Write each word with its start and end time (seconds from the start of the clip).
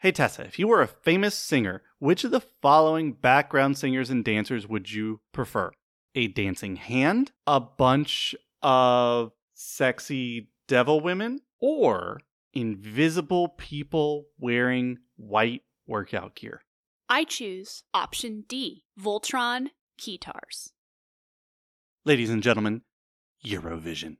Hey 0.00 0.12
Tessa, 0.12 0.44
if 0.44 0.60
you 0.60 0.68
were 0.68 0.80
a 0.80 0.86
famous 0.86 1.34
singer, 1.34 1.82
which 1.98 2.22
of 2.22 2.30
the 2.30 2.40
following 2.40 3.14
background 3.14 3.76
singers 3.76 4.10
and 4.10 4.24
dancers 4.24 4.64
would 4.64 4.92
you 4.92 5.22
prefer? 5.32 5.72
A 6.14 6.28
dancing 6.28 6.76
hand, 6.76 7.32
a 7.48 7.58
bunch 7.58 8.32
of 8.62 9.32
sexy 9.54 10.52
devil 10.68 11.00
women, 11.00 11.40
or 11.60 12.20
invisible 12.52 13.48
people 13.48 14.26
wearing 14.38 14.98
white 15.16 15.62
workout 15.84 16.36
gear? 16.36 16.62
I 17.08 17.24
choose 17.24 17.82
option 17.92 18.44
D 18.46 18.84
Voltron 19.00 19.70
Keytars. 20.00 20.70
Ladies 22.04 22.30
and 22.30 22.40
gentlemen, 22.40 22.82
Eurovision. 23.44 24.18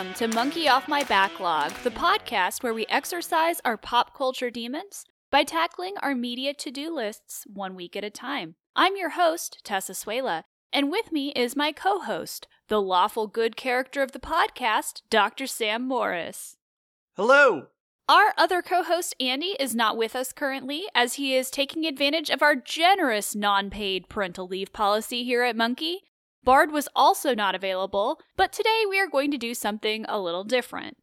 Welcome 0.00 0.14
to 0.14 0.34
Monkey 0.34 0.66
Off 0.66 0.88
My 0.88 1.04
Backlog, 1.04 1.72
the 1.82 1.90
podcast 1.90 2.62
where 2.62 2.72
we 2.72 2.86
exercise 2.86 3.60
our 3.66 3.76
pop 3.76 4.16
culture 4.16 4.48
demons 4.48 5.04
by 5.30 5.44
tackling 5.44 5.92
our 6.00 6.14
media 6.14 6.54
to 6.54 6.70
do 6.70 6.90
lists 6.90 7.44
one 7.52 7.74
week 7.74 7.94
at 7.96 8.02
a 8.02 8.08
time. 8.08 8.54
I'm 8.74 8.96
your 8.96 9.10
host, 9.10 9.58
Tessa 9.62 9.92
Suela, 9.92 10.44
and 10.72 10.90
with 10.90 11.12
me 11.12 11.32
is 11.32 11.54
my 11.54 11.70
co 11.70 12.00
host, 12.00 12.46
the 12.68 12.80
lawful 12.80 13.26
good 13.26 13.56
character 13.56 14.02
of 14.02 14.12
the 14.12 14.18
podcast, 14.18 15.02
Dr. 15.10 15.46
Sam 15.46 15.86
Morris. 15.86 16.56
Hello! 17.16 17.66
Our 18.08 18.32
other 18.38 18.62
co 18.62 18.82
host, 18.82 19.14
Andy, 19.20 19.54
is 19.60 19.74
not 19.74 19.98
with 19.98 20.16
us 20.16 20.32
currently 20.32 20.84
as 20.94 21.14
he 21.14 21.36
is 21.36 21.50
taking 21.50 21.84
advantage 21.84 22.30
of 22.30 22.40
our 22.40 22.56
generous 22.56 23.34
non 23.34 23.68
paid 23.68 24.08
parental 24.08 24.48
leave 24.48 24.72
policy 24.72 25.24
here 25.24 25.42
at 25.42 25.56
Monkey. 25.56 26.04
Bard 26.42 26.72
was 26.72 26.88
also 26.96 27.34
not 27.34 27.54
available, 27.54 28.20
but 28.36 28.52
today 28.52 28.84
we 28.88 28.98
are 28.98 29.08
going 29.08 29.30
to 29.30 29.38
do 29.38 29.52
something 29.52 30.06
a 30.08 30.18
little 30.18 30.44
different. 30.44 30.96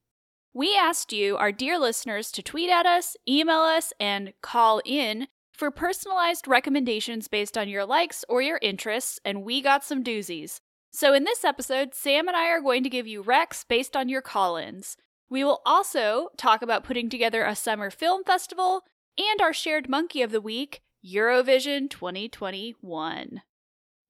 We 0.53 0.75
asked 0.75 1.13
you, 1.13 1.37
our 1.37 1.51
dear 1.51 1.77
listeners, 1.77 2.31
to 2.31 2.41
tweet 2.41 2.71
at 2.71 2.87
us, 2.87 3.15
email 3.29 3.59
us, 3.59 3.93
and 3.99 4.33
call 4.41 4.81
in 4.83 5.27
for 5.53 5.69
personalized 5.69 6.47
recommendations 6.47 7.27
based 7.27 7.57
on 7.57 7.69
your 7.69 7.85
likes 7.85 8.25
or 8.27 8.41
your 8.41 8.59
interests, 8.63 9.19
and 9.23 9.43
we 9.43 9.61
got 9.61 9.83
some 9.83 10.03
doozies. 10.03 10.59
So, 10.91 11.13
in 11.13 11.25
this 11.25 11.45
episode, 11.45 11.93
Sam 11.93 12.27
and 12.27 12.35
I 12.35 12.47
are 12.47 12.61
going 12.61 12.81
to 12.83 12.89
give 12.89 13.05
you 13.05 13.23
recs 13.23 13.63
based 13.67 13.95
on 13.95 14.09
your 14.09 14.21
call 14.21 14.57
ins. 14.57 14.97
We 15.29 15.43
will 15.43 15.61
also 15.65 16.29
talk 16.37 16.63
about 16.63 16.83
putting 16.83 17.09
together 17.09 17.43
a 17.43 17.55
summer 17.55 17.91
film 17.91 18.23
festival 18.23 18.81
and 19.17 19.41
our 19.41 19.53
shared 19.53 19.89
monkey 19.89 20.23
of 20.23 20.31
the 20.31 20.41
week, 20.41 20.81
Eurovision 21.05 21.89
2021. 21.89 23.41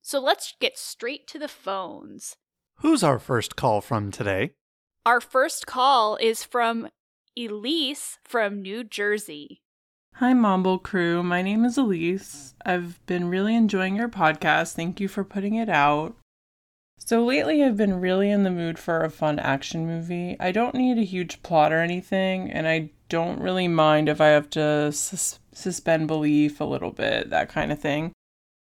So 0.08 0.22
let's 0.22 0.54
get 0.62 0.78
straight 0.78 1.28
to 1.28 1.38
the 1.38 1.50
phones. 1.50 2.38
Who's 2.78 3.04
our 3.04 3.20
first 3.20 3.58
call 3.58 3.82
from 3.82 4.10
today? 4.10 4.52
Our 5.06 5.20
first 5.20 5.68
call 5.68 6.16
is 6.16 6.46
from 6.46 6.88
Elise 7.38 8.18
from 8.24 8.62
New 8.62 8.86
Jersey. 8.86 9.60
Hi, 10.16 10.34
Mumble 10.34 10.80
crew. 10.80 11.24
My 11.24 11.42
name 11.42 11.66
is 11.66 11.78
Elise. 11.78 12.56
I've 12.66 13.06
been 13.06 13.28
really 13.28 13.54
enjoying 13.54 13.98
your 13.98 14.08
podcast. 14.08 14.76
Thank 14.76 15.02
you 15.02 15.10
for 15.10 15.26
putting 15.26 15.56
it 15.56 15.68
out. 15.68 16.16
So, 16.98 17.26
lately, 17.26 17.62
I've 17.62 17.76
been 17.76 18.00
really 18.00 18.32
in 18.32 18.44
the 18.44 18.50
mood 18.50 18.80
for 18.80 19.04
a 19.04 19.10
fun 19.10 19.40
action 19.40 19.86
movie. 19.86 20.38
I 20.40 20.54
don't 20.54 20.74
need 20.74 20.98
a 20.98 21.04
huge 21.04 21.44
plot 21.44 21.74
or 21.74 21.82
anything, 21.82 22.50
and 22.50 22.66
I 22.66 22.92
don't 23.10 23.42
really 23.42 23.68
mind 23.68 24.08
if 24.08 24.22
I 24.22 24.28
have 24.28 24.50
to 24.52 24.94
sus- 24.94 25.40
suspend 25.52 26.08
belief 26.08 26.62
a 26.62 26.64
little 26.64 26.92
bit, 26.92 27.30
that 27.30 27.50
kind 27.50 27.74
of 27.74 27.80
thing. 27.80 28.14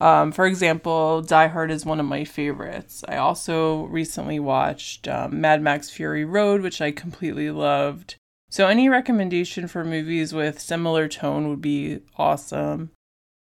Um, 0.03 0.33
for 0.33 0.47
example, 0.47 1.23
Die 1.23 1.47
Hard 1.47 1.71
is 1.71 1.87
one 1.87 2.01
of 2.01 2.07
my 2.07 2.25
favorites. 2.25 3.05
I 3.07 3.19
also 3.19 3.85
recently 3.85 4.41
watched 4.41 5.07
um, 5.07 5.41
Mad 5.41 5.63
Max 5.63 5.91
Fury 5.91 6.25
Road, 6.25 6.61
which 6.61 6.81
I 6.81 6.91
completely 6.91 7.53
loved. 7.53 8.17
So, 8.51 8.67
any 8.67 8.89
recommendation 8.89 9.69
for 9.69 9.85
movies 9.85 10.35
with 10.35 10.59
similar 10.59 11.07
tone 11.07 11.49
would 11.49 11.61
be 11.61 12.01
awesome. 12.17 12.91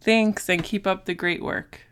Thanks 0.02 0.50
and 0.50 0.62
keep 0.62 0.86
up 0.86 1.06
the 1.06 1.14
great 1.14 1.42
work. 1.42 1.84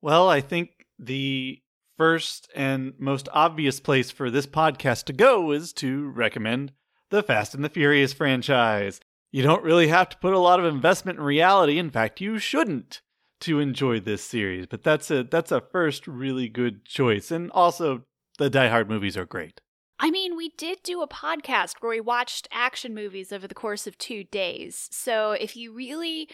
Well, 0.00 0.30
I 0.30 0.40
think 0.40 0.86
the 0.98 1.60
first 1.98 2.48
and 2.56 2.94
most 2.98 3.28
obvious 3.34 3.80
place 3.80 4.10
for 4.10 4.30
this 4.30 4.46
podcast 4.46 5.04
to 5.04 5.12
go 5.12 5.50
is 5.50 5.74
to 5.74 6.08
recommend 6.08 6.72
the 7.10 7.22
Fast 7.22 7.54
and 7.54 7.62
the 7.62 7.68
Furious 7.68 8.14
franchise. 8.14 8.98
You 9.30 9.42
don't 9.42 9.62
really 9.62 9.88
have 9.88 10.08
to 10.10 10.18
put 10.18 10.32
a 10.32 10.38
lot 10.38 10.58
of 10.58 10.66
investment 10.66 11.18
in 11.18 11.24
reality. 11.24 11.78
In 11.78 11.90
fact, 11.90 12.20
you 12.20 12.38
shouldn't 12.38 13.02
to 13.40 13.60
enjoy 13.60 14.00
this 14.00 14.24
series. 14.24 14.66
But 14.66 14.82
that's 14.82 15.10
a 15.10 15.24
that's 15.24 15.52
a 15.52 15.60
first 15.60 16.06
really 16.06 16.48
good 16.48 16.84
choice. 16.84 17.30
And 17.30 17.50
also 17.52 18.04
the 18.38 18.50
Die 18.50 18.68
Hard 18.68 18.88
movies 18.88 19.16
are 19.16 19.26
great. 19.26 19.60
I 20.00 20.10
mean, 20.10 20.36
we 20.36 20.50
did 20.50 20.82
do 20.82 21.02
a 21.02 21.08
podcast 21.08 21.76
where 21.80 21.90
we 21.90 22.00
watched 22.00 22.48
action 22.52 22.94
movies 22.94 23.32
over 23.32 23.48
the 23.48 23.54
course 23.54 23.86
of 23.86 23.98
2 23.98 24.24
days. 24.24 24.88
So, 24.92 25.32
if 25.32 25.56
you 25.56 25.72
really 25.74 26.28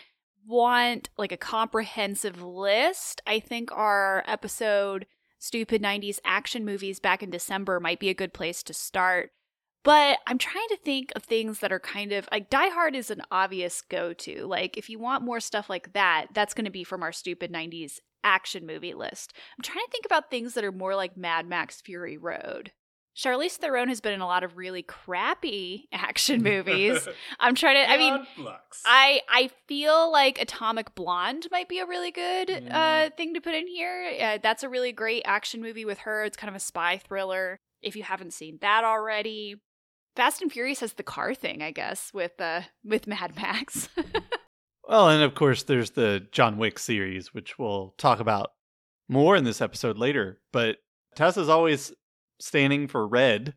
want 0.47 1.09
like 1.17 1.33
a 1.33 1.39
comprehensive 1.39 2.43
list, 2.43 3.23
I 3.27 3.41
think 3.41 3.73
our 3.73 4.23
episode 4.27 5.07
Stupid 5.39 5.83
90s 5.83 6.21
action 6.25 6.65
movies 6.65 7.01
back 7.01 7.23
in 7.23 7.29
December 7.29 7.79
might 7.79 8.01
be 8.01 8.09
a 8.09 8.15
good 8.15 8.33
place 8.33 8.63
to 8.63 8.73
start. 8.73 9.31
But 9.85 10.19
I'm 10.27 10.39
trying 10.39 10.67
to 10.71 10.77
think 10.79 11.13
of 11.15 11.23
things 11.25 11.61
that 11.61 11.71
are 11.71 11.79
kind 11.79 12.13
of 12.13 12.27
like 12.33 12.51
Die 12.51 12.69
Hard 12.71 12.97
is 12.97 13.11
an 13.11 13.23
obvious 13.31 13.83
go 13.83 14.13
to. 14.15 14.47
Like, 14.47 14.77
if 14.77 14.89
you 14.91 14.99
want 14.99 15.23
more 15.25 15.41
stuff 15.41 15.69
like 15.71 15.93
that, 15.93 16.29
that's 16.35 16.55
going 16.55 16.65
to 16.65 16.71
be 16.71 16.85
from 16.85 17.03
our 17.03 17.13
stupid 17.13 17.53
90s 17.53 18.01
action 18.25 18.67
movie 18.67 18.95
list. 18.95 19.35
I'm 19.59 19.63
trying 19.63 19.85
to 19.85 19.91
think 19.93 20.07
about 20.07 20.31
things 20.31 20.55
that 20.55 20.65
are 20.65 20.73
more 20.73 20.97
like 20.97 21.17
Mad 21.17 21.47
Max 21.47 21.81
Fury 21.83 22.17
Road. 22.17 22.73
Charlize 23.17 23.53
Theron 23.53 23.89
has 23.91 24.01
been 24.01 24.13
in 24.15 24.23
a 24.23 24.27
lot 24.27 24.43
of 24.43 24.57
really 24.57 24.83
crappy 24.83 25.87
action 25.93 26.43
movies. 26.43 27.07
I'm 27.39 27.55
trying 27.55 27.77
to. 27.85 27.89
I 27.93 27.97
mean, 27.99 28.27
I 28.85 29.21
I 29.29 29.51
feel 29.69 30.11
like 30.11 30.41
Atomic 30.41 30.95
Blonde 30.97 31.47
might 31.53 31.69
be 31.69 31.79
a 31.79 31.87
really 31.87 32.11
good 32.11 32.51
uh, 32.51 33.11
Mm. 33.11 33.17
thing 33.17 33.35
to 33.35 33.41
put 33.41 33.55
in 33.55 33.69
here. 33.69 34.11
Uh, 34.21 34.39
that's 34.43 34.63
a 34.65 34.69
really 34.69 34.91
great 34.93 35.23
action 35.27 35.61
movie 35.63 35.85
with 35.85 35.99
her. 35.99 36.25
It's 36.25 36.37
kind 36.37 36.49
of 36.49 36.57
a 36.57 36.61
spy 36.61 36.97
thriller. 36.99 37.59
If 37.83 37.95
you 37.95 38.03
haven't 38.03 38.33
seen 38.33 38.59
that 38.63 38.83
already, 38.83 39.57
Fast 40.17 40.43
and 40.43 40.53
Furious 40.53 40.81
has 40.81 40.93
the 40.95 41.03
car 41.03 41.35
thing, 41.35 41.63
I 41.63 41.71
guess, 41.71 42.13
with 42.15 42.41
uh 42.41 42.63
with 42.85 43.07
Mad 43.07 43.37
Max. 43.37 43.89
Well, 44.87 45.09
and 45.09 45.23
of 45.23 45.35
course 45.35 45.63
there's 45.63 45.93
the 45.93 46.27
John 46.31 46.59
Wick 46.59 46.79
series, 46.79 47.33
which 47.33 47.59
we'll 47.59 47.95
talk 47.97 48.21
about 48.21 48.51
more 49.09 49.35
in 49.35 49.45
this 49.45 49.63
episode 49.63 49.97
later. 49.97 50.43
But 50.53 50.77
Tessa's 51.17 51.49
always 51.49 51.91
standing 52.39 52.87
for 52.87 53.09
Red, 53.09 53.55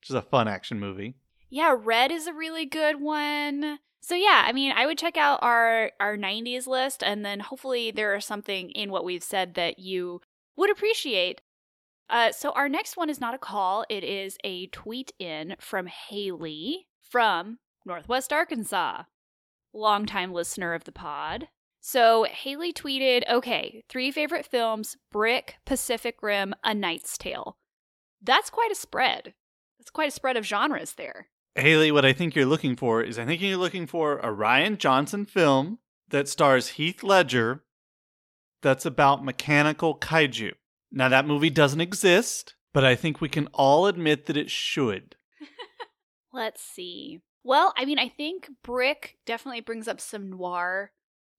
which 0.00 0.10
is 0.10 0.14
a 0.14 0.20
fun 0.20 0.46
action 0.46 0.78
movie. 0.78 1.14
yeah, 1.48 1.74
Red 1.78 2.12
is 2.12 2.26
a 2.26 2.34
really 2.34 2.66
good 2.66 3.00
one. 3.00 3.78
So 4.02 4.14
yeah, 4.14 4.44
I 4.46 4.52
mean, 4.52 4.72
I 4.76 4.84
would 4.84 4.98
check 4.98 5.16
out 5.16 5.38
our 5.42 5.92
our 5.98 6.18
90s 6.18 6.66
list 6.66 7.02
and 7.02 7.24
then 7.24 7.40
hopefully 7.40 7.90
there 7.90 8.14
is 8.14 8.26
something 8.26 8.68
in 8.72 8.90
what 8.90 9.04
we've 9.06 9.22
said 9.24 9.54
that 9.54 9.78
you 9.78 10.20
would 10.56 10.70
appreciate. 10.70 11.40
Uh, 12.08 12.32
so 12.32 12.50
our 12.50 12.68
next 12.68 12.96
one 12.96 13.08
is 13.08 13.20
not 13.20 13.34
a 13.34 13.38
call, 13.38 13.84
it 13.88 14.04
is 14.04 14.36
a 14.44 14.66
tweet 14.68 15.12
in 15.18 15.56
from 15.58 15.86
Haley 15.86 16.86
from 17.00 17.58
Northwest 17.86 18.32
Arkansas. 18.32 19.04
Longtime 19.72 20.32
listener 20.32 20.74
of 20.74 20.84
the 20.84 20.92
pod. 20.92 21.48
So 21.80 22.24
Haley 22.24 22.72
tweeted, 22.72 23.28
okay, 23.28 23.82
three 23.88 24.10
favorite 24.10 24.46
films 24.46 24.96
Brick, 25.10 25.56
Pacific 25.66 26.22
Rim, 26.22 26.54
A 26.62 26.74
Knight's 26.74 27.18
Tale. 27.18 27.56
That's 28.22 28.50
quite 28.50 28.70
a 28.72 28.76
spread. 28.76 29.34
That's 29.78 29.90
quite 29.90 30.08
a 30.08 30.12
spread 30.12 30.36
of 30.36 30.46
genres 30.46 30.94
there. 30.94 31.28
Haley, 31.56 31.92
what 31.92 32.04
I 32.04 32.12
think 32.12 32.34
you're 32.34 32.46
looking 32.46 32.74
for 32.74 33.02
is 33.02 33.18
I 33.18 33.26
think 33.26 33.42
you're 33.42 33.56
looking 33.56 33.86
for 33.86 34.18
a 34.18 34.28
Rian 34.28 34.78
Johnson 34.78 35.24
film 35.24 35.78
that 36.08 36.28
stars 36.28 36.68
Heath 36.70 37.02
Ledger 37.02 37.64
that's 38.62 38.86
about 38.86 39.24
mechanical 39.24 39.96
kaiju. 39.98 40.52
Now, 40.96 41.08
that 41.08 41.26
movie 41.26 41.50
doesn't 41.50 41.80
exist, 41.80 42.54
but 42.72 42.84
I 42.84 42.94
think 42.94 43.20
we 43.20 43.28
can 43.28 43.48
all 43.48 43.88
admit 43.88 44.26
that 44.26 44.36
it 44.36 44.48
should. 44.48 45.16
Let's 46.32 46.62
see. 46.62 47.20
Well, 47.42 47.74
I 47.76 47.84
mean, 47.84 47.98
I 47.98 48.08
think 48.08 48.48
Brick 48.62 49.16
definitely 49.26 49.60
brings 49.60 49.88
up 49.88 50.00
some 50.00 50.30
noir, 50.30 50.92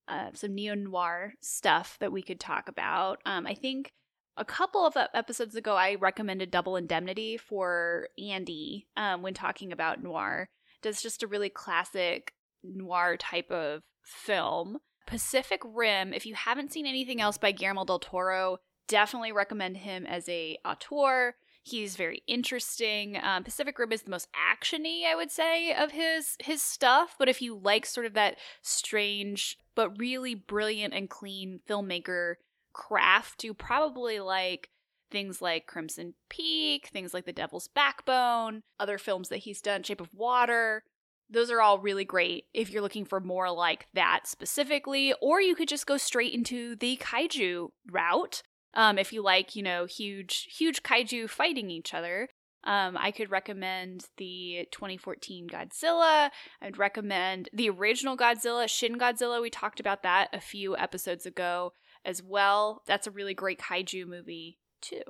uh, 0.10 0.31
some 0.34 0.54
neo 0.54 0.75
noir 0.75 1.36
stuff 1.42 1.96
that 2.02 2.12
we 2.12 2.22
could 2.22 2.40
talk 2.40 2.68
about. 2.68 3.19
Um, 3.25 3.48
I 3.48 3.54
think 3.54 3.94
a 4.36 4.44
couple 4.44 4.86
of 4.86 4.98
episodes 5.13 5.56
ago, 5.56 5.78
I 5.78 5.96
recommended 5.96 6.52
Double 6.52 6.75
Indemnity 6.75 7.38
for 7.38 8.10
Andy 8.19 8.88
um, 8.98 9.22
when 9.22 9.34
talking 9.34 9.72
about 9.72 10.04
noir. 10.04 10.50
Does 10.81 11.02
just 11.02 11.24
a 11.24 11.28
really 11.28 11.50
classic 11.50 12.34
noir 12.62 13.16
type 13.16 13.50
of 13.52 13.84
film. 14.04 14.80
Pacific 15.07 15.62
Rim, 15.63 16.13
if 16.13 16.25
you 16.25 16.36
haven't 16.36 16.74
seen 16.74 16.86
anything 16.86 17.22
else 17.22 17.38
by 17.38 17.54
Guillermo 17.54 17.86
del 17.86 18.00
Toro, 18.00 18.57
definitely 18.88 19.32
recommend 19.32 19.78
him 19.78 20.06
as 20.06 20.28
a 20.30 20.58
auteur. 20.66 21.36
He's 21.64 21.96
very 21.96 22.22
interesting. 22.28 23.18
Um, 23.22 23.44
Pacific 23.44 23.80
Rim 23.80 23.92
is 23.92 24.04
the 24.04 24.12
most 24.12 24.28
actiony, 24.34 25.06
I 25.06 25.16
would 25.16 25.32
say, 25.32 25.74
of 25.74 25.92
his 25.92 26.38
his 26.40 26.62
stuff. 26.62 27.16
But 27.18 27.28
if 27.30 27.42
you 27.42 27.58
like 27.58 27.86
sort 27.88 28.06
of 28.06 28.14
that 28.14 28.38
strange 28.62 29.58
but 29.74 29.98
really 30.00 30.36
brilliant 30.36 30.94
and 30.94 31.10
clean 31.10 31.62
filmmaker 31.68 32.36
craft, 32.74 33.44
you 33.44 33.54
probably 33.54 34.20
like 34.20 34.70
things 35.12 35.42
like 35.42 35.66
Crimson 35.66 36.14
Peak, 36.30 36.90
things 36.92 37.14
like 37.14 37.26
The 37.26 37.34
Devil's 37.34 37.68
Backbone, 37.68 38.62
other 38.80 38.98
films 38.98 39.30
that 39.30 39.38
he's 39.38 39.62
done, 39.62 39.81
Shape 39.81 40.02
of 40.02 40.14
Water. 40.14 40.84
Those 41.30 41.50
are 41.50 41.62
all 41.62 41.80
really 41.80 42.06
great 42.06 42.46
if 42.54 42.70
you're 42.70 42.84
looking 42.84 43.06
for 43.06 43.20
more 43.20 43.50
like 43.50 43.88
that 43.94 44.22
specifically, 44.26 45.14
or 45.22 45.42
you 45.42 45.56
could 45.56 45.68
just 45.68 45.88
go 45.88 45.98
straight 45.98 46.34
into 46.34 46.76
the 46.76 46.98
kaiju 46.98 47.70
route. 47.90 48.44
Um, 48.75 48.98
if 48.98 49.13
you 49.13 49.24
like, 49.24 49.56
you 49.56 49.63
know, 49.63 49.86
huge, 49.86 50.48
huge 50.56 50.83
kaiju 50.83 51.30
fighting 51.30 51.69
each 51.69 51.94
other, 51.94 52.30
um, 52.66 52.98
I 52.98 53.12
could 53.12 53.30
recommend 53.30 54.07
the 54.18 54.68
2014 54.72 55.48
Godzilla. 55.48 56.31
I'd 56.62 56.77
recommend 56.77 57.48
the 57.54 57.69
original 57.69 58.18
Godzilla, 58.18 58.68
Shin 58.68 58.98
Godzilla. 58.98 59.42
We 59.42 59.50
talked 59.50 59.80
about 59.80 60.04
that 60.04 60.30
a 60.33 60.42
few 60.42 60.75
episodes 60.75 61.25
ago 61.25 61.74
as 62.04 62.24
well. 62.24 62.81
That's 62.88 63.07
a 63.07 63.12
really 63.12 63.33
great 63.33 63.60
kaiju 63.60 64.07
movie 64.07 64.57
too. 64.81 65.04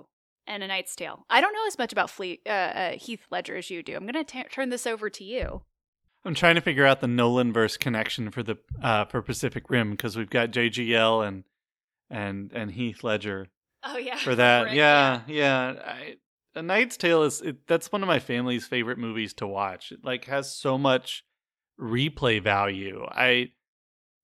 And 0.47 0.61
A 0.63 0.67
Knight's 0.67 0.95
Tale. 0.95 1.25
I 1.29 1.41
don't 1.41 1.53
know 1.53 1.65
as 1.65 1.77
much 1.77 1.91
about 1.91 2.09
Fleet, 2.09 2.41
uh, 2.45 2.49
uh, 2.49 2.91
Heath 2.91 3.25
Ledger 3.31 3.55
as 3.55 3.71
you 3.71 3.81
do. 3.81 3.95
I'm 3.95 4.05
going 4.05 4.23
to 4.23 4.43
turn 4.49 4.69
this 4.69 4.85
over 4.85 5.09
to 5.09 5.23
you. 5.23 5.63
I'm 6.23 6.35
trying 6.35 6.55
to 6.55 6.61
figure 6.61 6.85
out 6.85 7.01
the 7.01 7.07
Nolan 7.07 7.53
verse 7.53 7.77
connection 7.77 8.31
for 8.31 8.43
the 8.43 8.57
uh, 8.81 9.05
for 9.05 9.21
Pacific 9.21 9.69
Rim 9.69 9.91
because 9.91 10.17
we've 10.17 10.29
got 10.29 10.51
JGL 10.51 11.27
and 11.27 11.43
and 12.09 12.51
and 12.53 12.71
Heath 12.71 13.03
Ledger. 13.03 13.47
Oh 13.85 13.97
yeah, 13.97 14.17
for 14.17 14.35
that. 14.35 14.73
yeah, 14.73 15.21
yeah. 15.27 15.73
yeah. 15.73 15.81
I, 15.85 16.15
a 16.55 16.61
Knight's 16.61 16.97
Tale 16.97 17.23
is 17.23 17.41
it, 17.41 17.67
that's 17.67 17.91
one 17.91 18.01
of 18.01 18.07
my 18.07 18.19
family's 18.19 18.65
favorite 18.65 18.97
movies 18.97 19.33
to 19.35 19.47
watch. 19.47 19.91
It 19.91 19.99
like 20.03 20.25
has 20.25 20.55
so 20.55 20.77
much 20.77 21.23
replay 21.79 22.41
value. 22.41 23.05
I 23.09 23.51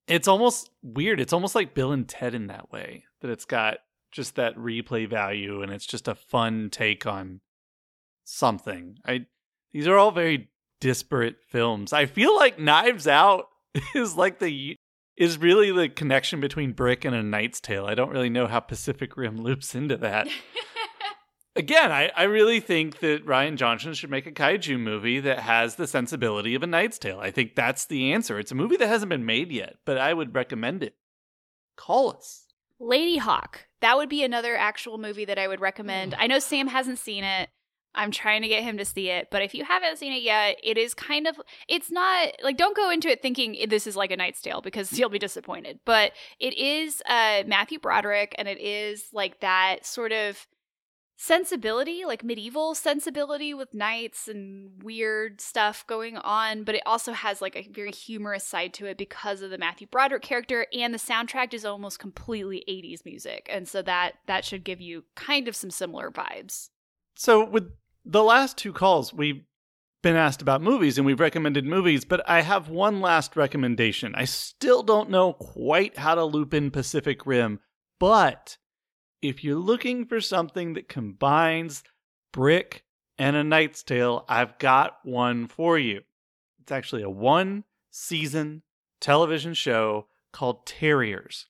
it's 0.08 0.28
almost 0.28 0.70
weird. 0.82 1.20
It's 1.20 1.34
almost 1.34 1.56
like 1.56 1.74
Bill 1.74 1.92
and 1.92 2.08
Ted 2.08 2.34
in 2.34 2.48
that 2.48 2.72
way 2.72 3.06
that 3.22 3.30
it's 3.30 3.46
got 3.46 3.78
just 4.12 4.36
that 4.36 4.56
replay 4.58 5.08
value 5.10 5.62
and 5.62 5.72
it's 5.72 5.86
just 5.86 6.08
a 6.08 6.16
fun 6.16 6.70
take 6.70 7.06
on 7.06 7.42
something. 8.24 8.98
I 9.06 9.26
these 9.74 9.88
are 9.88 9.98
all 9.98 10.12
very 10.12 10.50
disparate 10.80 11.38
films. 11.48 11.94
I 11.94 12.06
feel 12.06 12.36
like 12.36 12.60
Knives 12.60 13.08
Out 13.08 13.46
is 13.96 14.16
like 14.16 14.40
the 14.40 14.78
is 15.18 15.38
really 15.38 15.72
the 15.72 15.90
connection 15.90 16.40
between 16.40 16.74
Brick 16.74 17.06
and 17.06 17.16
A 17.16 17.24
Knight's 17.24 17.60
Tale. 17.60 17.86
I 17.86 17.96
don't 17.96 18.12
really 18.12 18.30
know 18.30 18.48
how 18.48 18.60
Pacific 18.60 19.18
Rim 19.18 19.38
loops 19.44 19.76
into 19.76 19.98
that. 19.98 20.28
Again, 21.56 21.92
I, 21.92 22.10
I 22.16 22.24
really 22.24 22.62
think 22.62 23.00
that 23.00 23.26
Rian 23.26 23.58
Johnson 23.58 23.94
should 23.94 24.10
make 24.10 24.26
a 24.26 24.32
kaiju 24.32 24.80
movie 24.80 25.20
that 25.20 25.40
has 25.40 25.76
the 25.76 25.86
sensibility 25.86 26.56
of 26.56 26.64
A 26.64 26.68
Knight's 26.68 26.98
Tale. 26.98 27.20
I 27.20 27.30
think 27.30 27.56
that's 27.56 27.86
the 27.86 28.14
answer. 28.14 28.40
It's 28.40 28.54
a 28.54 28.56
movie 28.56 28.78
that 28.78 28.88
hasn't 28.88 29.10
been 29.10 29.26
made 29.26 29.52
yet, 29.52 29.76
but 29.86 29.98
I 29.98 30.14
would 30.14 30.34
recommend 30.34 30.82
it. 30.82 30.96
Call 31.76 32.12
us. 32.16 32.46
Ladyhawke. 32.80 33.66
That 33.82 33.98
would 33.98 34.10
be 34.10 34.24
another 34.24 34.56
actual 34.56 34.98
movie 34.98 35.26
that 35.26 35.38
I 35.38 35.48
would 35.48 35.60
recommend. 35.60 36.14
Mm. 36.14 36.18
I 36.20 36.28
know 36.28 36.40
Sam 36.40 36.68
hasn't 36.68 37.00
seen 37.00 37.24
it. 37.24 37.50
I'm 37.94 38.12
trying 38.12 38.42
to 38.42 38.48
get 38.48 38.64
him 38.64 38.78
to 38.78 38.86
see 38.86 39.10
it, 39.10 39.28
but 39.32 39.42
if 39.42 39.54
you 39.54 39.66
haven't 39.66 39.98
seen 39.98 40.14
it 40.14 40.22
yet, 40.22 40.58
it 40.64 40.78
is 40.78 40.94
kind 40.94 41.28
of 41.28 41.40
it's 41.68 41.92
not 41.92 42.30
like 42.44 42.58
don't 42.58 42.76
go 42.76 42.90
into 42.90 43.10
it 43.10 43.22
thinking 43.22 43.58
this 43.70 43.86
is 43.86 43.96
like 43.96 44.12
a 44.12 44.18
Knight's 44.18 44.42
Tale 44.42 44.62
because 44.62 44.94
you'll 44.98 45.10
be 45.10 45.20
disappointed. 45.20 45.80
But 45.86 46.14
it 46.40 46.58
is 46.58 47.02
uh 47.08 47.44
Matthew 47.46 47.80
Broderick 47.80 48.36
and 48.38 48.48
it 48.48 48.60
is 48.60 49.08
like 49.14 49.40
that 49.42 49.86
sort 49.86 50.12
of 50.12 50.48
sensibility, 51.22 52.04
like 52.04 52.24
medieval 52.24 52.74
sensibility 52.74 53.54
with 53.54 53.76
knights 53.76 54.28
and 54.28 54.82
weird 54.82 55.40
stuff 55.40 55.86
going 55.86 56.18
on, 56.18 56.64
but 56.64 56.74
it 56.74 56.82
also 56.84 57.12
has 57.12 57.44
like 57.44 57.56
a 57.56 57.70
very 57.72 57.92
humorous 57.92 58.44
side 58.44 58.74
to 58.74 58.88
it 58.88 58.98
because 58.98 59.44
of 59.44 59.52
the 59.52 59.58
Matthew 59.60 59.86
Broderick 59.86 60.24
character 60.24 60.66
and 60.74 60.92
the 60.92 60.98
soundtrack 60.98 61.54
is 61.54 61.64
almost 61.64 62.00
completely 62.00 62.64
80s 62.68 63.06
music. 63.06 63.48
And 63.52 63.68
so 63.68 63.84
that 63.84 64.14
that 64.26 64.46
should 64.46 64.64
give 64.64 64.82
you 64.82 65.04
kind 65.16 65.48
of 65.48 65.56
some 65.56 65.70
similar 65.70 66.10
vibes. 66.10 66.70
So 67.16 67.46
with 67.46 67.72
the 68.06 68.24
last 68.24 68.58
two 68.58 68.74
calls, 68.74 69.14
we've 69.14 69.44
been 70.02 70.16
asked 70.16 70.42
about 70.42 70.62
movies 70.62 70.98
and 70.98 71.06
we've 71.06 71.20
recommended 71.20 71.66
movies, 71.66 72.06
but 72.06 72.28
I 72.28 72.42
have 72.42 72.70
one 72.70 73.02
last 73.02 73.36
recommendation. 73.36 74.16
I 74.16 74.26
still 74.26 74.82
don't 74.82 75.10
know 75.10 75.34
quite 75.34 75.98
how 75.98 76.16
to 76.16 76.24
loop 76.24 76.54
in 76.54 76.72
Pacific 76.72 77.26
Rim, 77.26 77.60
but 78.00 78.58
if 79.22 79.44
you're 79.44 79.56
looking 79.56 80.06
for 80.06 80.20
something 80.20 80.74
that 80.74 80.90
combines 80.90 81.84
Brick 82.34 82.84
and 83.18 83.36
A 83.36 83.44
Knight's 83.44 83.84
Tale, 83.84 84.26
I've 84.28 84.58
got 84.58 84.98
one 85.04 85.48
for 85.48 85.78
you. 85.78 86.02
It's 86.62 86.72
actually 86.72 87.04
a 87.04 87.10
one 87.10 87.66
season 87.92 88.64
television 89.00 89.54
show 89.54 90.08
called 90.32 90.66
Terriers. 90.66 91.48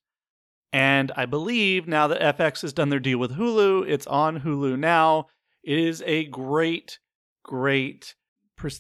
And 0.74 1.12
I 1.16 1.26
believe 1.26 1.88
now 1.88 2.08
that 2.08 2.38
FX 2.38 2.62
has 2.62 2.74
done 2.74 2.90
their 2.90 3.00
deal 3.00 3.18
with 3.18 3.38
Hulu, 3.38 3.88
it's 3.88 4.08
on 4.08 4.42
Hulu 4.42 4.80
now. 4.80 5.28
It 5.64 5.80
is 5.80 6.04
a 6.06 6.26
great, 6.26 7.00
great 7.44 8.16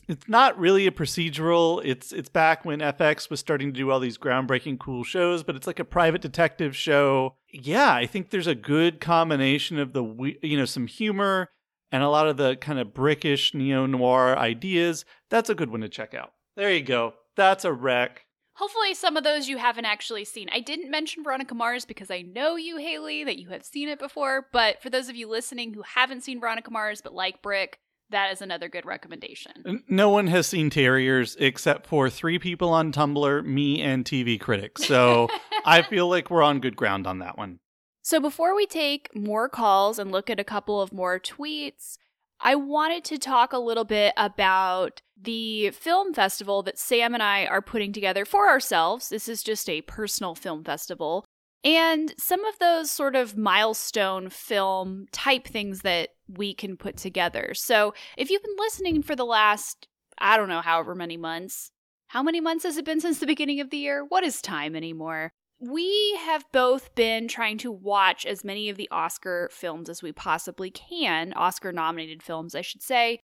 it's 0.07 0.27
not 0.27 0.57
really 0.57 0.87
a 0.87 0.91
procedural. 0.91 1.81
It's 1.83 2.11
it's 2.11 2.29
back 2.29 2.65
when 2.65 2.79
FX 2.79 3.29
was 3.29 3.39
starting 3.39 3.69
to 3.69 3.77
do 3.77 3.89
all 3.89 3.99
these 3.99 4.17
groundbreaking 4.17 4.79
cool 4.79 5.03
shows, 5.03 5.43
but 5.43 5.55
it's 5.55 5.67
like 5.67 5.79
a 5.79 5.85
private 5.85 6.21
detective 6.21 6.75
show. 6.75 7.35
Yeah, 7.51 7.93
I 7.93 8.05
think 8.05 8.29
there's 8.29 8.47
a 8.47 8.55
good 8.55 8.99
combination 8.99 9.79
of 9.79 9.93
the 9.93 10.35
you 10.41 10.57
know 10.57 10.65
some 10.65 10.87
humor 10.87 11.49
and 11.91 12.03
a 12.03 12.09
lot 12.09 12.27
of 12.27 12.37
the 12.37 12.55
kind 12.57 12.79
of 12.79 12.89
brickish 12.89 13.53
neo 13.53 13.85
noir 13.85 14.37
ideas. 14.37 15.05
That's 15.29 15.49
a 15.49 15.55
good 15.55 15.69
one 15.69 15.81
to 15.81 15.89
check 15.89 16.13
out. 16.13 16.31
There 16.55 16.73
you 16.73 16.83
go. 16.83 17.13
That's 17.35 17.65
a 17.65 17.73
rec. 17.73 18.25
Hopefully, 18.55 18.93
some 18.93 19.17
of 19.17 19.23
those 19.23 19.47
you 19.47 19.57
haven't 19.57 19.85
actually 19.85 20.25
seen. 20.25 20.49
I 20.51 20.59
didn't 20.59 20.91
mention 20.91 21.23
Veronica 21.23 21.55
Mars 21.55 21.85
because 21.85 22.11
I 22.11 22.21
know 22.21 22.55
you, 22.57 22.77
Haley, 22.77 23.23
that 23.23 23.39
you 23.39 23.49
have 23.49 23.63
seen 23.63 23.87
it 23.87 23.99
before. 23.99 24.47
But 24.51 24.81
for 24.81 24.89
those 24.89 25.09
of 25.09 25.15
you 25.15 25.29
listening 25.29 25.73
who 25.73 25.83
haven't 25.83 26.23
seen 26.23 26.39
Veronica 26.39 26.69
Mars 26.69 27.01
but 27.01 27.13
like 27.13 27.41
Brick, 27.41 27.79
that 28.09 28.31
is 28.31 28.41
another 28.41 28.67
good 28.67 28.85
recommendation. 28.85 29.83
No 29.87 30.09
one 30.09 30.27
has 30.27 30.47
seen 30.47 30.69
Terriers 30.69 31.37
except 31.39 31.87
for 31.87 32.09
three 32.09 32.39
people 32.39 32.69
on 32.69 32.91
Tumblr, 32.91 33.45
me 33.45 33.81
and 33.81 34.05
TV 34.05 34.39
critics. 34.39 34.85
So 34.85 35.29
I 35.65 35.81
feel 35.81 36.09
like 36.09 36.29
we're 36.29 36.43
on 36.43 36.59
good 36.59 36.75
ground 36.75 37.07
on 37.07 37.19
that 37.19 37.37
one. 37.37 37.59
So 38.01 38.19
before 38.19 38.55
we 38.55 38.65
take 38.65 39.15
more 39.15 39.47
calls 39.47 39.97
and 39.97 40.11
look 40.11 40.29
at 40.29 40.39
a 40.39 40.43
couple 40.43 40.81
of 40.81 40.91
more 40.91 41.19
tweets, 41.19 41.97
I 42.39 42.55
wanted 42.55 43.03
to 43.05 43.17
talk 43.17 43.53
a 43.53 43.59
little 43.59 43.85
bit 43.85 44.13
about 44.17 45.01
the 45.21 45.71
film 45.71 46.13
festival 46.13 46.63
that 46.63 46.79
Sam 46.79 47.13
and 47.13 47.21
I 47.21 47.45
are 47.45 47.61
putting 47.61 47.93
together 47.93 48.25
for 48.25 48.49
ourselves. 48.49 49.09
This 49.09 49.27
is 49.27 49.43
just 49.43 49.69
a 49.69 49.81
personal 49.81 50.35
film 50.35 50.63
festival 50.63 51.25
and 51.63 52.13
some 52.17 52.43
of 52.45 52.57
those 52.59 52.89
sort 52.89 53.15
of 53.15 53.37
milestone 53.37 54.29
film 54.29 55.05
type 55.11 55.47
things 55.47 55.81
that 55.81 56.09
we 56.27 56.53
can 56.53 56.75
put 56.75 56.97
together. 56.97 57.53
So, 57.53 57.93
if 58.17 58.29
you've 58.29 58.43
been 58.43 58.55
listening 58.57 59.03
for 59.03 59.15
the 59.15 59.25
last, 59.25 59.87
I 60.17 60.37
don't 60.37 60.49
know, 60.49 60.61
however 60.61 60.95
many 60.95 61.17
months, 61.17 61.71
how 62.07 62.23
many 62.23 62.41
months 62.41 62.63
has 62.63 62.77
it 62.77 62.85
been 62.85 62.99
since 62.99 63.19
the 63.19 63.27
beginning 63.27 63.59
of 63.59 63.69
the 63.69 63.77
year? 63.77 64.03
What 64.03 64.23
is 64.23 64.41
time 64.41 64.75
anymore? 64.75 65.31
We 65.59 66.17
have 66.25 66.45
both 66.51 66.95
been 66.95 67.27
trying 67.27 67.59
to 67.59 67.71
watch 67.71 68.25
as 68.25 68.43
many 68.43 68.67
of 68.69 68.77
the 68.77 68.89
Oscar 68.89 69.47
films 69.51 69.89
as 69.89 70.01
we 70.01 70.11
possibly 70.11 70.71
can, 70.71 71.33
Oscar 71.33 71.71
nominated 71.71 72.23
films, 72.23 72.55
I 72.55 72.61
should 72.61 72.81
say. 72.81 73.19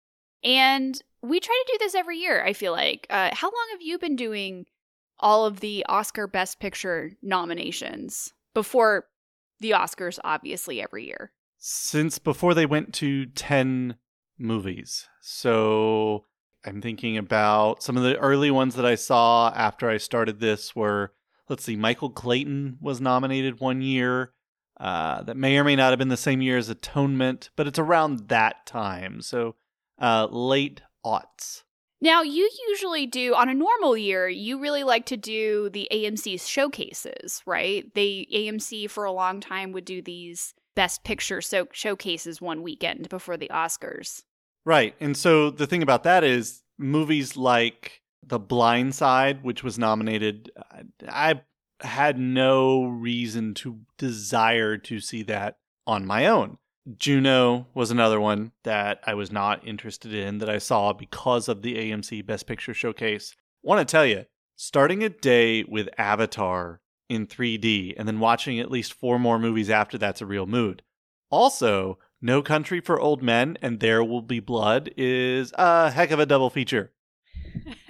And 0.46 0.98
we 1.20 1.40
try 1.40 1.62
to 1.66 1.72
do 1.72 1.84
this 1.84 1.94
every 1.94 2.16
year, 2.18 2.42
I 2.42 2.54
feel 2.54 2.72
like. 2.72 3.06
Uh, 3.10 3.30
how 3.32 3.48
long 3.48 3.66
have 3.72 3.82
you 3.82 3.98
been 3.98 4.16
doing 4.16 4.64
all 5.18 5.46
of 5.46 5.60
the 5.60 5.84
Oscar 5.88 6.26
Best 6.26 6.60
Picture 6.60 7.12
nominations 7.22 8.32
before 8.54 9.06
the 9.60 9.70
Oscars, 9.70 10.18
obviously, 10.24 10.82
every 10.82 11.06
year. 11.06 11.32
Since 11.58 12.18
before 12.18 12.54
they 12.54 12.66
went 12.66 12.92
to 12.94 13.26
10 13.26 13.96
movies. 14.38 15.08
So 15.20 16.24
I'm 16.64 16.82
thinking 16.82 17.16
about 17.16 17.82
some 17.82 17.96
of 17.96 18.02
the 18.02 18.18
early 18.18 18.50
ones 18.50 18.74
that 18.74 18.84
I 18.84 18.94
saw 18.94 19.50
after 19.54 19.88
I 19.88 19.96
started 19.96 20.40
this 20.40 20.76
were, 20.76 21.12
let's 21.48 21.64
see, 21.64 21.76
Michael 21.76 22.10
Clayton 22.10 22.78
was 22.80 23.00
nominated 23.00 23.60
one 23.60 23.80
year. 23.80 24.32
Uh, 24.78 25.22
that 25.22 25.38
may 25.38 25.56
or 25.56 25.64
may 25.64 25.74
not 25.74 25.88
have 25.88 25.98
been 25.98 26.08
the 26.08 26.18
same 26.18 26.42
year 26.42 26.58
as 26.58 26.68
Atonement, 26.68 27.48
but 27.56 27.66
it's 27.66 27.78
around 27.78 28.28
that 28.28 28.66
time. 28.66 29.22
So 29.22 29.54
uh, 30.00 30.28
late 30.30 30.82
aughts. 31.04 31.62
Now, 32.00 32.22
you 32.22 32.48
usually 32.68 33.06
do, 33.06 33.34
on 33.34 33.48
a 33.48 33.54
normal 33.54 33.96
year, 33.96 34.28
you 34.28 34.60
really 34.60 34.84
like 34.84 35.06
to 35.06 35.16
do 35.16 35.70
the 35.70 35.88
AMC 35.90 36.46
showcases, 36.46 37.42
right? 37.46 37.92
They, 37.94 38.26
AMC 38.34 38.90
for 38.90 39.04
a 39.04 39.12
long 39.12 39.40
time 39.40 39.72
would 39.72 39.86
do 39.86 40.02
these 40.02 40.52
best 40.74 41.04
picture 41.04 41.40
so- 41.40 41.68
showcases 41.72 42.40
one 42.40 42.62
weekend 42.62 43.08
before 43.08 43.38
the 43.38 43.48
Oscars. 43.48 44.22
Right. 44.66 44.94
And 45.00 45.16
so 45.16 45.50
the 45.50 45.66
thing 45.66 45.82
about 45.82 46.02
that 46.02 46.22
is 46.22 46.62
movies 46.76 47.36
like 47.36 48.02
The 48.22 48.38
Blind 48.38 48.94
Side, 48.94 49.42
which 49.42 49.64
was 49.64 49.78
nominated, 49.78 50.50
I 51.08 51.40
had 51.80 52.18
no 52.18 52.84
reason 52.84 53.54
to 53.54 53.80
desire 53.96 54.76
to 54.78 55.00
see 55.00 55.22
that 55.24 55.58
on 55.86 56.04
my 56.04 56.26
own. 56.26 56.58
Juno 56.98 57.66
was 57.74 57.90
another 57.90 58.20
one 58.20 58.52
that 58.62 59.00
I 59.04 59.14
was 59.14 59.32
not 59.32 59.66
interested 59.66 60.14
in 60.14 60.38
that 60.38 60.48
I 60.48 60.58
saw 60.58 60.92
because 60.92 61.48
of 61.48 61.62
the 61.62 61.74
AMC 61.74 62.24
Best 62.24 62.46
Picture 62.46 62.74
showcase. 62.74 63.34
Want 63.62 63.86
to 63.86 63.90
tell 63.90 64.06
you, 64.06 64.26
starting 64.54 65.02
a 65.02 65.08
day 65.08 65.64
with 65.64 65.88
Avatar 65.98 66.80
in 67.08 67.26
3D 67.26 67.94
and 67.96 68.06
then 68.06 68.20
watching 68.20 68.60
at 68.60 68.70
least 68.70 68.92
four 68.92 69.18
more 69.18 69.38
movies 69.38 69.68
after 69.68 69.98
that's 69.98 70.20
a 70.20 70.26
real 70.26 70.46
mood. 70.46 70.82
Also, 71.28 71.98
No 72.22 72.40
Country 72.40 72.80
for 72.80 73.00
Old 73.00 73.20
Men 73.20 73.58
and 73.60 73.80
There 73.80 74.04
Will 74.04 74.22
Be 74.22 74.38
Blood 74.38 74.90
is 74.96 75.52
a 75.58 75.90
heck 75.90 76.12
of 76.12 76.20
a 76.20 76.26
double 76.26 76.50
feature. 76.50 76.92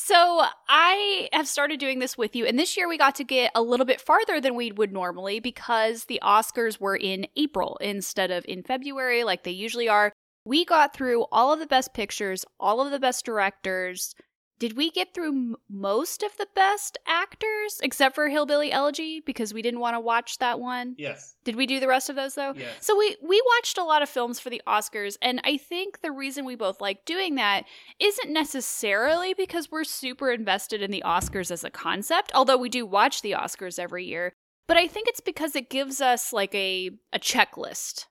So 0.00 0.44
I 0.68 1.28
have 1.32 1.48
started 1.48 1.80
doing 1.80 1.98
this 1.98 2.16
with 2.16 2.36
you, 2.36 2.46
and 2.46 2.56
this 2.56 2.76
year 2.76 2.88
we 2.88 2.96
got 2.96 3.16
to 3.16 3.24
get 3.24 3.50
a 3.56 3.60
little 3.60 3.84
bit 3.84 4.00
farther 4.00 4.40
than 4.40 4.54
we 4.54 4.70
would 4.70 4.92
normally 4.92 5.40
because 5.40 6.04
the 6.04 6.20
Oscars 6.22 6.78
were 6.78 6.94
in 6.94 7.26
April 7.34 7.76
instead 7.80 8.30
of 8.30 8.44
in 8.46 8.62
February 8.62 9.24
like 9.24 9.42
they 9.42 9.50
usually 9.50 9.88
are. 9.88 10.12
We 10.44 10.64
got 10.64 10.94
through 10.94 11.26
all 11.32 11.52
of 11.52 11.58
the 11.58 11.66
best 11.66 11.94
pictures, 11.94 12.44
all 12.60 12.80
of 12.80 12.92
the 12.92 13.00
best 13.00 13.24
directors, 13.24 14.14
did 14.58 14.76
we 14.76 14.90
get 14.90 15.14
through 15.14 15.28
m- 15.28 15.56
most 15.68 16.22
of 16.22 16.36
the 16.36 16.48
best 16.54 16.98
actors 17.06 17.78
except 17.82 18.14
for 18.14 18.28
Hillbilly 18.28 18.72
Elegy 18.72 19.20
because 19.24 19.54
we 19.54 19.62
didn't 19.62 19.80
want 19.80 19.94
to 19.94 20.00
watch 20.00 20.38
that 20.38 20.58
one? 20.60 20.94
Yes. 20.98 21.36
Did 21.44 21.56
we 21.56 21.66
do 21.66 21.80
the 21.80 21.88
rest 21.88 22.10
of 22.10 22.16
those 22.16 22.34
though? 22.34 22.54
Yes. 22.56 22.68
So 22.80 22.96
we 22.96 23.16
we 23.22 23.42
watched 23.56 23.78
a 23.78 23.84
lot 23.84 24.02
of 24.02 24.08
films 24.08 24.40
for 24.40 24.50
the 24.50 24.62
Oscars 24.66 25.16
and 25.22 25.40
I 25.44 25.56
think 25.56 26.00
the 26.00 26.10
reason 26.10 26.44
we 26.44 26.56
both 26.56 26.80
like 26.80 27.04
doing 27.04 27.36
that 27.36 27.64
isn't 27.98 28.32
necessarily 28.32 29.34
because 29.34 29.70
we're 29.70 29.84
super 29.84 30.30
invested 30.30 30.82
in 30.82 30.90
the 30.90 31.02
Oscars 31.06 31.50
as 31.50 31.64
a 31.64 31.70
concept, 31.70 32.32
although 32.34 32.58
we 32.58 32.68
do 32.68 32.84
watch 32.84 33.22
the 33.22 33.32
Oscars 33.32 33.78
every 33.78 34.04
year, 34.04 34.32
but 34.66 34.76
I 34.76 34.86
think 34.86 35.08
it's 35.08 35.20
because 35.20 35.54
it 35.56 35.70
gives 35.70 36.00
us 36.00 36.32
like 36.32 36.54
a 36.54 36.90
a 37.12 37.18
checklist. 37.18 38.06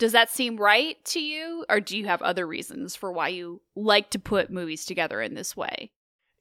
Does 0.00 0.12
that 0.12 0.30
seem 0.30 0.56
right 0.56 0.96
to 1.04 1.20
you? 1.20 1.64
Or 1.68 1.78
do 1.78 1.96
you 1.96 2.06
have 2.06 2.22
other 2.22 2.46
reasons 2.46 2.96
for 2.96 3.12
why 3.12 3.28
you 3.28 3.60
like 3.76 4.10
to 4.10 4.18
put 4.18 4.50
movies 4.50 4.86
together 4.86 5.20
in 5.20 5.34
this 5.34 5.54
way? 5.54 5.92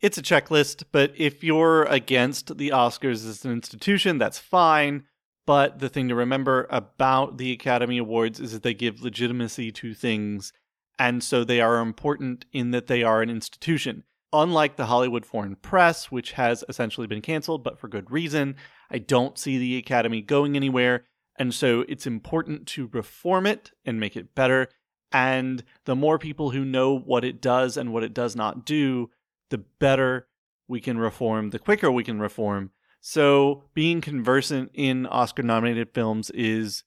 It's 0.01 0.17
a 0.17 0.23
checklist, 0.23 0.85
but 0.93 1.11
if 1.17 1.43
you're 1.43 1.83
against 1.83 2.57
the 2.57 2.69
Oscars 2.69 3.27
as 3.27 3.43
an 3.43 3.51
institution, 3.51 4.17
that's 4.17 4.39
fine. 4.39 5.03
But 5.45 5.79
the 5.79 5.89
thing 5.89 6.07
to 6.07 6.15
remember 6.15 6.67
about 6.69 7.37
the 7.37 7.51
Academy 7.51 7.97
Awards 7.97 8.39
is 8.39 8.53
that 8.53 8.63
they 8.63 8.73
give 8.73 9.01
legitimacy 9.01 9.73
to 9.73 9.93
things, 9.93 10.53
and 10.97 11.21
so 11.21 11.43
they 11.43 11.59
are 11.59 11.81
important 11.81 12.45
in 12.53 12.71
that 12.71 12.87
they 12.87 13.03
are 13.03 13.21
an 13.21 13.29
institution. 13.29 14.03
Unlike 14.31 14.77
the 14.77 14.85
Hollywood 14.85 15.25
Foreign 15.25 15.57
Press, 15.57 16.09
which 16.09 16.33
has 16.33 16.63
essentially 16.69 17.07
been 17.07 17.21
canceled, 17.21 17.63
but 17.63 17.77
for 17.77 17.89
good 17.89 18.09
reason, 18.09 18.55
I 18.89 18.99
don't 18.99 19.37
see 19.37 19.57
the 19.57 19.75
Academy 19.75 20.21
going 20.21 20.55
anywhere. 20.55 21.03
And 21.39 21.53
so 21.53 21.85
it's 21.87 22.05
important 22.05 22.67
to 22.67 22.89
reform 22.91 23.47
it 23.47 23.71
and 23.85 23.99
make 23.99 24.17
it 24.17 24.35
better. 24.35 24.67
And 25.11 25.63
the 25.85 25.95
more 25.95 26.19
people 26.19 26.51
who 26.51 26.63
know 26.63 26.99
what 26.99 27.23
it 27.23 27.41
does 27.41 27.77
and 27.77 27.91
what 27.91 28.03
it 28.03 28.13
does 28.13 28.35
not 28.35 28.65
do, 28.65 29.09
the 29.49 29.57
better 29.57 30.27
we 30.67 30.81
can 30.81 30.99
reform, 30.99 31.49
the 31.49 31.57
quicker 31.57 31.89
we 31.89 32.03
can 32.03 32.19
reform. 32.19 32.71
So 33.01 33.63
being 33.73 34.01
conversant 34.01 34.71
in 34.73 35.07
Oscar 35.07 35.41
nominated 35.41 35.93
films 35.93 36.29
is, 36.31 36.83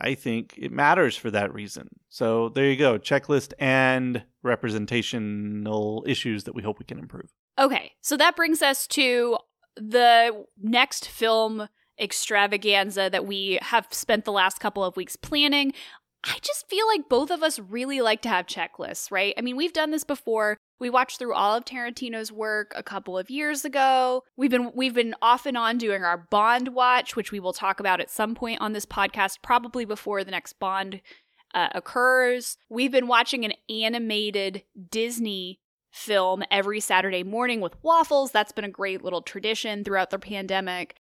I 0.00 0.14
think, 0.14 0.54
it 0.58 0.72
matters 0.72 1.16
for 1.16 1.30
that 1.30 1.54
reason. 1.54 1.88
So 2.10 2.48
there 2.48 2.68
you 2.68 2.76
go 2.76 2.98
checklist 2.98 3.52
and 3.58 4.24
representational 4.42 6.04
issues 6.06 6.44
that 6.44 6.54
we 6.54 6.62
hope 6.62 6.80
we 6.80 6.84
can 6.84 6.98
improve. 6.98 7.32
Okay, 7.58 7.92
so 8.00 8.16
that 8.16 8.36
brings 8.36 8.60
us 8.60 8.86
to 8.88 9.38
the 9.76 10.44
next 10.60 11.08
film 11.08 11.68
extravaganza 11.98 13.08
that 13.10 13.26
we 13.26 13.58
have 13.62 13.86
spent 13.90 14.24
the 14.24 14.32
last 14.32 14.60
couple 14.60 14.84
of 14.84 14.96
weeks 14.96 15.16
planning. 15.16 15.72
I 16.24 16.38
just 16.40 16.68
feel 16.68 16.86
like 16.88 17.08
both 17.08 17.30
of 17.30 17.42
us 17.42 17.58
really 17.58 18.00
like 18.00 18.22
to 18.22 18.30
have 18.30 18.46
checklists, 18.46 19.10
right? 19.10 19.34
I 19.36 19.42
mean, 19.42 19.56
we've 19.56 19.74
done 19.74 19.90
this 19.90 20.04
before. 20.04 20.56
We 20.80 20.88
watched 20.90 21.18
through 21.18 21.34
all 21.34 21.54
of 21.54 21.64
Tarantino's 21.64 22.32
work 22.32 22.72
a 22.74 22.82
couple 22.82 23.18
of 23.18 23.30
years 23.30 23.64
ago. 23.64 24.22
We've 24.36 24.50
been 24.50 24.72
we've 24.74 24.94
been 24.94 25.14
off 25.20 25.46
and 25.46 25.56
on 25.56 25.78
doing 25.78 26.02
our 26.02 26.26
Bond 26.30 26.68
watch, 26.68 27.14
which 27.14 27.30
we 27.30 27.40
will 27.40 27.52
talk 27.52 27.78
about 27.78 28.00
at 28.00 28.10
some 28.10 28.34
point 28.34 28.60
on 28.60 28.72
this 28.72 28.86
podcast, 28.86 29.38
probably 29.42 29.84
before 29.84 30.24
the 30.24 30.30
next 30.30 30.54
Bond 30.54 31.00
uh, 31.54 31.68
occurs. 31.74 32.56
We've 32.68 32.92
been 32.92 33.06
watching 33.06 33.44
an 33.44 33.52
animated 33.68 34.64
Disney 34.90 35.60
film 35.92 36.42
every 36.50 36.80
Saturday 36.80 37.22
morning 37.22 37.60
with 37.60 37.76
waffles. 37.82 38.32
That's 38.32 38.52
been 38.52 38.64
a 38.64 38.70
great 38.70 39.04
little 39.04 39.22
tradition 39.22 39.84
throughout 39.84 40.10
the 40.10 40.18
pandemic. 40.18 40.96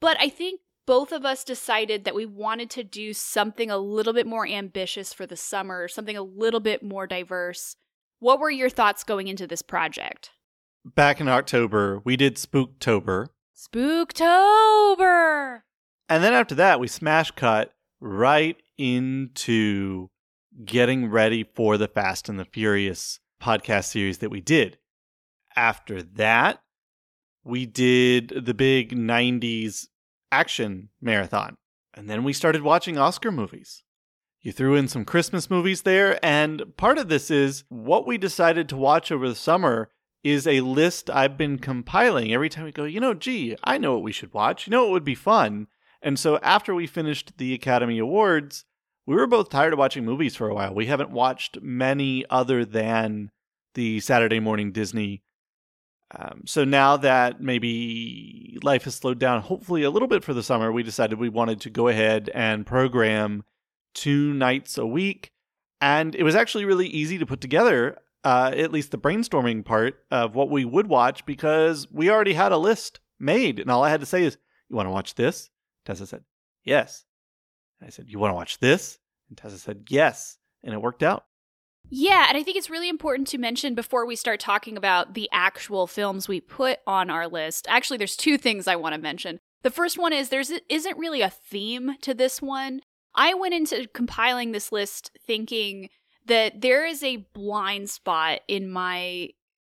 But 0.00 0.16
I 0.18 0.28
think 0.28 0.60
both 0.86 1.12
of 1.12 1.24
us 1.24 1.44
decided 1.44 2.04
that 2.04 2.14
we 2.14 2.26
wanted 2.26 2.70
to 2.70 2.82
do 2.82 3.12
something 3.12 3.70
a 3.70 3.78
little 3.78 4.12
bit 4.12 4.26
more 4.26 4.46
ambitious 4.46 5.12
for 5.12 5.26
the 5.26 5.36
summer, 5.36 5.88
something 5.88 6.16
a 6.16 6.22
little 6.22 6.60
bit 6.60 6.82
more 6.82 7.06
diverse. 7.06 7.76
What 8.18 8.40
were 8.40 8.50
your 8.50 8.70
thoughts 8.70 9.04
going 9.04 9.28
into 9.28 9.46
this 9.46 9.62
project? 9.62 10.30
Back 10.84 11.20
in 11.20 11.28
October, 11.28 12.00
we 12.04 12.16
did 12.16 12.36
Spooktober. 12.36 13.28
Spooktober! 13.54 15.62
And 16.08 16.24
then 16.24 16.32
after 16.32 16.54
that, 16.56 16.80
we 16.80 16.88
smash 16.88 17.30
cut 17.32 17.72
right 18.00 18.56
into 18.78 20.08
getting 20.64 21.10
ready 21.10 21.44
for 21.54 21.76
the 21.76 21.88
Fast 21.88 22.28
and 22.28 22.38
the 22.38 22.46
Furious 22.46 23.20
podcast 23.40 23.84
series 23.84 24.18
that 24.18 24.30
we 24.30 24.40
did. 24.40 24.78
After 25.54 26.02
that, 26.02 26.62
we 27.44 27.66
did 27.66 28.44
the 28.44 28.54
big 28.54 28.96
90s 28.96 29.88
action 30.32 30.88
marathon. 31.00 31.56
And 31.94 32.08
then 32.08 32.24
we 32.24 32.32
started 32.32 32.62
watching 32.62 32.98
Oscar 32.98 33.32
movies. 33.32 33.82
You 34.40 34.52
threw 34.52 34.74
in 34.74 34.88
some 34.88 35.04
Christmas 35.04 35.50
movies 35.50 35.82
there, 35.82 36.18
and 36.24 36.76
part 36.76 36.96
of 36.96 37.08
this 37.08 37.30
is 37.30 37.64
what 37.68 38.06
we 38.06 38.16
decided 38.16 38.68
to 38.68 38.76
watch 38.76 39.12
over 39.12 39.28
the 39.28 39.34
summer 39.34 39.90
is 40.22 40.46
a 40.46 40.60
list 40.60 41.10
I've 41.10 41.36
been 41.36 41.58
compiling 41.58 42.32
every 42.32 42.48
time 42.48 42.64
we 42.64 42.72
go, 42.72 42.84
you 42.84 43.00
know, 43.00 43.14
gee, 43.14 43.56
I 43.64 43.78
know 43.78 43.94
what 43.94 44.02
we 44.02 44.12
should 44.12 44.32
watch. 44.32 44.66
You 44.66 44.70
know 44.70 44.84
what 44.84 44.92
would 44.92 45.04
be 45.04 45.14
fun? 45.14 45.66
And 46.02 46.18
so 46.18 46.38
after 46.38 46.74
we 46.74 46.86
finished 46.86 47.36
the 47.38 47.52
Academy 47.52 47.98
Awards, 47.98 48.64
we 49.06 49.14
were 49.14 49.26
both 49.26 49.50
tired 49.50 49.72
of 49.72 49.78
watching 49.78 50.04
movies 50.04 50.36
for 50.36 50.48
a 50.48 50.54
while. 50.54 50.74
We 50.74 50.86
haven't 50.86 51.10
watched 51.10 51.60
many 51.60 52.24
other 52.30 52.64
than 52.64 53.30
the 53.74 54.00
Saturday 54.00 54.40
morning 54.40 54.72
Disney 54.72 55.22
um, 56.12 56.42
so 56.44 56.64
now 56.64 56.96
that 56.96 57.40
maybe 57.40 58.58
life 58.62 58.84
has 58.84 58.96
slowed 58.96 59.18
down, 59.18 59.42
hopefully 59.42 59.82
a 59.82 59.90
little 59.90 60.08
bit 60.08 60.24
for 60.24 60.34
the 60.34 60.42
summer, 60.42 60.72
we 60.72 60.82
decided 60.82 61.18
we 61.18 61.28
wanted 61.28 61.60
to 61.62 61.70
go 61.70 61.88
ahead 61.88 62.30
and 62.34 62.66
program 62.66 63.44
two 63.94 64.34
nights 64.34 64.76
a 64.76 64.86
week. 64.86 65.30
And 65.80 66.14
it 66.14 66.24
was 66.24 66.34
actually 66.34 66.64
really 66.64 66.88
easy 66.88 67.16
to 67.18 67.26
put 67.26 67.40
together, 67.40 67.98
uh, 68.24 68.52
at 68.54 68.72
least 68.72 68.90
the 68.90 68.98
brainstorming 68.98 69.64
part 69.64 70.00
of 70.10 70.34
what 70.34 70.50
we 70.50 70.64
would 70.64 70.88
watch, 70.88 71.24
because 71.24 71.90
we 71.90 72.10
already 72.10 72.34
had 72.34 72.52
a 72.52 72.58
list 72.58 73.00
made. 73.18 73.60
And 73.60 73.70
all 73.70 73.84
I 73.84 73.90
had 73.90 74.00
to 74.00 74.06
say 74.06 74.24
is, 74.24 74.36
You 74.68 74.76
want 74.76 74.86
to 74.86 74.92
watch 74.92 75.14
this? 75.14 75.48
Tessa 75.84 76.06
said, 76.06 76.24
Yes. 76.64 77.04
And 77.80 77.86
I 77.86 77.90
said, 77.90 78.06
You 78.08 78.18
want 78.18 78.32
to 78.32 78.36
watch 78.36 78.58
this? 78.58 78.98
And 79.28 79.38
Tessa 79.38 79.58
said, 79.58 79.84
Yes. 79.88 80.38
And 80.62 80.74
it 80.74 80.82
worked 80.82 81.02
out. 81.02 81.24
Yeah, 81.88 82.26
and 82.28 82.36
I 82.36 82.42
think 82.42 82.56
it's 82.56 82.70
really 82.70 82.88
important 82.88 83.26
to 83.28 83.38
mention 83.38 83.74
before 83.74 84.06
we 84.06 84.14
start 84.14 84.38
talking 84.38 84.76
about 84.76 85.14
the 85.14 85.28
actual 85.32 85.86
films 85.86 86.28
we 86.28 86.40
put 86.40 86.78
on 86.86 87.10
our 87.10 87.26
list. 87.26 87.66
Actually, 87.68 87.96
there's 87.96 88.16
two 88.16 88.38
things 88.38 88.68
I 88.68 88.76
want 88.76 88.94
to 88.94 89.00
mention. 89.00 89.40
The 89.62 89.70
first 89.70 89.98
one 89.98 90.12
is 90.12 90.28
there 90.28 90.42
isn't 90.68 90.98
really 90.98 91.20
a 91.20 91.30
theme 91.30 91.96
to 92.02 92.14
this 92.14 92.40
one. 92.40 92.80
I 93.14 93.34
went 93.34 93.54
into 93.54 93.88
compiling 93.88 94.52
this 94.52 94.70
list 94.70 95.10
thinking 95.26 95.88
that 96.26 96.60
there 96.60 96.86
is 96.86 97.02
a 97.02 97.26
blind 97.34 97.90
spot 97.90 98.40
in 98.46 98.70
my 98.70 99.30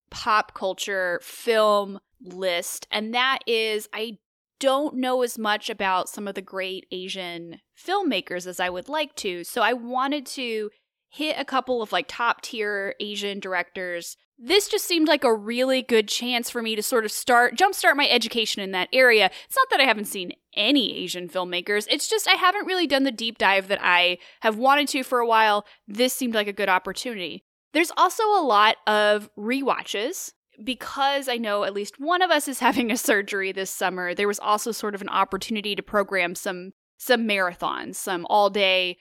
pop 0.09 0.53
culture 0.53 1.19
film 1.23 1.99
list, 2.21 2.87
and 2.91 3.13
that 3.13 3.39
is 3.47 3.87
I 3.93 4.17
don't 4.59 4.97
know 4.97 5.23
as 5.23 5.39
much 5.39 5.69
about 5.69 6.09
some 6.09 6.27
of 6.27 6.35
the 6.35 6.41
great 6.41 6.85
Asian 6.91 7.61
filmmakers 7.75 8.45
as 8.45 8.59
I 8.59 8.69
would 8.69 8.89
like 8.89 9.15
to. 9.15 9.43
So 9.43 9.61
I 9.61 9.73
wanted 9.73 10.25
to 10.27 10.69
hit 11.11 11.35
a 11.37 11.45
couple 11.45 11.81
of 11.81 11.91
like 11.91 12.05
top 12.07 12.41
tier 12.41 12.95
Asian 12.99 13.39
directors. 13.39 14.15
This 14.39 14.67
just 14.67 14.85
seemed 14.85 15.07
like 15.07 15.23
a 15.23 15.33
really 15.33 15.81
good 15.83 16.07
chance 16.07 16.49
for 16.49 16.61
me 16.61 16.75
to 16.75 16.81
sort 16.81 17.05
of 17.05 17.11
start 17.11 17.55
jumpstart 17.57 17.95
my 17.95 18.07
education 18.07 18.63
in 18.63 18.71
that 18.71 18.87
area. 18.91 19.29
It's 19.45 19.57
not 19.57 19.69
that 19.69 19.81
I 19.81 19.83
haven't 19.83 20.05
seen 20.05 20.31
any 20.55 20.95
Asian 20.95 21.27
filmmakers. 21.27 21.85
It's 21.89 22.07
just 22.07 22.27
I 22.27 22.35
haven't 22.35 22.65
really 22.65 22.87
done 22.87 23.03
the 23.03 23.11
deep 23.11 23.37
dive 23.37 23.67
that 23.67 23.79
I 23.83 24.17
have 24.39 24.57
wanted 24.57 24.87
to 24.89 25.03
for 25.03 25.19
a 25.19 25.27
while. 25.27 25.65
This 25.87 26.13
seemed 26.13 26.33
like 26.33 26.47
a 26.47 26.53
good 26.53 26.69
opportunity. 26.69 27.43
There's 27.73 27.91
also 27.97 28.23
a 28.23 28.43
lot 28.43 28.77
of 28.87 29.29
re-watches 29.35 30.33
because 30.63 31.27
I 31.27 31.37
know 31.37 31.63
at 31.63 31.73
least 31.73 31.99
one 31.99 32.21
of 32.21 32.31
us 32.31 32.47
is 32.47 32.59
having 32.61 32.89
a 32.89 32.97
surgery 32.97 33.51
this 33.51 33.69
summer. 33.69 34.15
There 34.15 34.29
was 34.29 34.39
also 34.39 34.71
sort 34.71 34.95
of 34.95 35.01
an 35.01 35.09
opportunity 35.09 35.75
to 35.75 35.83
program 35.83 36.35
some 36.35 36.71
some 36.97 37.27
marathons, 37.27 37.95
some 37.95 38.27
all 38.29 38.49
day 38.49 38.97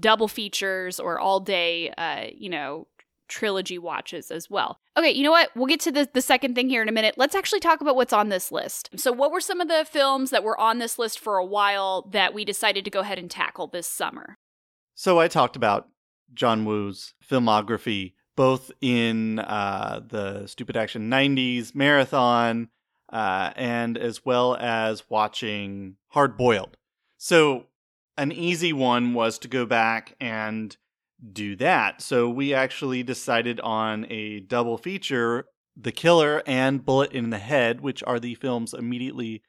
double 0.00 0.28
features 0.28 1.00
or 1.00 1.18
all 1.18 1.40
day, 1.40 1.90
uh, 1.90 2.26
you 2.34 2.48
know, 2.48 2.86
trilogy 3.28 3.78
watches 3.78 4.30
as 4.30 4.50
well. 4.50 4.80
Okay, 4.96 5.10
you 5.10 5.22
know 5.22 5.30
what? 5.30 5.50
We'll 5.54 5.66
get 5.66 5.80
to 5.80 5.92
the, 5.92 6.08
the 6.12 6.22
second 6.22 6.54
thing 6.54 6.68
here 6.68 6.82
in 6.82 6.88
a 6.88 6.92
minute. 6.92 7.14
Let's 7.16 7.34
actually 7.34 7.60
talk 7.60 7.80
about 7.80 7.96
what's 7.96 8.12
on 8.12 8.30
this 8.30 8.50
list. 8.50 8.90
So, 8.96 9.12
what 9.12 9.30
were 9.30 9.40
some 9.40 9.60
of 9.60 9.68
the 9.68 9.86
films 9.88 10.30
that 10.30 10.42
were 10.42 10.58
on 10.58 10.78
this 10.78 10.98
list 10.98 11.18
for 11.20 11.36
a 11.36 11.44
while 11.44 12.02
that 12.10 12.34
we 12.34 12.44
decided 12.44 12.84
to 12.84 12.90
go 12.90 13.00
ahead 13.00 13.18
and 13.18 13.30
tackle 13.30 13.66
this 13.66 13.86
summer? 13.86 14.38
So, 14.94 15.20
I 15.20 15.28
talked 15.28 15.56
about 15.56 15.88
John 16.34 16.64
Woo's 16.64 17.14
filmography, 17.28 18.14
both 18.34 18.70
in 18.80 19.38
uh, 19.38 20.00
the 20.06 20.46
Stupid 20.46 20.76
Action 20.76 21.10
90s 21.10 21.74
marathon 21.74 22.68
uh, 23.12 23.52
and 23.56 23.96
as 23.96 24.24
well 24.24 24.56
as 24.56 25.08
watching 25.08 25.96
Hard 26.08 26.36
Boiled. 26.36 26.76
So, 27.16 27.66
an 28.18 28.32
easy 28.32 28.72
one 28.72 29.14
was 29.14 29.38
to 29.38 29.48
go 29.48 29.64
back 29.64 30.14
and 30.20 30.76
do 31.32 31.56
that. 31.56 32.02
So 32.02 32.28
we 32.28 32.52
actually 32.52 33.02
decided 33.02 33.60
on 33.60 34.06
a 34.10 34.40
double 34.40 34.76
feature 34.76 35.46
The 35.76 35.92
Killer 35.92 36.42
and 36.46 36.84
Bullet 36.84 37.12
in 37.12 37.30
the 37.30 37.38
Head, 37.38 37.80
which 37.80 38.02
are 38.02 38.20
the 38.20 38.34
films 38.34 38.74
immediately 38.74 39.42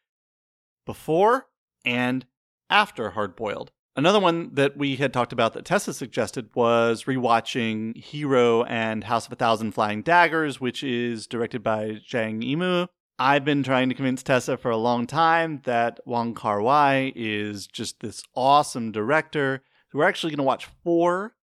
before 0.86 1.48
and 1.84 2.26
after 2.70 3.12
Hard 3.12 3.36
Boiled. 3.36 3.72
Another 3.96 4.20
one 4.20 4.54
that 4.54 4.78
we 4.78 4.96
had 4.96 5.12
talked 5.12 5.34
about 5.34 5.54
that 5.54 5.66
Tessa 5.66 5.94
suggested 5.94 6.50
was 6.56 7.04
rewatching 7.04 7.98
Hero 7.98 8.64
and 8.64 9.04
House 9.04 9.26
of 9.26 9.34
a 9.34 9.36
Thousand 9.36 9.74
Flying 9.74 10.04
Daggers, 10.04 10.62
which 10.62 10.84
is 10.84 11.28
directed 11.28 11.64
by 11.64 12.00
Zhang 12.10 12.42
Yimou. 12.42 12.88
I've 13.20 13.44
been 13.44 13.64
trying 13.64 13.90
to 13.90 13.96
convince 13.96 14.24
Tessa 14.24 14.56
for 14.56 14.72
a 14.72 14.78
long 14.78 15.06
time 15.06 15.62
that 15.66 16.00
Wong 16.06 16.34
Kar 16.34 16.62
Wai 16.62 17.12
is 17.16 17.68
just 17.68 18.00
this 18.00 18.24
awesome 18.34 18.92
director. 18.94 19.62
So 19.92 19.98
we're 19.98 20.08
actually 20.08 20.32
going 20.32 20.38
to 20.38 20.44
watch 20.44 20.70
four 20.84 21.34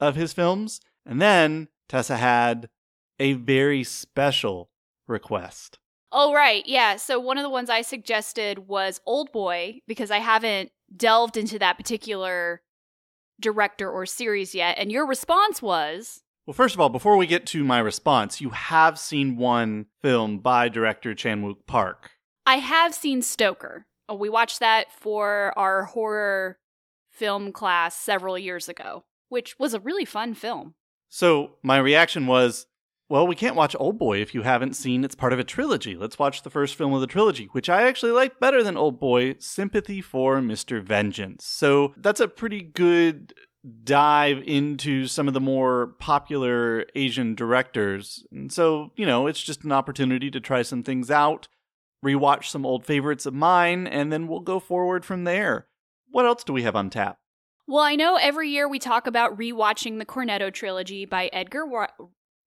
of 0.00 0.16
his 0.16 0.32
films. 0.32 0.80
And 1.04 1.20
then 1.20 1.68
Tessa 1.88 2.16
had 2.16 2.70
a 3.18 3.34
very 3.34 3.84
special 3.84 4.70
request. 5.06 5.78
Oh, 6.10 6.32
right. 6.32 6.64
Yeah. 6.66 6.96
So 6.96 7.20
one 7.20 7.36
of 7.36 7.42
the 7.42 7.50
ones 7.50 7.68
I 7.68 7.82
suggested 7.82 8.66
was 8.66 9.00
Old 9.04 9.30
Boy 9.30 9.80
because 9.86 10.10
I 10.10 10.18
haven't 10.18 10.70
delved 10.96 11.36
into 11.36 11.58
that 11.58 11.76
particular 11.76 12.62
director 13.40 13.90
or 13.90 14.06
series 14.06 14.54
yet. 14.54 14.78
And 14.78 14.90
your 14.90 15.06
response 15.06 15.60
was. 15.60 16.22
Well, 16.46 16.54
first 16.54 16.74
of 16.74 16.80
all, 16.80 16.90
before 16.90 17.16
we 17.16 17.26
get 17.26 17.46
to 17.46 17.64
my 17.64 17.78
response, 17.78 18.40
you 18.40 18.50
have 18.50 18.98
seen 18.98 19.36
one 19.36 19.86
film 20.02 20.38
by 20.38 20.68
director 20.68 21.14
Chan 21.14 21.42
Wook 21.42 21.66
Park. 21.66 22.10
I 22.46 22.56
have 22.56 22.94
seen 22.94 23.22
Stoker. 23.22 23.86
Oh, 24.08 24.14
we 24.14 24.28
watched 24.28 24.60
that 24.60 24.92
for 24.92 25.52
our 25.56 25.84
horror 25.84 26.58
film 27.10 27.52
class 27.52 27.96
several 27.96 28.38
years 28.38 28.68
ago 28.68 29.04
which 29.34 29.58
was 29.58 29.74
a 29.74 29.80
really 29.80 30.04
fun 30.04 30.32
film. 30.32 30.74
So 31.08 31.56
my 31.60 31.78
reaction 31.78 32.28
was, 32.28 32.66
well, 33.08 33.26
we 33.26 33.34
can't 33.34 33.56
watch 33.56 33.74
Old 33.78 33.98
Boy 33.98 34.18
if 34.18 34.32
you 34.32 34.42
haven't 34.42 34.74
seen 34.74 35.02
it's 35.02 35.16
part 35.16 35.32
of 35.32 35.40
a 35.40 35.44
trilogy. 35.44 35.96
Let's 35.96 36.20
watch 36.20 36.42
the 36.42 36.50
first 36.50 36.76
film 36.76 36.92
of 36.92 37.00
the 37.00 37.08
trilogy, 37.08 37.48
which 37.50 37.68
I 37.68 37.82
actually 37.82 38.12
like 38.12 38.38
better 38.38 38.62
than 38.62 38.76
Old 38.76 39.00
Boy, 39.00 39.34
Sympathy 39.40 40.00
for 40.00 40.38
Mr. 40.38 40.80
Vengeance. 40.80 41.44
So 41.44 41.94
that's 41.96 42.20
a 42.20 42.28
pretty 42.28 42.62
good 42.62 43.34
dive 43.84 44.42
into 44.46 45.06
some 45.06 45.26
of 45.26 45.34
the 45.34 45.40
more 45.40 45.88
popular 45.98 46.84
Asian 46.94 47.34
directors. 47.34 48.26
And 48.30 48.52
so, 48.52 48.92
you 48.96 49.06
know, 49.06 49.26
it's 49.26 49.42
just 49.42 49.64
an 49.64 49.72
opportunity 49.72 50.30
to 50.30 50.40
try 50.40 50.62
some 50.62 50.82
things 50.82 51.10
out, 51.10 51.48
rewatch 52.04 52.44
some 52.44 52.66
old 52.66 52.84
favorites 52.84 53.24
of 53.24 53.34
mine, 53.34 53.86
and 53.86 54.12
then 54.12 54.28
we'll 54.28 54.40
go 54.40 54.60
forward 54.60 55.04
from 55.04 55.24
there. 55.24 55.66
What 56.10 56.26
else 56.26 56.44
do 56.44 56.52
we 56.52 56.62
have 56.62 56.76
on 56.76 56.90
tap? 56.90 57.18
Well, 57.66 57.82
I 57.82 57.96
know 57.96 58.16
every 58.16 58.50
year 58.50 58.68
we 58.68 58.78
talk 58.78 59.06
about 59.06 59.38
rewatching 59.38 59.98
the 59.98 60.04
Cornetto 60.04 60.52
trilogy 60.52 61.06
by 61.06 61.30
Edgar 61.32 61.64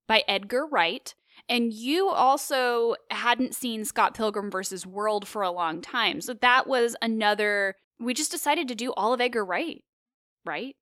by 0.07 0.23
Edgar 0.27 0.67
Wright, 0.67 1.15
and 1.49 1.73
you 1.73 2.07
also 2.07 2.95
hadn't 3.09 3.55
seen 3.55 3.83
Scott 3.83 4.13
Pilgrim 4.13 4.51
versus 4.51 4.85
World 4.85 5.27
for 5.27 5.41
a 5.41 5.51
long 5.51 5.81
time. 5.81 6.21
So 6.21 6.35
that 6.35 6.67
was 6.67 6.95
another 7.01 7.75
we 7.99 8.13
just 8.13 8.31
decided 8.31 8.67
to 8.67 8.75
do 8.75 8.93
all 8.93 9.13
of 9.13 9.21
Edgar 9.21 9.43
Wright, 9.43 9.83
right? 10.45 10.75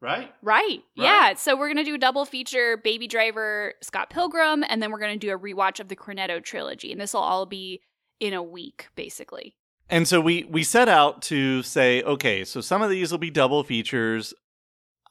Right. 0.00 0.32
Right. 0.42 0.62
right. 0.62 0.82
Yeah. 0.94 1.34
So 1.34 1.56
we're 1.56 1.68
going 1.68 1.84
to 1.84 1.84
do 1.84 1.94
a 1.94 1.98
double 1.98 2.24
feature 2.24 2.78
Baby 2.78 3.06
Driver, 3.06 3.74
Scott 3.82 4.10
Pilgrim, 4.10 4.64
and 4.68 4.82
then 4.82 4.90
we're 4.90 4.98
going 4.98 5.18
to 5.18 5.26
do 5.26 5.34
a 5.34 5.38
rewatch 5.38 5.78
of 5.78 5.88
the 5.88 5.96
Cornetto 5.96 6.42
trilogy. 6.42 6.90
And 6.90 7.00
this 7.00 7.12
will 7.12 7.20
all 7.20 7.46
be 7.46 7.82
in 8.18 8.32
a 8.32 8.42
week, 8.42 8.88
basically. 8.94 9.54
And 9.88 10.06
so 10.06 10.20
we 10.20 10.44
we 10.44 10.62
set 10.62 10.88
out 10.88 11.20
to 11.22 11.62
say, 11.62 12.02
okay, 12.02 12.44
so 12.44 12.60
some 12.60 12.80
of 12.80 12.90
these 12.90 13.10
will 13.10 13.18
be 13.18 13.30
double 13.30 13.64
features. 13.64 14.32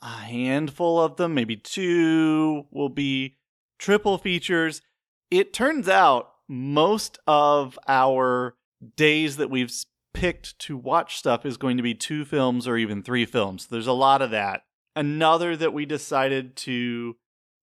A 0.02 0.08
handful 0.08 1.02
of 1.02 1.18
them, 1.18 1.34
maybe 1.34 1.58
two, 1.58 2.66
will 2.72 2.90
be 2.90 3.36
triple 3.78 4.18
features. 4.18 4.82
It 5.30 5.54
turns 5.54 5.90
out 5.90 6.32
most 6.48 7.20
of 7.28 7.78
our 7.88 8.56
days 8.96 9.36
that 9.38 9.50
we've 9.50 9.72
picked 10.14 10.58
to 10.60 10.78
watch 10.78 11.18
stuff 11.18 11.46
is 11.46 11.58
going 11.58 11.78
to 11.78 11.84
be 11.84 11.94
two 11.94 12.24
films 12.24 12.68
or 12.68 12.78
even 12.78 13.04
three 13.04 13.26
films. 13.26 13.68
There's 13.68 13.88
a 13.88 13.94
lot 13.94 14.22
of 14.22 14.32
that. 14.32 14.62
Another 15.00 15.56
that 15.56 15.72
we 15.74 15.86
decided 15.86 16.56
to 16.58 17.16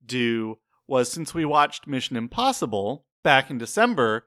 do 0.04 0.58
was 0.88 1.12
since 1.12 1.34
we 1.34 1.44
watched 1.44 1.86
Mission 1.86 2.16
Impossible 2.16 3.04
back 3.22 3.50
in 3.50 3.58
December, 3.58 4.26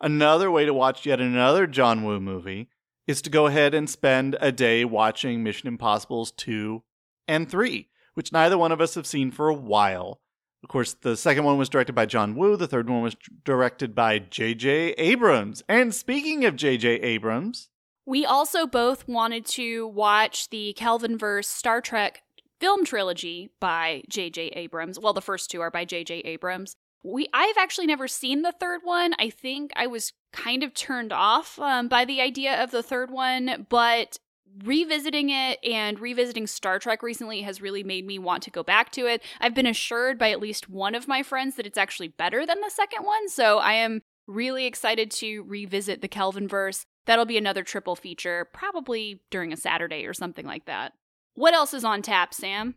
Another 0.00 0.50
way 0.50 0.66
to 0.66 0.74
watch 0.74 1.06
yet 1.06 1.20
another 1.20 1.66
John 1.66 2.04
Woo 2.04 2.20
movie 2.20 2.68
is 3.06 3.22
to 3.22 3.30
go 3.30 3.46
ahead 3.46 3.72
and 3.72 3.88
spend 3.88 4.36
a 4.40 4.52
day 4.52 4.84
watching 4.84 5.42
Mission 5.42 5.68
Impossibles 5.68 6.32
2 6.32 6.82
and 7.26 7.50
3, 7.50 7.88
which 8.14 8.32
neither 8.32 8.58
one 8.58 8.72
of 8.72 8.80
us 8.80 8.94
have 8.94 9.06
seen 9.06 9.30
for 9.30 9.48
a 9.48 9.54
while. 9.54 10.20
Of 10.62 10.68
course, 10.68 10.92
the 10.92 11.16
second 11.16 11.44
one 11.44 11.56
was 11.56 11.68
directed 11.68 11.94
by 11.94 12.06
John 12.06 12.34
Woo, 12.34 12.56
the 12.56 12.66
third 12.66 12.90
one 12.90 13.02
was 13.02 13.16
directed 13.44 13.94
by 13.94 14.18
J.J. 14.18 14.92
Abrams. 14.92 15.62
And 15.68 15.94
speaking 15.94 16.44
of 16.44 16.56
J.J. 16.56 16.88
Abrams, 17.00 17.70
we 18.04 18.26
also 18.26 18.66
both 18.66 19.08
wanted 19.08 19.46
to 19.46 19.86
watch 19.86 20.50
the 20.50 20.76
Kelvinverse 20.78 21.46
Star 21.46 21.80
Trek 21.80 22.22
film 22.60 22.84
trilogy 22.84 23.50
by 23.60 24.02
J.J. 24.08 24.48
Abrams. 24.48 24.98
Well, 24.98 25.12
the 25.12 25.20
first 25.20 25.50
two 25.50 25.60
are 25.60 25.70
by 25.70 25.84
J.J. 25.84 26.20
Abrams 26.20 26.76
we 27.06 27.28
I've 27.32 27.56
actually 27.56 27.86
never 27.86 28.08
seen 28.08 28.42
the 28.42 28.52
third 28.58 28.80
one. 28.82 29.14
I 29.18 29.30
think 29.30 29.70
I 29.76 29.86
was 29.86 30.12
kind 30.32 30.62
of 30.62 30.74
turned 30.74 31.12
off 31.12 31.58
um, 31.58 31.88
by 31.88 32.04
the 32.04 32.20
idea 32.20 32.62
of 32.62 32.72
the 32.72 32.82
third 32.82 33.10
one, 33.10 33.66
but 33.68 34.18
revisiting 34.64 35.30
it 35.30 35.58
and 35.62 36.00
revisiting 36.00 36.46
Star 36.46 36.78
Trek 36.78 37.02
recently 37.02 37.42
has 37.42 37.62
really 37.62 37.84
made 37.84 38.06
me 38.06 38.18
want 38.18 38.42
to 38.44 38.50
go 38.50 38.62
back 38.62 38.90
to 38.92 39.06
it. 39.06 39.22
I've 39.40 39.54
been 39.54 39.66
assured 39.66 40.18
by 40.18 40.30
at 40.30 40.40
least 40.40 40.68
one 40.68 40.94
of 40.94 41.06
my 41.06 41.22
friends 41.22 41.56
that 41.56 41.66
it's 41.66 41.78
actually 41.78 42.08
better 42.08 42.44
than 42.44 42.60
the 42.60 42.70
second 42.70 43.04
one, 43.04 43.28
so 43.28 43.58
I 43.58 43.74
am 43.74 44.02
really 44.26 44.66
excited 44.66 45.10
to 45.12 45.42
revisit 45.42 46.00
the 46.00 46.08
Kelvinverse. 46.08 46.84
That'll 47.04 47.26
be 47.26 47.38
another 47.38 47.62
triple 47.62 47.94
feature, 47.94 48.48
probably 48.52 49.20
during 49.30 49.52
a 49.52 49.56
Saturday 49.56 50.06
or 50.06 50.14
something 50.14 50.46
like 50.46 50.64
that. 50.64 50.92
What 51.36 51.52
else 51.52 51.74
is 51.74 51.84
on 51.84 52.00
tap, 52.00 52.32
Sam? 52.32 52.76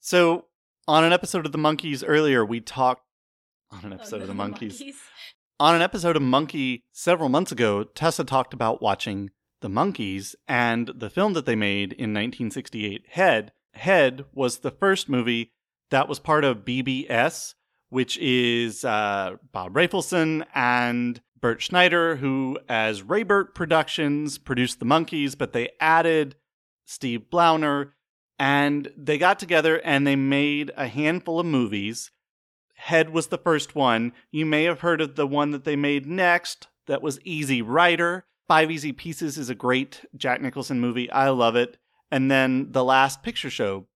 So, 0.00 0.46
on 0.88 1.04
an 1.04 1.12
episode 1.12 1.44
of 1.44 1.52
The 1.52 1.58
Monkeys 1.58 2.02
earlier, 2.02 2.42
we 2.42 2.58
talked 2.58 3.04
on 3.70 3.84
an 3.84 3.92
episode 3.92 4.16
oh, 4.16 4.18
no, 4.18 4.22
of 4.22 4.28
the 4.28 4.34
monkeys. 4.42 4.82
On 5.60 5.74
an 5.74 5.82
episode 5.82 6.16
of 6.16 6.22
Monkey 6.22 6.84
several 6.92 7.28
months 7.28 7.52
ago, 7.52 7.84
Tessa 7.84 8.24
talked 8.24 8.54
about 8.54 8.80
watching 8.80 9.30
The 9.60 9.68
Monkees 9.68 10.34
and 10.48 10.90
the 10.96 11.10
film 11.10 11.34
that 11.34 11.44
they 11.44 11.54
made 11.54 11.92
in 11.92 12.14
1968, 12.14 13.04
Head. 13.10 13.52
Head 13.74 14.24
was 14.32 14.58
the 14.58 14.70
first 14.70 15.10
movie 15.10 15.52
that 15.90 16.08
was 16.08 16.18
part 16.18 16.44
of 16.44 16.64
BBS, 16.64 17.52
which 17.90 18.16
is 18.16 18.86
uh, 18.86 19.36
Bob 19.52 19.74
Rafelson 19.74 20.46
and 20.54 21.20
Bert 21.38 21.60
Schneider, 21.60 22.16
who, 22.16 22.58
as 22.70 23.02
Raybert 23.02 23.54
Productions, 23.54 24.38
produced 24.38 24.80
The 24.80 24.86
Monkees, 24.86 25.36
but 25.36 25.52
they 25.52 25.68
added 25.78 26.36
Steve 26.84 27.26
Blauner, 27.32 27.92
and 28.38 28.90
they 28.96 29.18
got 29.18 29.38
together 29.38 29.80
and 29.84 30.06
they 30.06 30.16
made 30.16 30.72
a 30.76 30.88
handful 30.88 31.40
of 31.40 31.46
movies 31.46 32.10
Head 32.82 33.10
was 33.10 33.28
the 33.28 33.38
first 33.38 33.76
one. 33.76 34.12
You 34.32 34.44
may 34.44 34.64
have 34.64 34.80
heard 34.80 35.00
of 35.00 35.14
the 35.14 35.26
one 35.26 35.52
that 35.52 35.62
they 35.62 35.76
made 35.76 36.04
next 36.04 36.66
that 36.88 37.00
was 37.00 37.20
Easy 37.22 37.62
Rider. 37.62 38.26
Five 38.48 38.72
Easy 38.72 38.90
Pieces 38.90 39.38
is 39.38 39.48
a 39.48 39.54
great 39.54 40.04
Jack 40.16 40.42
Nicholson 40.42 40.80
movie. 40.80 41.08
I 41.12 41.28
love 41.28 41.54
it. 41.54 41.78
And 42.10 42.28
then 42.28 42.72
The 42.72 42.82
Last 42.82 43.22
Picture 43.22 43.50
Show. 43.50 43.86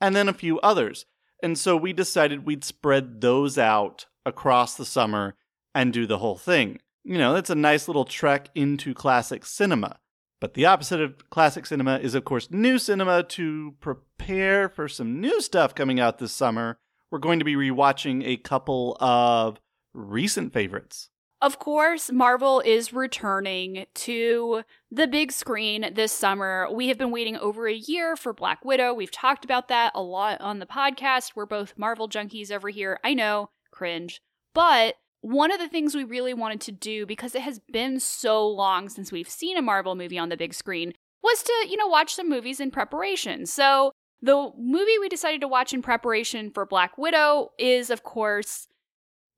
And 0.00 0.16
then 0.16 0.26
a 0.26 0.32
few 0.32 0.58
others. 0.60 1.04
And 1.42 1.58
so 1.58 1.76
we 1.76 1.92
decided 1.92 2.46
we'd 2.46 2.64
spread 2.64 3.20
those 3.20 3.58
out 3.58 4.06
across 4.24 4.74
the 4.74 4.86
summer 4.86 5.34
and 5.74 5.92
do 5.92 6.06
the 6.06 6.18
whole 6.18 6.38
thing. 6.38 6.80
You 7.04 7.18
know, 7.18 7.36
it's 7.36 7.50
a 7.50 7.54
nice 7.54 7.88
little 7.88 8.06
trek 8.06 8.48
into 8.54 8.94
classic 8.94 9.44
cinema. 9.44 9.98
But 10.40 10.54
the 10.54 10.66
opposite 10.66 11.00
of 11.00 11.30
classic 11.30 11.66
cinema 11.66 11.98
is, 11.98 12.14
of 12.14 12.24
course, 12.24 12.50
new 12.50 12.78
cinema 12.78 13.22
to 13.24 13.74
prepare 13.80 14.68
for 14.68 14.88
some 14.88 15.20
new 15.20 15.40
stuff 15.40 15.74
coming 15.74 16.00
out 16.00 16.18
this 16.18 16.32
summer 16.32 16.78
we're 17.10 17.18
going 17.18 17.40
to 17.40 17.44
be 17.44 17.56
rewatching 17.56 18.22
a 18.24 18.36
couple 18.36 18.96
of 19.00 19.60
recent 19.92 20.52
favorites. 20.52 21.08
Of 21.42 21.58
course, 21.58 22.12
Marvel 22.12 22.60
is 22.60 22.92
returning 22.92 23.86
to 23.94 24.62
the 24.90 25.06
big 25.06 25.32
screen 25.32 25.90
this 25.94 26.12
summer. 26.12 26.68
We 26.70 26.88
have 26.88 26.98
been 26.98 27.10
waiting 27.10 27.36
over 27.36 27.66
a 27.66 27.74
year 27.74 28.14
for 28.14 28.34
Black 28.34 28.62
Widow. 28.62 28.92
We've 28.92 29.10
talked 29.10 29.44
about 29.44 29.68
that 29.68 29.92
a 29.94 30.02
lot 30.02 30.40
on 30.42 30.58
the 30.58 30.66
podcast. 30.66 31.32
We're 31.34 31.46
both 31.46 31.78
Marvel 31.78 32.10
junkies 32.10 32.50
over 32.50 32.68
here. 32.68 33.00
I 33.02 33.14
know, 33.14 33.50
cringe. 33.70 34.20
But 34.52 34.96
one 35.20 35.52
of 35.52 35.58
the 35.58 35.68
things 35.68 35.94
we 35.94 36.04
really 36.04 36.34
wanted 36.34 36.60
to 36.62 36.72
do, 36.72 37.06
because 37.06 37.34
it 37.34 37.42
has 37.42 37.60
been 37.72 38.00
so 38.00 38.46
long 38.46 38.88
since 38.88 39.12
we've 39.12 39.28
seen 39.28 39.56
a 39.56 39.62
Marvel 39.62 39.94
movie 39.94 40.18
on 40.18 40.28
the 40.28 40.36
big 40.36 40.54
screen, 40.54 40.94
was 41.22 41.42
to, 41.42 41.52
you 41.68 41.76
know, 41.76 41.86
watch 41.86 42.14
some 42.14 42.28
movies 42.28 42.60
in 42.60 42.70
preparation. 42.70 43.44
So 43.46 43.92
the 44.22 44.50
movie 44.58 44.98
we 44.98 45.08
decided 45.08 45.40
to 45.42 45.48
watch 45.48 45.72
in 45.72 45.82
preparation 45.82 46.50
for 46.50 46.64
Black 46.64 46.96
Widow 46.96 47.50
is, 47.58 47.90
of 47.90 48.02
course, 48.02 48.68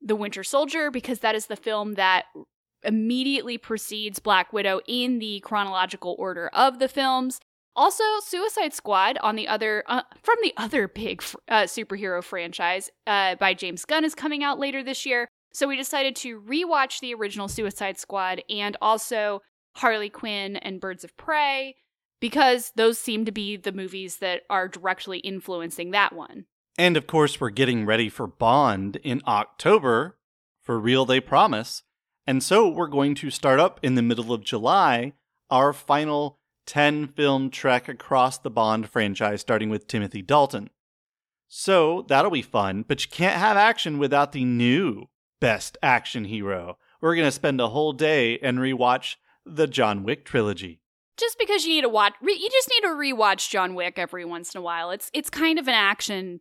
The 0.01 0.16
Winter 0.16 0.45
Soldier, 0.45 0.90
because 0.90 1.21
that 1.21 1.35
is 1.35 1.47
the 1.47 1.57
film 1.57 1.95
that 1.95 2.27
immediately 2.85 3.59
precedes 3.59 4.18
Black 4.18 4.53
Widow 4.53 4.81
in 4.87 5.18
the 5.18 5.40
chronological 5.40 6.16
order 6.18 6.49
of 6.49 6.79
the 6.79 6.88
films. 6.88 7.40
Also, 7.75 8.05
Suicide 8.25 8.75
Squad 8.75 9.18
on 9.23 9.35
the 9.35 9.49
other 9.49 9.83
uh, 9.87 10.03
from 10.23 10.37
the 10.42 10.53
other 10.57 10.87
big 10.87 11.23
uh, 11.49 11.62
superhero 11.62 12.23
franchise 12.23 12.90
uh, 13.07 13.35
by 13.37 13.55
James 13.55 13.85
Gunn 13.85 14.05
is 14.05 14.14
coming 14.14 14.45
out 14.45 14.59
later 14.59 14.83
this 14.83 15.07
year. 15.07 15.27
So 15.53 15.69
we 15.69 15.77
decided 15.77 16.17
to 16.17 16.41
rewatch 16.41 17.01
the 17.01 17.15
original 17.15 17.49
Suicide 17.49 17.99
Squad 17.99 18.43
and 18.49 18.77
also 18.81 19.43
Harley 19.77 20.09
Quinn 20.09 20.57
and 20.57 20.81
Birds 20.81 21.05
of 21.05 21.17
Prey 21.17 21.77
because 22.21 22.73
those 22.77 22.99
seem 22.99 23.25
to 23.25 23.33
be 23.33 23.57
the 23.57 23.73
movies 23.73 24.19
that 24.19 24.43
are 24.49 24.69
directly 24.69 25.19
influencing 25.19 25.91
that 25.91 26.15
one. 26.15 26.47
And 26.79 26.97
of 26.97 27.07
course, 27.07 27.41
we're 27.41 27.51
getting 27.51 27.85
ready 27.85 28.09
for 28.09 28.27
Bond 28.27 28.97
in 29.03 29.21
October. 29.27 30.17
For 30.62 30.79
real, 30.79 31.05
they 31.05 31.21
promise. 31.21 31.83
And 32.27 32.43
so 32.43 32.69
we're 32.69 32.87
going 32.87 33.15
to 33.17 33.31
start 33.31 33.61
up 33.61 33.81
in 33.83 33.95
the 33.95 34.03
middle 34.03 34.33
of 34.33 34.45
July 34.45 35.12
our 35.51 35.73
final 35.73 36.38
10 36.67 37.09
film 37.09 37.51
trek 37.51 37.88
across 37.88 38.38
the 38.38 38.51
Bond 38.51 38.88
franchise, 38.88 39.41
starting 39.41 39.69
with 39.69 39.87
Timothy 39.87 40.23
Dalton. 40.23 40.71
So 41.49 42.07
that'll 42.09 42.31
be 42.31 42.41
fun, 42.41 42.85
but 42.88 43.05
you 43.05 43.11
can't 43.11 43.38
have 43.38 43.59
action 43.59 43.99
without 43.99 44.33
the 44.33 44.45
new 44.45 45.09
best 45.42 45.76
action 45.83 46.24
hero. 46.24 46.78
We're 47.00 47.16
going 47.16 47.26
to 47.26 47.33
spend 47.33 47.61
a 47.61 47.68
whole 47.68 47.92
day 47.92 48.38
and 48.38 48.59
rewatch 48.59 49.16
the 49.44 49.66
John 49.66 50.05
Wick 50.05 50.24
trilogy. 50.24 50.81
Just 51.16 51.37
because 51.37 51.64
you 51.64 51.74
need 51.74 51.81
to 51.83 51.88
watch, 51.88 52.14
you 52.22 52.48
just 52.48 52.70
need 52.70 52.88
to 52.88 52.94
rewatch 52.94 53.50
John 53.50 53.74
Wick 53.74 53.98
every 53.98 54.24
once 54.24 54.55
in 54.55 54.61
a 54.61 54.62
while. 54.62 54.92
It's 54.92 55.11
it's 55.12 55.28
kind 55.28 55.59
of 55.59 55.66
an 55.66 55.74
action 55.74 56.40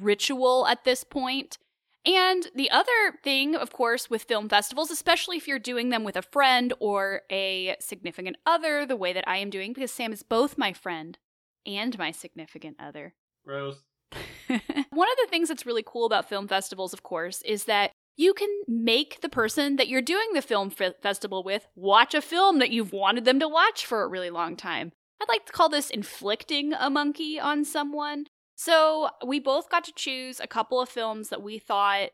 ritual 0.00 0.66
at 0.66 0.84
this 0.84 1.02
point. 1.02 1.56
And 2.04 2.48
the 2.54 2.70
other 2.70 3.18
thing, 3.24 3.56
of 3.56 3.72
course, 3.72 4.10
with 4.10 4.24
film 4.24 4.50
festivals, 4.50 4.90
especially 4.90 5.38
if 5.38 5.48
you're 5.48 5.58
doing 5.58 5.88
them 5.88 6.04
with 6.04 6.16
a 6.16 6.22
friend 6.22 6.74
or 6.78 7.22
a 7.30 7.76
significant 7.80 8.36
other, 8.44 8.84
the 8.84 8.96
way 8.96 9.14
that 9.14 9.26
I 9.26 9.38
am 9.38 9.48
doing, 9.48 9.72
because 9.72 9.92
Sam 9.92 10.12
is 10.12 10.22
both 10.22 10.58
my 10.58 10.74
friend 10.74 11.16
and 11.64 11.96
my 11.98 12.10
significant 12.10 12.76
other. 12.78 13.14
Gross. 13.46 13.76
One 14.48 15.08
of 15.08 15.16
the 15.22 15.28
things 15.30 15.48
that's 15.48 15.64
really 15.64 15.84
cool 15.86 16.04
about 16.04 16.28
film 16.28 16.48
festivals, 16.48 16.92
of 16.92 17.02
course, 17.02 17.40
is 17.42 17.64
that 17.64 17.92
you 18.16 18.34
can 18.34 18.48
make 18.68 19.20
the 19.20 19.28
person 19.28 19.76
that 19.76 19.88
you're 19.88 20.02
doing 20.02 20.32
the 20.32 20.42
film 20.42 20.72
f- 20.78 20.94
festival 21.02 21.42
with 21.42 21.66
watch 21.74 22.14
a 22.14 22.22
film 22.22 22.58
that 22.58 22.70
you've 22.70 22.92
wanted 22.92 23.24
them 23.24 23.40
to 23.40 23.48
watch 23.48 23.86
for 23.86 24.02
a 24.02 24.08
really 24.08 24.30
long 24.30 24.56
time. 24.56 24.92
I'd 25.20 25.28
like 25.28 25.46
to 25.46 25.52
call 25.52 25.68
this 25.68 25.90
inflicting 25.90 26.72
a 26.72 26.90
monkey 26.90 27.38
on 27.38 27.64
someone. 27.64 28.26
So, 28.54 29.08
we 29.26 29.40
both 29.40 29.70
got 29.70 29.84
to 29.84 29.92
choose 29.94 30.38
a 30.38 30.46
couple 30.46 30.80
of 30.80 30.88
films 30.88 31.30
that 31.30 31.42
we 31.42 31.58
thought 31.58 32.10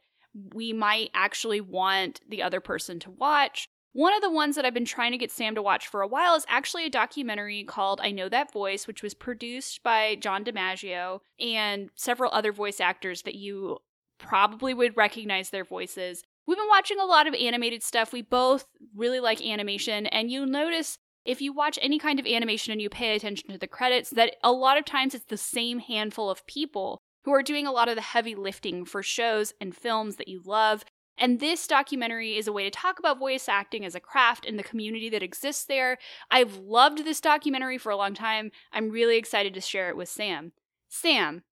we 0.54 0.72
might 0.72 1.10
actually 1.14 1.60
want 1.60 2.20
the 2.28 2.42
other 2.42 2.60
person 2.60 3.00
to 3.00 3.10
watch. 3.10 3.68
One 3.92 4.14
of 4.14 4.22
the 4.22 4.30
ones 4.30 4.54
that 4.54 4.64
I've 4.64 4.74
been 4.74 4.84
trying 4.84 5.12
to 5.12 5.18
get 5.18 5.32
Sam 5.32 5.54
to 5.54 5.62
watch 5.62 5.88
for 5.88 6.02
a 6.02 6.06
while 6.06 6.36
is 6.36 6.44
actually 6.48 6.86
a 6.86 6.90
documentary 6.90 7.64
called 7.64 8.00
I 8.02 8.12
Know 8.12 8.28
That 8.28 8.52
Voice, 8.52 8.86
which 8.86 9.02
was 9.02 9.14
produced 9.14 9.82
by 9.82 10.16
John 10.16 10.44
DiMaggio 10.44 11.20
and 11.40 11.90
several 11.96 12.30
other 12.32 12.52
voice 12.52 12.80
actors 12.80 13.22
that 13.22 13.34
you 13.34 13.78
probably 14.18 14.74
would 14.74 14.96
recognize 14.96 15.50
their 15.50 15.64
voices. 15.64 16.22
We've 16.46 16.56
been 16.56 16.68
watching 16.68 16.98
a 16.98 17.04
lot 17.04 17.26
of 17.26 17.34
animated 17.34 17.82
stuff. 17.82 18.12
We 18.12 18.22
both 18.22 18.66
really 18.94 19.20
like 19.20 19.44
animation, 19.44 20.06
and 20.06 20.30
you'll 20.30 20.46
notice 20.46 20.98
if 21.24 21.42
you 21.42 21.52
watch 21.52 21.78
any 21.82 21.98
kind 21.98 22.18
of 22.18 22.26
animation 22.26 22.72
and 22.72 22.80
you 22.80 22.88
pay 22.88 23.14
attention 23.14 23.50
to 23.50 23.58
the 23.58 23.66
credits 23.66 24.10
that 24.10 24.36
a 24.42 24.50
lot 24.50 24.78
of 24.78 24.86
times 24.86 25.14
it's 25.14 25.26
the 25.26 25.36
same 25.36 25.78
handful 25.78 26.30
of 26.30 26.46
people 26.46 27.02
who 27.24 27.34
are 27.34 27.42
doing 27.42 27.66
a 27.66 27.72
lot 27.72 27.88
of 27.88 27.96
the 27.96 28.00
heavy 28.00 28.34
lifting 28.34 28.86
for 28.86 29.02
shows 29.02 29.52
and 29.60 29.76
films 29.76 30.16
that 30.16 30.28
you 30.28 30.40
love. 30.46 30.84
And 31.18 31.40
this 31.40 31.66
documentary 31.66 32.36
is 32.38 32.46
a 32.46 32.52
way 32.52 32.64
to 32.64 32.70
talk 32.70 32.98
about 32.98 33.18
voice 33.18 33.48
acting 33.48 33.84
as 33.84 33.94
a 33.94 34.00
craft 34.00 34.46
and 34.46 34.58
the 34.58 34.62
community 34.62 35.10
that 35.10 35.22
exists 35.22 35.64
there. 35.64 35.98
I've 36.30 36.56
loved 36.56 37.04
this 37.04 37.20
documentary 37.20 37.76
for 37.76 37.90
a 37.90 37.96
long 37.96 38.14
time. 38.14 38.50
I'm 38.72 38.88
really 38.88 39.18
excited 39.18 39.52
to 39.52 39.60
share 39.60 39.90
it 39.90 39.96
with 39.98 40.08
Sam. 40.08 40.52
Sam, 40.88 41.42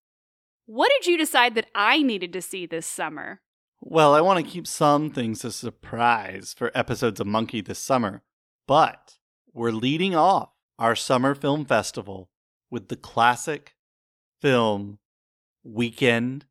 what 0.67 0.91
did 0.91 1.07
you 1.07 1.17
decide 1.17 1.55
that 1.55 1.69
I 1.73 2.03
needed 2.03 2.33
to 2.33 2.41
see 2.41 2.65
this 2.65 2.85
summer? 2.85 3.41
Well, 3.81 4.13
I 4.13 4.21
want 4.21 4.45
to 4.45 4.51
keep 4.51 4.67
some 4.67 5.09
things 5.09 5.45
a 5.45 5.51
surprise 5.51 6.53
for 6.55 6.71
episodes 6.75 7.19
of 7.19 7.27
Monkey 7.27 7.61
this 7.61 7.79
summer, 7.79 8.21
but 8.67 9.17
we're 9.53 9.71
leading 9.71 10.13
off 10.13 10.49
our 10.77 10.95
summer 10.95 11.33
film 11.33 11.65
festival 11.65 12.29
with 12.69 12.89
the 12.89 12.95
classic 12.97 13.75
film 14.41 14.99
Weekend 15.63 16.45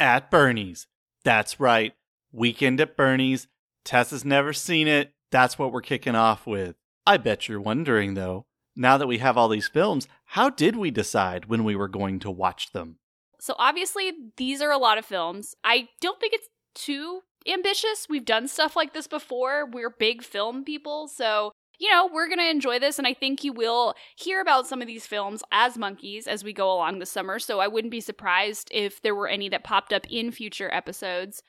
at 0.00 0.30
Bernie's. 0.30 0.86
That's 1.24 1.60
right, 1.60 1.92
Weekend 2.32 2.80
at 2.80 2.96
Bernie's. 2.96 3.48
Tess 3.84 4.10
has 4.12 4.24
never 4.24 4.52
seen 4.52 4.88
it. 4.88 5.12
That's 5.30 5.58
what 5.58 5.72
we're 5.72 5.82
kicking 5.82 6.14
off 6.14 6.46
with. 6.46 6.76
I 7.06 7.18
bet 7.18 7.48
you're 7.48 7.60
wondering, 7.60 8.14
though, 8.14 8.46
now 8.74 8.96
that 8.96 9.06
we 9.06 9.18
have 9.18 9.36
all 9.36 9.48
these 9.48 9.68
films, 9.68 10.08
how 10.26 10.50
did 10.50 10.76
we 10.76 10.90
decide 10.90 11.46
when 11.46 11.64
we 11.64 11.76
were 11.76 11.88
going 11.88 12.18
to 12.20 12.30
watch 12.30 12.72
them? 12.72 12.96
So, 13.40 13.54
obviously, 13.58 14.12
these 14.36 14.62
are 14.62 14.70
a 14.70 14.78
lot 14.78 14.98
of 14.98 15.04
films. 15.04 15.56
I 15.64 15.88
don't 16.00 16.20
think 16.20 16.32
it's 16.32 16.48
too 16.74 17.22
ambitious. 17.46 18.06
We've 18.08 18.24
done 18.24 18.46
stuff 18.48 18.76
like 18.76 18.94
this 18.94 19.08
before. 19.08 19.68
We're 19.68 19.90
big 19.90 20.22
film 20.22 20.64
people. 20.64 21.08
So, 21.08 21.50
you 21.78 21.90
know, 21.90 22.08
we're 22.12 22.28
going 22.28 22.38
to 22.38 22.48
enjoy 22.48 22.78
this. 22.78 22.98
And 22.98 23.06
I 23.06 23.14
think 23.14 23.42
you 23.42 23.52
will 23.52 23.94
hear 24.16 24.40
about 24.40 24.68
some 24.68 24.80
of 24.80 24.86
these 24.86 25.06
films 25.06 25.42
as 25.50 25.76
monkeys 25.76 26.28
as 26.28 26.44
we 26.44 26.52
go 26.52 26.72
along 26.72 26.98
the 26.98 27.06
summer. 27.06 27.38
So, 27.38 27.58
I 27.58 27.66
wouldn't 27.66 27.90
be 27.90 28.00
surprised 28.00 28.68
if 28.72 29.02
there 29.02 29.14
were 29.14 29.28
any 29.28 29.48
that 29.48 29.64
popped 29.64 29.92
up 29.92 30.06
in 30.08 30.30
future 30.30 30.72
episodes. 30.72 31.42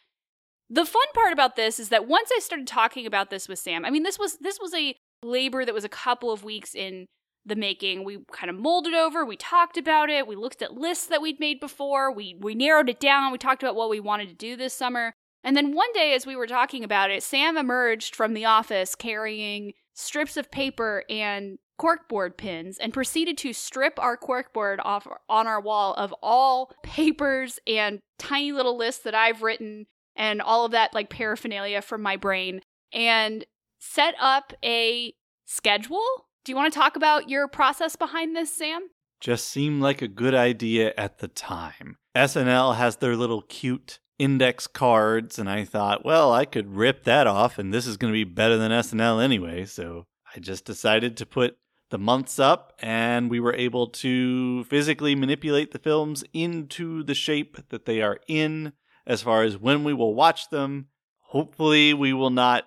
The 0.70 0.86
fun 0.86 1.06
part 1.14 1.32
about 1.32 1.56
this 1.56 1.80
is 1.80 1.90
that 1.90 2.08
once 2.08 2.32
I 2.36 2.40
started 2.40 2.66
talking 2.66 3.06
about 3.06 3.30
this 3.30 3.48
with 3.48 3.60
Sam, 3.60 3.86
I 3.86 3.92
mean, 3.92 4.02
this 4.02 4.18
was 4.18 4.38
this 4.40 4.58
was 4.60 4.74
a 4.74 4.96
labor 5.24 5.66
that 5.66 5.74
was 5.74 5.84
a 5.84 5.90
couple 5.90 6.32
of 6.32 6.44
weeks 6.44 6.76
in 6.76 7.08
the 7.46 7.56
making. 7.56 8.04
We 8.04 8.20
kind 8.32 8.50
of 8.50 8.56
molded 8.56 8.94
over, 8.94 9.26
we 9.26 9.36
talked 9.36 9.78
about 9.78 10.10
it, 10.10 10.28
we 10.28 10.36
looked 10.36 10.62
at 10.62 10.74
lists 10.74 11.08
that 11.08 11.22
we'd 11.22 11.40
made 11.40 11.60
before, 11.60 12.12
we 12.12 12.36
we 12.40 12.56
narrowed 12.56 12.90
it 12.90 13.00
down, 13.00 13.32
we 13.32 13.38
talked 13.38 13.64
about 13.64 13.76
what 13.76 13.90
we 13.90 14.00
wanted 14.00 14.30
to 14.30 14.36
do 14.36 14.56
this 14.56 14.74
summer. 14.74 15.14
And 15.44 15.58
then 15.58 15.76
one 15.76 15.92
day 15.94 16.14
as 16.14 16.26
we 16.26 16.38
were 16.38 16.48
talking 16.48 16.84
about 16.84 17.12
it, 17.12 17.22
Sam 17.22 17.58
emerged 17.58 18.16
from 18.16 18.34
the 18.34 18.46
office 18.46 18.96
carrying 18.96 19.74
strips 19.94 20.38
of 20.38 20.50
paper 20.52 21.04
and 21.10 21.58
corkboard 21.80 22.38
pins 22.38 22.78
and 22.78 22.94
proceeded 22.94 23.38
to 23.40 23.52
strip 23.52 24.00
our 24.00 24.16
corkboard 24.16 24.78
off 24.84 25.08
on 25.28 25.48
our 25.48 25.60
wall 25.60 25.94
of 25.96 26.14
all 26.22 26.72
papers 26.82 27.60
and 27.68 28.00
tiny 28.18 28.52
little 28.52 28.78
lists 28.78 29.04
that 29.04 29.16
I've 29.16 29.42
written 29.42 29.86
and 30.16 30.42
all 30.42 30.66
of 30.66 30.72
that 30.72 30.94
like 30.94 31.10
paraphernalia 31.10 31.82
from 31.82 32.02
my 32.02 32.16
brain 32.16 32.62
and 32.94 33.44
set 33.84 34.16
up 34.20 34.54
a 34.64 35.14
schedule. 35.46 36.28
Do 36.46 36.52
you 36.52 36.56
want 36.56 36.72
to 36.74 36.80
talk 36.80 36.96
about 36.96 37.30
your 37.30 37.48
process 37.48 37.96
behind 37.96 38.36
this, 38.36 38.56
Sam? 38.56 38.88
Just 39.20 39.48
seemed 39.48 39.82
like 39.82 40.02
a 40.02 40.08
good 40.08 40.34
idea 40.34 40.94
at 40.98 41.20
the 41.20 41.28
time. 41.28 41.98
SNL 42.16 42.76
has 42.76 42.98
their 42.98 43.16
little 43.16 43.42
cute 43.42 44.00
index 44.20 44.68
cards, 44.68 45.38
and 45.38 45.50
I 45.50 45.66
thought, 45.66 46.06
well, 46.06 46.34
I 46.34 46.46
could 46.46 46.76
rip 46.76 47.04
that 47.04 47.28
off, 47.28 47.58
and 47.58 47.74
this 47.74 47.88
is 47.88 47.98
going 47.98 48.12
to 48.12 48.18
be 48.18 48.24
better 48.24 48.58
than 48.58 48.72
SNL 48.72 49.24
anyway. 49.24 49.66
So 49.66 50.06
I 50.36 50.40
just 50.40 50.66
decided 50.66 51.18
to 51.18 51.26
put 51.26 51.58
the 51.90 51.98
months 51.98 52.40
up, 52.40 52.74
and 52.80 53.30
we 53.30 53.40
were 53.40 53.54
able 53.54 53.88
to 53.88 54.64
physically 54.66 55.16
manipulate 55.16 55.72
the 55.72 55.80
films 55.80 56.24
into 56.34 57.04
the 57.04 57.16
shape 57.16 57.70
that 57.70 57.86
they 57.86 58.02
are 58.02 58.20
in 58.28 58.74
as 59.06 59.22
far 59.22 59.44
as 59.44 59.58
when 59.58 59.84
we 59.84 59.94
will 59.94 60.16
watch 60.16 60.50
them. 60.50 60.88
Hopefully, 61.20 61.94
we 61.94 62.14
will 62.14 62.30
not 62.30 62.66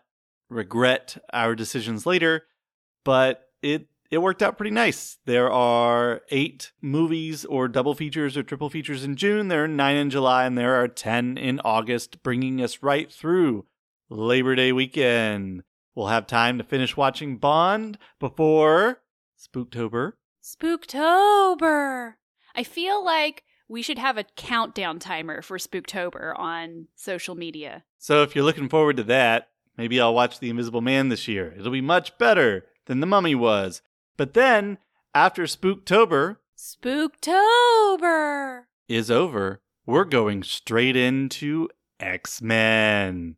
regret 0.49 1.17
our 1.33 1.55
decisions 1.55 2.07
later, 2.07 2.45
but 3.05 3.49
it 3.63 3.89
it 4.11 4.19
worked 4.19 4.43
out 4.43 4.57
pretty 4.57 4.71
nice. 4.71 5.19
There 5.27 5.51
are 5.51 6.23
eight 6.31 6.73
movies 6.81 7.45
or 7.45 7.69
double 7.69 7.95
features 7.95 8.37
or 8.37 8.43
triple 8.43 8.71
features 8.71 9.03
in 9.05 9.17
June. 9.17 9.49
There 9.49 9.65
are 9.65 9.69
nine 9.69 9.97
in 9.97 10.11
July, 10.11 10.45
and 10.45 10.57
there 10.57 10.81
are 10.81 10.89
10 10.89 11.37
in 11.37 11.61
August, 11.65 12.23
bringing 12.23 12.63
us 12.63 12.83
right 12.83 13.11
through 13.11 13.67
Labor 14.09 14.55
Day 14.55 14.73
weekend. 14.73 15.65
We'll 15.95 16.07
have 16.07 16.27
time 16.27 16.59
to 16.59 16.65
finish 16.65 16.97
watching 16.97 17.39
Bond 17.39 17.99
before 18.21 19.01
Spooktober. 19.39 20.13
Spooktober. 20.43 22.15
I 22.55 22.63
feel 22.63 23.05
like 23.05 23.43
we 23.69 23.83
should 23.83 23.99
have 23.99 24.17
a 24.17 24.25
countdown 24.37 24.99
timer 24.99 25.43
for 25.43 25.59
Spooktober 25.59 26.39
on 26.39 26.87
social 26.95 27.35
media. 27.35 27.85
So 27.99 28.23
if 28.23 28.37
you're 28.37 28.45
looking 28.45 28.69
forward 28.69 28.97
to 28.99 29.03
that, 29.05 29.49
maybe 29.77 30.01
I'll 30.01 30.15
watch 30.15 30.39
The 30.39 30.51
Invisible 30.51 30.81
Man 30.81 31.09
this 31.09 31.29
year. 31.29 31.55
It'll 31.59 31.73
be 31.73 31.81
much 31.81 32.17
better 32.19 32.67
than 32.87 33.01
The 33.01 33.07
Mummy 33.07 33.35
was. 33.35 33.83
But 34.17 34.35
then, 34.35 34.79
after 35.15 35.45
Spooktober 35.45 36.37
Spooktober 36.57 38.63
is 38.89 39.11
over, 39.11 39.61
we're 39.85 40.05
going 40.05 40.43
straight 40.43 40.97
into 40.97 41.69
X 42.01 42.41
Men. 42.41 43.37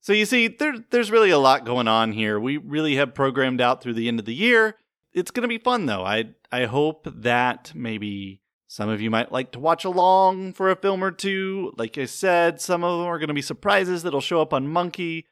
So 0.00 0.12
you 0.12 0.26
see, 0.26 0.48
there, 0.48 0.74
there's 0.90 1.10
really 1.10 1.30
a 1.30 1.38
lot 1.38 1.64
going 1.64 1.88
on 1.88 2.12
here. 2.12 2.38
We 2.38 2.56
really 2.56 2.96
have 2.96 3.14
programmed 3.14 3.60
out 3.60 3.82
through 3.82 3.94
the 3.94 4.08
end 4.08 4.18
of 4.18 4.26
the 4.26 4.34
year. 4.34 4.76
It's 5.12 5.30
going 5.30 5.42
to 5.42 5.48
be 5.48 5.58
fun, 5.58 5.86
though. 5.86 6.04
I 6.04 6.30
I 6.50 6.64
hope 6.64 7.06
that 7.22 7.72
maybe 7.74 8.40
some 8.66 8.88
of 8.88 9.00
you 9.00 9.10
might 9.10 9.32
like 9.32 9.52
to 9.52 9.60
watch 9.60 9.84
along 9.84 10.54
for 10.54 10.70
a 10.70 10.76
film 10.76 11.04
or 11.04 11.10
two. 11.10 11.72
Like 11.76 11.98
I 11.98 12.06
said, 12.06 12.60
some 12.60 12.82
of 12.82 12.98
them 12.98 13.06
are 13.06 13.18
going 13.18 13.28
to 13.28 13.34
be 13.34 13.42
surprises 13.42 14.02
that'll 14.02 14.20
show 14.20 14.40
up 14.40 14.52
on 14.52 14.66
Monkey, 14.66 15.26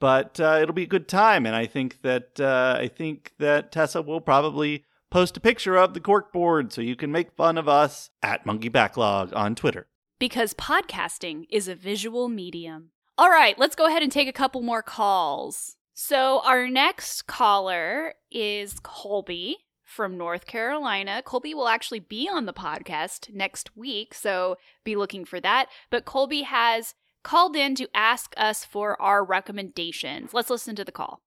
but 0.00 0.38
uh, 0.40 0.58
it'll 0.60 0.74
be 0.74 0.84
a 0.84 0.86
good 0.86 1.08
time. 1.08 1.46
And 1.46 1.54
I 1.56 1.66
think 1.66 2.02
that 2.02 2.40
uh, 2.40 2.76
I 2.78 2.88
think 2.88 3.32
that 3.38 3.72
Tessa 3.72 4.02
will 4.02 4.20
probably 4.20 4.84
post 5.10 5.36
a 5.36 5.40
picture 5.40 5.76
of 5.76 5.94
the 5.94 6.00
cork 6.00 6.32
board 6.32 6.72
so 6.72 6.80
you 6.80 6.96
can 6.96 7.12
make 7.12 7.36
fun 7.36 7.56
of 7.56 7.68
us 7.68 8.10
at 8.22 8.44
Monkey 8.44 8.68
Backlog 8.68 9.32
on 9.34 9.54
Twitter. 9.54 9.86
Because 10.18 10.54
podcasting 10.54 11.46
is 11.50 11.68
a 11.68 11.74
visual 11.74 12.28
medium. 12.28 12.90
All 13.16 13.30
right, 13.30 13.56
let's 13.58 13.76
go 13.76 13.86
ahead 13.86 14.02
and 14.02 14.10
take 14.10 14.26
a 14.26 14.32
couple 14.32 14.60
more 14.60 14.82
calls. 14.82 15.76
So, 15.92 16.40
our 16.44 16.66
next 16.66 17.28
caller 17.28 18.14
is 18.32 18.80
Colby 18.80 19.58
from 19.84 20.18
North 20.18 20.46
Carolina. 20.46 21.22
Colby 21.24 21.54
will 21.54 21.68
actually 21.68 22.00
be 22.00 22.28
on 22.28 22.46
the 22.46 22.52
podcast 22.52 23.32
next 23.32 23.76
week, 23.76 24.12
so 24.12 24.56
be 24.82 24.96
looking 24.96 25.24
for 25.24 25.40
that. 25.40 25.68
But 25.90 26.04
Colby 26.04 26.42
has 26.42 26.94
called 27.24 27.56
in 27.56 27.74
to 27.74 27.88
ask 27.92 28.32
us 28.36 28.64
for 28.64 29.00
our 29.02 29.24
recommendations. 29.24 30.32
Let's 30.32 30.50
listen 30.50 30.76
to 30.76 30.84
the 30.84 30.92
call. 30.92 31.20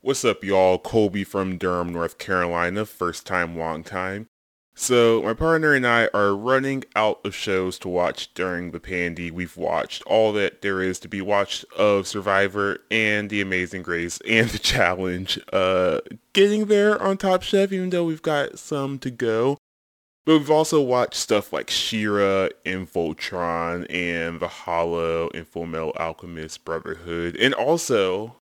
What's 0.00 0.24
up, 0.24 0.42
y'all? 0.42 0.80
Colby 0.80 1.22
from 1.22 1.58
Durham, 1.58 1.92
North 1.92 2.18
Carolina. 2.18 2.84
First 2.84 3.24
time, 3.24 3.56
long 3.56 3.84
time. 3.84 4.26
So, 4.74 5.22
my 5.22 5.34
partner 5.34 5.74
and 5.74 5.86
I 5.86 6.08
are 6.14 6.34
running 6.34 6.82
out 6.96 7.20
of 7.26 7.34
shows 7.34 7.78
to 7.80 7.88
watch 7.88 8.32
during 8.32 8.70
the 8.70 8.80
pandy. 8.80 9.30
We've 9.30 9.56
watched 9.56 10.02
all 10.04 10.32
that 10.32 10.62
there 10.62 10.80
is 10.80 10.98
to 11.00 11.08
be 11.08 11.20
watched 11.20 11.66
of 11.76 12.06
Survivor 12.06 12.78
and 12.90 13.28
The 13.28 13.42
Amazing 13.42 13.82
Race 13.82 14.18
and 14.28 14.48
The 14.48 14.58
Challenge. 14.58 15.38
Uh, 15.52 16.00
getting 16.32 16.66
there 16.66 17.00
on 17.00 17.18
Top 17.18 17.42
Chef, 17.42 17.70
even 17.70 17.90
though 17.90 18.06
we've 18.06 18.22
got 18.22 18.58
some 18.58 18.98
to 19.00 19.10
go. 19.10 19.58
But 20.24 20.38
we've 20.38 20.50
also 20.50 20.80
watched 20.80 21.14
stuff 21.14 21.52
like 21.52 21.68
She-Ra 21.68 22.48
and 22.64 22.90
Voltron 22.90 23.86
and 23.90 24.38
The 24.38 24.48
Hollow 24.48 25.30
and 25.34 25.46
Alchemist 25.96 26.64
Brotherhood. 26.64 27.36
And 27.36 27.52
also 27.54 28.36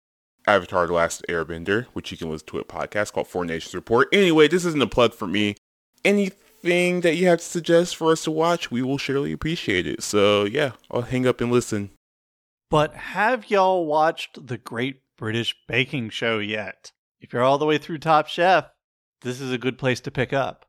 Avatar 0.45 0.87
The 0.87 0.93
Last 0.93 1.23
Airbender, 1.29 1.85
which 1.93 2.11
you 2.11 2.17
can 2.17 2.29
listen 2.29 2.47
to 2.47 2.59
a 2.59 2.65
podcast 2.65 3.13
called 3.13 3.27
Four 3.27 3.45
Nations 3.45 3.73
Report. 3.73 4.09
Anyway, 4.11 4.49
this 4.49 4.65
isn't 4.65 4.81
a 4.81 4.87
plug 4.87 5.13
for 5.13 5.27
me. 5.27 5.55
Anything 6.03 7.01
that 7.01 7.15
you 7.15 7.27
have 7.27 7.39
to 7.39 7.45
suggest 7.45 7.95
for 7.95 8.11
us 8.11 8.25
to 8.25 8.31
watch, 8.31 8.69
we 8.69 8.81
will 8.81 8.97
surely 8.97 9.31
appreciate 9.31 9.87
it. 9.87 10.03
So 10.03 10.43
yeah, 10.43 10.71
I'll 10.91 11.03
hang 11.03 11.25
up 11.25 11.39
and 11.39 11.49
listen. 11.49 11.91
But 12.69 12.93
have 12.93 13.49
y'all 13.49 13.85
watched 13.85 14.47
the 14.47 14.57
Great 14.57 15.01
British 15.17 15.55
Baking 15.67 16.09
Show 16.09 16.39
yet? 16.39 16.91
If 17.21 17.31
you're 17.31 17.43
all 17.43 17.57
the 17.57 17.65
way 17.65 17.77
through 17.77 17.99
Top 17.99 18.27
Chef, 18.27 18.69
this 19.21 19.39
is 19.39 19.51
a 19.51 19.57
good 19.57 19.77
place 19.77 20.01
to 20.01 20.11
pick 20.11 20.33
up. 20.33 20.65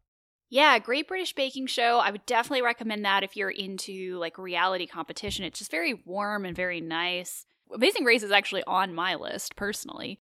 Yeah, 0.51 0.81
Great 0.81 1.07
British 1.07 1.33
Baking 1.33 1.69
Show. 1.69 1.99
I 1.99 2.11
would 2.11 2.27
definitely 2.27 2.63
recommend 2.63 3.05
that 3.05 3.23
if 3.23 3.37
you're 3.37 3.51
into 3.51 4.19
like 4.19 4.37
reality 4.37 4.87
competition. 4.87 5.45
It's 5.45 5.61
just 5.61 5.71
very 5.71 5.95
warm 6.05 6.45
and 6.45 6.57
very 6.57 6.81
nice. 6.81 7.47
Amazing 7.73 8.05
Race 8.05 8.25
is 8.25 8.33
actually 8.33 8.65
on 8.67 8.93
my 8.93 9.15
list 9.15 9.55
personally. 9.55 10.21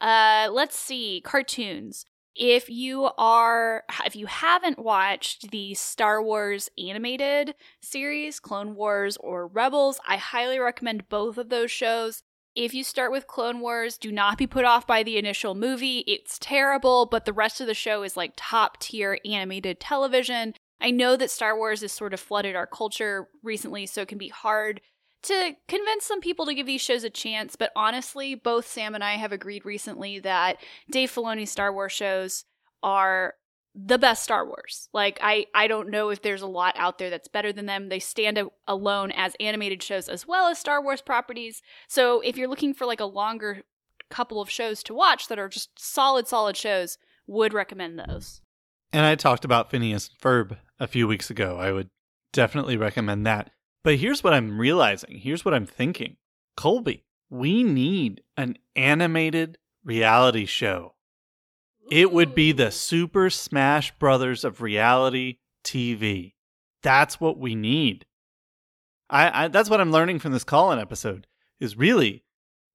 Uh, 0.00 0.48
let's 0.52 0.78
see, 0.78 1.20
cartoons. 1.24 2.04
If 2.36 2.68
you 2.70 3.08
are 3.18 3.82
if 4.04 4.14
you 4.14 4.26
haven't 4.26 4.78
watched 4.78 5.50
the 5.50 5.74
Star 5.74 6.22
Wars 6.22 6.68
animated 6.78 7.54
series, 7.80 8.38
Clone 8.38 8.76
Wars 8.76 9.16
or 9.16 9.48
Rebels, 9.48 9.98
I 10.06 10.18
highly 10.18 10.60
recommend 10.60 11.08
both 11.08 11.38
of 11.38 11.48
those 11.48 11.70
shows. 11.72 12.22
If 12.56 12.72
you 12.72 12.84
start 12.84 13.12
with 13.12 13.26
Clone 13.26 13.60
Wars, 13.60 13.98
do 13.98 14.10
not 14.10 14.38
be 14.38 14.46
put 14.46 14.64
off 14.64 14.86
by 14.86 15.02
the 15.02 15.18
initial 15.18 15.54
movie. 15.54 15.98
It's 16.06 16.38
terrible, 16.38 17.04
but 17.04 17.26
the 17.26 17.34
rest 17.34 17.60
of 17.60 17.66
the 17.66 17.74
show 17.74 18.02
is 18.02 18.16
like 18.16 18.32
top 18.34 18.80
tier 18.80 19.18
animated 19.26 19.78
television. 19.78 20.54
I 20.80 20.90
know 20.90 21.16
that 21.16 21.30
Star 21.30 21.54
Wars 21.54 21.82
has 21.82 21.92
sort 21.92 22.14
of 22.14 22.20
flooded 22.20 22.56
our 22.56 22.66
culture 22.66 23.28
recently, 23.42 23.84
so 23.84 24.02
it 24.02 24.08
can 24.08 24.16
be 24.16 24.28
hard 24.28 24.80
to 25.24 25.52
convince 25.68 26.06
some 26.06 26.20
people 26.20 26.46
to 26.46 26.54
give 26.54 26.66
these 26.66 26.80
shows 26.80 27.04
a 27.04 27.10
chance, 27.10 27.56
but 27.56 27.72
honestly, 27.76 28.34
both 28.34 28.66
Sam 28.66 28.94
and 28.94 29.04
I 29.04 29.14
have 29.14 29.32
agreed 29.32 29.64
recently 29.64 30.18
that 30.20 30.56
Dave 30.90 31.10
Filoni's 31.10 31.50
Star 31.50 31.72
Wars 31.72 31.92
shows 31.92 32.44
are 32.82 33.34
the 33.78 33.98
best 33.98 34.24
Star 34.24 34.46
Wars. 34.46 34.88
Like 34.94 35.18
I 35.20 35.46
I 35.54 35.66
don't 35.66 35.90
know 35.90 36.08
if 36.08 36.22
there's 36.22 36.42
a 36.42 36.46
lot 36.46 36.74
out 36.78 36.98
there 36.98 37.10
that's 37.10 37.28
better 37.28 37.52
than 37.52 37.66
them. 37.66 37.88
They 37.88 37.98
stand 37.98 38.38
a- 38.38 38.48
alone 38.66 39.12
as 39.12 39.36
animated 39.38 39.82
shows 39.82 40.08
as 40.08 40.26
well 40.26 40.48
as 40.48 40.58
Star 40.58 40.82
Wars 40.82 41.02
properties. 41.02 41.62
So 41.86 42.20
if 42.20 42.36
you're 42.36 42.48
looking 42.48 42.72
for 42.72 42.86
like 42.86 43.00
a 43.00 43.04
longer 43.04 43.62
couple 44.10 44.40
of 44.40 44.48
shows 44.48 44.82
to 44.84 44.94
watch 44.94 45.28
that 45.28 45.38
are 45.38 45.48
just 45.48 45.70
solid 45.78 46.26
solid 46.26 46.56
shows, 46.56 46.96
would 47.26 47.52
recommend 47.52 47.98
those. 47.98 48.40
And 48.92 49.04
I 49.04 49.14
talked 49.14 49.44
about 49.44 49.70
Phineas 49.70 50.08
and 50.08 50.18
Ferb 50.18 50.56
a 50.80 50.86
few 50.86 51.06
weeks 51.06 51.28
ago. 51.28 51.58
I 51.58 51.72
would 51.72 51.90
definitely 52.32 52.76
recommend 52.76 53.26
that. 53.26 53.50
But 53.84 53.96
here's 53.96 54.24
what 54.24 54.32
I'm 54.32 54.58
realizing. 54.58 55.18
Here's 55.18 55.44
what 55.44 55.54
I'm 55.54 55.66
thinking. 55.66 56.16
Colby, 56.56 57.04
we 57.28 57.62
need 57.62 58.22
an 58.36 58.56
animated 58.74 59.58
reality 59.84 60.46
show. 60.46 60.94
It 61.90 62.12
would 62.12 62.34
be 62.34 62.52
the 62.52 62.70
Super 62.70 63.30
Smash 63.30 63.96
Brothers 63.98 64.44
of 64.44 64.60
reality 64.60 65.38
TV. 65.64 66.34
That's 66.82 67.20
what 67.20 67.38
we 67.38 67.54
need. 67.54 68.06
I, 69.08 69.44
I 69.44 69.48
that's 69.48 69.70
what 69.70 69.80
I'm 69.80 69.92
learning 69.92 70.18
from 70.18 70.32
this 70.32 70.44
call-in 70.44 70.80
episode 70.80 71.26
is 71.60 71.76
really 71.76 72.24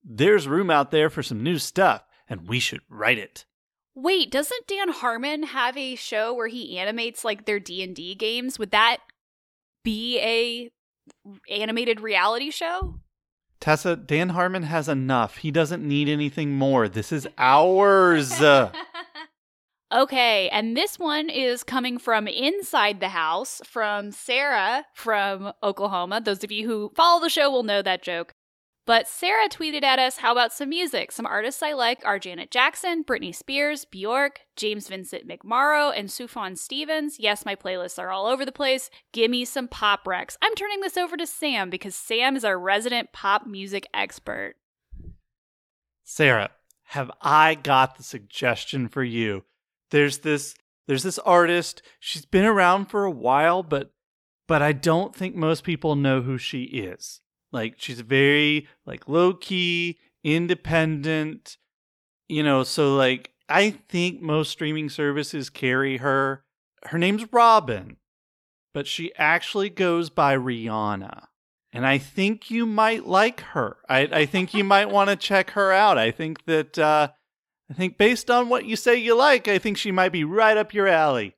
there's 0.04 0.47
room 0.47 0.69
out 0.69 0.91
there 0.91 1.10
for 1.10 1.21
some 1.21 1.43
new 1.43 1.58
stuff 1.58 2.04
and 2.30 2.47
we 2.47 2.60
should 2.60 2.82
write 2.89 3.17
it. 3.17 3.45
Wait, 3.93 4.32
doesn't 4.32 4.67
Dan 4.67 4.89
Harmon 4.89 5.43
have 5.43 5.76
a 5.76 5.95
show 5.95 6.34
where 6.34 6.47
he 6.47 6.78
animates 6.78 7.26
like 7.26 7.45
their 7.45 7.60
D&D 7.60 8.15
games? 8.15 8.58
Would 8.58 8.71
that 8.71 8.97
be 9.84 10.19
a 10.19 10.71
animated 11.54 12.00
reality 12.00 12.52
show? 12.52 12.95
Tessa, 13.62 13.95
Dan 13.95 14.30
Harmon 14.30 14.63
has 14.63 14.89
enough. 14.89 15.38
He 15.38 15.52
doesn't 15.52 15.88
need 15.88 16.10
anything 16.10 16.56
more. 16.56 16.89
This 16.89 17.12
is 17.12 17.28
ours. 17.38 18.41
okay, 19.93 20.50
and 20.50 20.76
this 20.76 20.97
one 20.97 21.30
is 21.30 21.63
coming 21.63 22.00
from 22.00 22.28
inside 22.28 23.00
the 23.00 23.10
house 23.10 23.62
from 23.63 24.12
Sarah 24.12 24.86
from 24.95 25.54
Oklahoma. 25.62 26.21
Those 26.21 26.43
of 26.43 26.52
you 26.52 26.67
who 26.67 26.91
follow 26.95 27.21
the 27.21 27.30
show 27.30 27.52
will 27.52 27.62
know 27.62 27.84
that 27.84 28.02
joke. 28.02 28.34
But 28.91 29.08
Sarah 29.08 29.47
tweeted 29.47 29.84
at 29.84 29.99
us, 29.99 30.17
How 30.17 30.34
about 30.34 30.51
some 30.51 30.67
music? 30.67 31.13
Some 31.13 31.25
artists 31.25 31.63
I 31.63 31.71
like 31.71 32.01
are 32.04 32.19
Janet 32.19 32.51
Jackson, 32.51 33.06
Britney 33.06 33.34
Spears, 33.34 33.86
Bjork, 33.86 34.41
James 34.58 34.89
Vincent 34.89 35.25
McMorrow, 35.25 35.97
and 35.97 36.10
Sufjan 36.10 36.58
Stevens. 36.58 37.15
Yes, 37.17 37.45
my 37.45 37.56
playlists 37.56 37.97
are 37.97 38.12
all 38.12 38.25
over 38.25 38.43
the 38.43 38.51
place. 38.51 38.89
Give 39.13 39.32
me 39.32 39.45
some 39.45 39.69
pop 39.69 40.04
recs. 40.04 40.36
I'm 40.41 40.54
turning 40.56 40.82
this 40.82 40.97
over 40.97 41.15
to 41.15 41.25
Sam 41.25 41.69
because 41.69 41.95
Sam 41.95 42.36
is 42.36 42.43
our 42.43 42.60
resident 42.60 43.13
pop 43.13 43.47
music 43.47 43.88
expert. 43.93 44.56
Sarah, 46.04 46.49
have 46.88 47.10
I 47.21 47.56
got 47.56 47.95
the 47.95 48.04
suggestion 48.04 48.89
for 48.89 49.06
you? 49.06 49.45
There's 49.91 50.17
this 50.17 50.54
there's 50.88 51.04
this 51.04 51.19
artist. 51.19 51.82
She's 52.01 52.25
been 52.25 52.43
around 52.43 52.88
for 52.88 53.06
a 53.06 53.10
while, 53.10 53.63
but 53.63 53.93
but 54.49 54.62
I 54.62 54.73
don't 54.73 55.15
think 55.15 55.34
most 55.34 55.63
people 55.63 55.95
know 55.95 56.21
who 56.23 56.38
she 56.38 56.63
is. 56.63 57.21
Like 57.52 57.76
she's 57.78 58.02
very 58.02 58.68
like 58.86 59.08
low 59.08 59.34
key, 59.34 60.00
independent, 60.24 61.58
you 62.28 62.44
know, 62.44 62.64
so 62.64 62.96
like 62.96 63.32
I 63.50 63.72
think 63.72 64.22
most 64.22 64.52
streaming 64.52 64.90
services 64.90 65.50
carry 65.50 65.98
her. 65.98 66.44
Her 66.84 66.98
name's 66.98 67.32
Robyn, 67.32 67.98
but 68.74 68.88
she 68.88 69.14
actually 69.16 69.70
goes 69.70 70.10
by 70.10 70.36
Rihanna. 70.36 71.26
And 71.74 71.86
I 71.86 71.98
think 71.98 72.52
you 72.52 72.66
might 72.66 73.06
like 73.06 73.42
her. 73.42 73.78
I, 73.88 74.02
I 74.12 74.26
think 74.26 74.54
you 74.54 74.64
might 74.64 74.90
want 74.90 75.10
to 75.10 75.16
check 75.16 75.52
her 75.52 75.72
out. 75.72 75.98
I 75.98 76.12
think 76.12 76.46
that 76.46 76.78
uh, 76.78 77.10
I 77.70 77.74
think 77.74 77.98
based 77.98 78.30
on 78.30 78.50
what 78.50 78.66
you 78.66 78.76
say 78.76 78.98
you 78.98 79.16
like, 79.16 79.48
I 79.48 79.58
think 79.58 79.78
she 79.78 79.92
might 79.92 80.12
be 80.12 80.26
right 80.26 80.58
up 80.58 80.74
your 80.74 80.88
alley. 80.88 81.36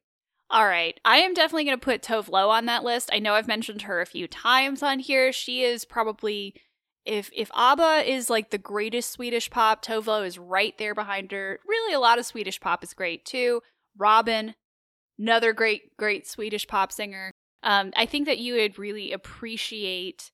All 0.50 0.66
right. 0.68 1.00
I 1.04 1.18
am 1.18 1.34
definitely 1.34 1.66
going 1.66 1.80
to 1.80 1.84
put 1.84 2.02
Tove 2.02 2.30
Lo 2.30 2.50
on 2.50 2.66
that 2.66 2.84
list. 2.84 3.10
I 3.12 3.20
know 3.20 3.34
I've 3.34 3.48
mentioned 3.48 3.84
her 3.84 4.02
a 4.02 4.06
few 4.06 4.28
times 4.28 4.84
on 4.84 5.00
here. 5.00 5.32
She 5.32 5.64
is 5.64 5.86
probably 5.86 6.54
if 7.06 7.30
if 7.34 7.52
ABBA 7.54 8.10
is 8.10 8.30
like 8.30 8.50
the 8.50 8.58
greatest 8.58 9.12
Swedish 9.12 9.50
pop, 9.50 9.84
Tove 9.84 10.08
Lo 10.08 10.24
is 10.24 10.38
right 10.38 10.78
there 10.78 10.96
behind 10.96 11.32
her. 11.32 11.60
Really 11.68 11.94
a 11.94 12.00
lot 12.00 12.20
of 12.20 12.26
Swedish 12.26 12.60
pop 12.60 12.84
is 12.84 12.94
great 12.94 13.26
too. 13.26 13.62
Robyn, 13.98 14.56
another 15.18 15.54
great 15.54 15.98
great 15.98 16.28
Swedish 16.28 16.68
pop 16.68 16.92
singer. 16.92 17.32
Um, 17.64 17.92
I 17.96 18.06
think 18.06 18.26
that 18.28 18.40
you 18.40 18.56
would 18.56 18.78
really 18.78 19.12
appreciate 19.12 20.32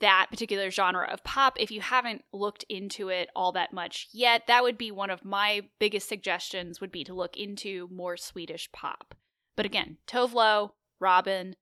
that 0.00 0.26
particular 0.30 0.70
genre 0.70 1.08
of 1.10 1.24
pop 1.24 1.58
if 1.58 1.70
you 1.70 1.80
haven't 1.80 2.22
looked 2.32 2.64
into 2.68 3.08
it 3.08 3.30
all 3.34 3.52
that 3.52 3.72
much 3.72 4.08
yet 4.12 4.46
that 4.46 4.62
would 4.62 4.76
be 4.76 4.90
one 4.90 5.10
of 5.10 5.24
my 5.24 5.62
biggest 5.78 6.08
suggestions 6.08 6.80
would 6.80 6.92
be 6.92 7.02
to 7.04 7.14
look 7.14 7.36
into 7.36 7.88
more 7.90 8.16
swedish 8.16 8.70
pop. 8.72 9.14
But 9.56 9.66
again 9.66 9.96
tove 10.06 10.34
lo 10.34 10.74
robyn 11.00 11.54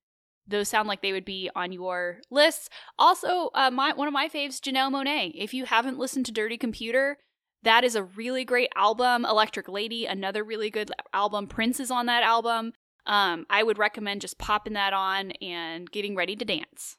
those 0.47 0.69
sound 0.69 0.89
like 0.89 1.03
they 1.03 1.13
would 1.13 1.25
be 1.25 1.49
on 1.55 1.71
your 1.71 2.19
lists. 2.31 2.69
Also 2.99 3.51
uh, 3.55 3.71
my 3.71 3.93
one 3.93 4.09
of 4.09 4.15
my 4.15 4.29
faves 4.29 4.59
janelle 4.61 4.91
monáe. 4.91 5.33
If 5.35 5.55
you 5.55 5.67
haven't 5.67 5.99
listened 5.99 6.27
to 6.27 6.33
dirty 6.33 6.59
computer 6.59 7.19
that 7.63 7.85
is 7.85 7.95
a 7.95 8.03
really 8.03 8.45
great 8.45 8.71
album. 8.75 9.25
Electric 9.25 9.69
lady 9.69 10.07
another 10.07 10.43
really 10.43 10.71
good 10.71 10.91
album. 11.15 11.47
Prince 11.47 11.79
is 11.79 11.91
on 11.91 12.07
that 12.07 12.25
album. 12.25 12.73
Um, 13.07 13.47
i 13.49 13.63
would 13.63 13.79
recommend 13.79 14.21
just 14.21 14.37
popping 14.37 14.75
that 14.75 14.93
on 14.93 15.31
and 15.41 15.91
getting 15.91 16.15
ready 16.15 16.37
to 16.37 16.45
dance 16.45 16.97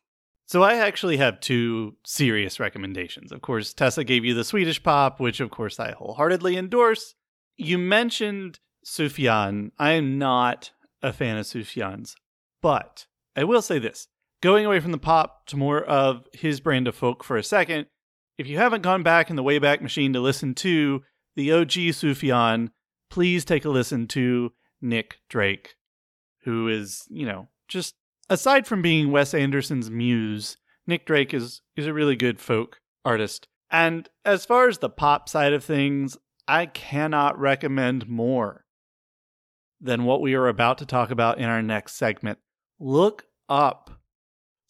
So 0.52 0.64
I 0.64 0.76
actually 0.76 1.16
have 1.16 1.40
two 1.40 1.96
serious 2.04 2.60
recommendations. 2.60 3.32
Of 3.32 3.42
course, 3.42 3.74
Tessa 3.74 4.04
gave 4.04 4.26
you 4.26 4.34
the 4.34 4.44
Swedish 4.44 4.84
pop, 4.84 5.18
which 5.18 5.40
of 5.40 5.50
course 5.50 5.80
I 5.80 5.94
wholeheartedly 5.94 6.58
endorse. 6.58 7.16
You 7.56 7.78
mentioned 7.78 8.60
Sufjan. 8.86 9.72
I 9.80 9.92
am 9.92 10.18
not 10.18 10.72
a 11.02 11.14
fan 11.14 11.38
of 11.38 11.46
Sufjan's, 11.46 12.18
but 12.62 13.06
I 13.34 13.46
will 13.46 13.62
say 13.62 13.80
this. 13.80 14.10
Going 14.42 14.66
away 14.66 14.82
from 14.82 14.92
the 14.92 14.98
pop 14.98 15.46
to 15.46 15.56
more 15.56 15.86
of 15.86 16.28
his 16.34 16.60
brand 16.60 16.86
of 16.86 16.96
folk 16.96 17.24
for 17.24 17.38
a 17.38 17.44
second, 17.46 17.86
if 18.38 18.46
you 18.46 18.58
haven't 18.58 18.82
gone 18.82 19.04
back 19.04 19.30
in 19.30 19.38
the 19.38 19.44
Wayback 19.44 19.80
Machine 19.80 20.12
to 20.12 20.20
listen 20.20 20.54
to 20.56 21.02
the 21.38 21.50
OG 21.54 21.96
Sufjan, 21.96 22.72
please 23.10 23.46
take 23.46 23.64
a 23.64 23.70
listen 23.70 24.06
to 24.08 24.52
Nick 24.82 25.20
Drake, 25.30 25.76
who 26.44 26.68
is, 26.68 27.06
you 27.10 27.26
know, 27.26 27.48
just 27.70 27.96
aside 28.32 28.66
from 28.66 28.82
being 28.82 29.12
Wes 29.12 29.34
Anderson's 29.34 29.92
muse, 29.92 30.56
Nick 30.88 31.06
Drake 31.06 31.34
is 31.34 31.62
is 31.76 31.86
a 31.86 31.94
really 31.94 32.16
good 32.16 32.40
folk 32.40 32.80
artist. 33.06 33.48
And 33.70 34.10
as 34.26 34.46
far 34.46 34.68
as 34.68 34.80
the 34.80 34.90
pop 34.90 35.30
side 35.30 35.54
of 35.54 35.64
things, 35.64 36.18
I 36.48 36.66
cannot 36.66 37.40
recommend 37.40 38.08
more 38.08 38.66
than 39.80 40.06
what 40.06 40.22
we 40.22 40.34
are 40.34 40.48
about 40.48 40.78
to 40.80 40.86
talk 40.86 41.12
about 41.12 41.38
in 41.38 41.46
our 41.46 41.62
next 41.62 41.96
segment. 41.96 42.40
Look 42.80 43.26
up 43.50 44.02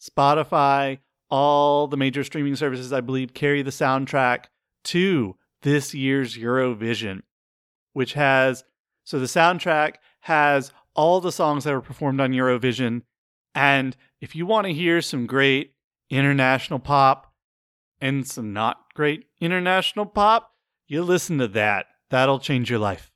Spotify, 0.00 0.98
all 1.30 1.86
the 1.86 1.96
major 1.96 2.24
streaming 2.24 2.56
services 2.56 2.92
I 2.92 3.00
believe 3.00 3.32
carry 3.32 3.62
the 3.62 3.70
soundtrack 3.70 4.46
to 4.84 5.36
this 5.62 5.94
year's 5.94 6.36
Eurovision, 6.36 7.22
which 7.92 8.14
has 8.14 8.64
so 9.04 9.18
the 9.18 9.26
soundtrack 9.26 9.94
has 10.20 10.72
all 10.94 11.20
the 11.20 11.32
songs 11.32 11.64
that 11.64 11.72
were 11.72 11.80
performed 11.80 12.20
on 12.20 12.32
Eurovision 12.32 13.02
and 13.54 13.96
if 14.20 14.34
you 14.34 14.46
want 14.46 14.66
to 14.66 14.72
hear 14.72 15.00
some 15.00 15.26
great 15.26 15.74
international 16.10 16.78
pop 16.78 17.32
and 18.00 18.26
some 18.26 18.52
not 18.52 18.78
great 18.94 19.26
international 19.40 20.06
pop, 20.06 20.52
you 20.86 21.02
listen 21.02 21.38
to 21.38 21.48
that. 21.48 21.86
That'll 22.10 22.38
change 22.38 22.68
your 22.70 22.78
life. 22.78 23.10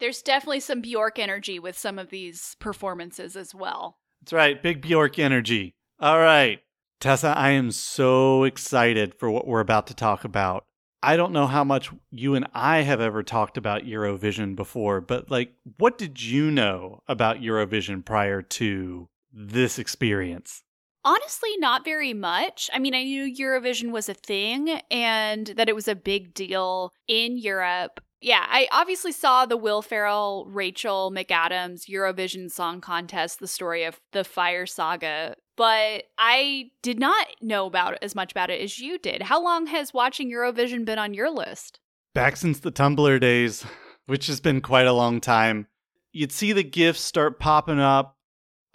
There's 0.00 0.22
definitely 0.22 0.60
some 0.60 0.80
Bjork 0.80 1.18
energy 1.18 1.58
with 1.58 1.78
some 1.78 1.98
of 1.98 2.10
these 2.10 2.56
performances 2.58 3.36
as 3.36 3.54
well. 3.54 3.98
That's 4.20 4.32
right, 4.32 4.62
big 4.62 4.82
Bjork 4.82 5.18
energy. 5.18 5.74
All 6.00 6.18
right. 6.18 6.60
Tessa, 7.00 7.34
I 7.36 7.50
am 7.50 7.70
so 7.70 8.44
excited 8.44 9.14
for 9.14 9.30
what 9.30 9.46
we're 9.46 9.60
about 9.60 9.86
to 9.88 9.94
talk 9.94 10.24
about. 10.24 10.64
I 11.02 11.16
don't 11.16 11.32
know 11.32 11.46
how 11.46 11.64
much 11.64 11.90
you 12.10 12.34
and 12.34 12.46
I 12.54 12.80
have 12.80 13.00
ever 13.00 13.22
talked 13.22 13.58
about 13.58 13.82
Eurovision 13.82 14.56
before, 14.56 15.02
but 15.02 15.30
like, 15.30 15.52
what 15.76 15.98
did 15.98 16.22
you 16.22 16.50
know 16.50 17.00
about 17.06 17.42
Eurovision 17.42 18.02
prior 18.02 18.40
to 18.40 19.08
this 19.34 19.78
experience? 19.78 20.62
Honestly, 21.04 21.50
not 21.58 21.84
very 21.84 22.14
much. 22.14 22.70
I 22.72 22.78
mean, 22.78 22.94
I 22.94 23.02
knew 23.02 23.24
Eurovision 23.24 23.90
was 23.90 24.08
a 24.08 24.14
thing 24.14 24.80
and 24.90 25.48
that 25.48 25.68
it 25.68 25.74
was 25.74 25.88
a 25.88 25.94
big 25.94 26.32
deal 26.32 26.92
in 27.06 27.36
Europe. 27.36 28.00
Yeah, 28.22 28.46
I 28.48 28.68
obviously 28.72 29.12
saw 29.12 29.44
the 29.44 29.58
Will 29.58 29.82
Ferrell, 29.82 30.46
Rachel 30.48 31.12
McAdams 31.14 31.90
Eurovision 31.90 32.50
Song 32.50 32.80
Contest, 32.80 33.38
the 33.38 33.46
story 33.46 33.84
of 33.84 34.00
the 34.12 34.24
Fire 34.24 34.64
Saga, 34.64 35.34
but 35.56 36.04
I 36.16 36.70
did 36.80 36.98
not 36.98 37.26
know 37.42 37.66
about 37.66 37.98
as 38.00 38.14
much 38.14 38.32
about 38.32 38.48
it 38.48 38.62
as 38.62 38.78
you 38.78 38.98
did. 38.98 39.22
How 39.22 39.42
long 39.42 39.66
has 39.66 39.92
watching 39.92 40.32
Eurovision 40.32 40.86
been 40.86 40.98
on 40.98 41.12
your 41.12 41.30
list? 41.30 41.80
Back 42.14 42.38
since 42.38 42.60
the 42.60 42.72
Tumblr 42.72 43.20
days, 43.20 43.66
which 44.06 44.26
has 44.28 44.40
been 44.40 44.62
quite 44.62 44.86
a 44.86 44.92
long 44.94 45.20
time. 45.20 45.66
You'd 46.12 46.32
see 46.32 46.52
the 46.52 46.64
gifts 46.64 47.02
start 47.02 47.38
popping 47.38 47.80
up 47.80 48.16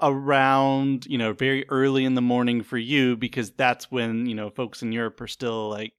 around, 0.02 1.06
you 1.06 1.18
know, 1.18 1.34
very 1.34 1.68
early 1.70 2.06
in 2.06 2.16
the 2.16 2.22
morning 2.22 2.64
for 2.64 2.78
you 2.78 3.16
because 3.16 3.52
that's 3.52 3.92
when, 3.92 4.26
you 4.26 4.36
know, 4.36 4.50
folks 4.50 4.82
in 4.82 4.92
Europe 4.92 5.20
are 5.22 5.28
still 5.28 5.70
like 5.70 5.94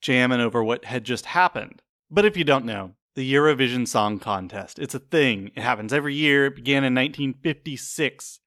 jamming 0.00 0.40
over 0.40 0.62
what 0.62 0.84
had 0.84 1.04
just 1.04 1.26
happened. 1.26 1.82
But 2.10 2.24
if 2.24 2.36
you 2.36 2.44
don't 2.44 2.64
know, 2.64 2.92
the 3.14 3.32
Eurovision 3.32 3.86
Song 3.86 4.18
Contest, 4.18 4.78
it's 4.78 4.94
a 4.94 4.98
thing. 4.98 5.50
It 5.54 5.62
happens 5.62 5.92
every 5.92 6.14
year. 6.14 6.46
It 6.46 6.56
began 6.56 6.84
in 6.84 6.94
1956. 6.94 8.40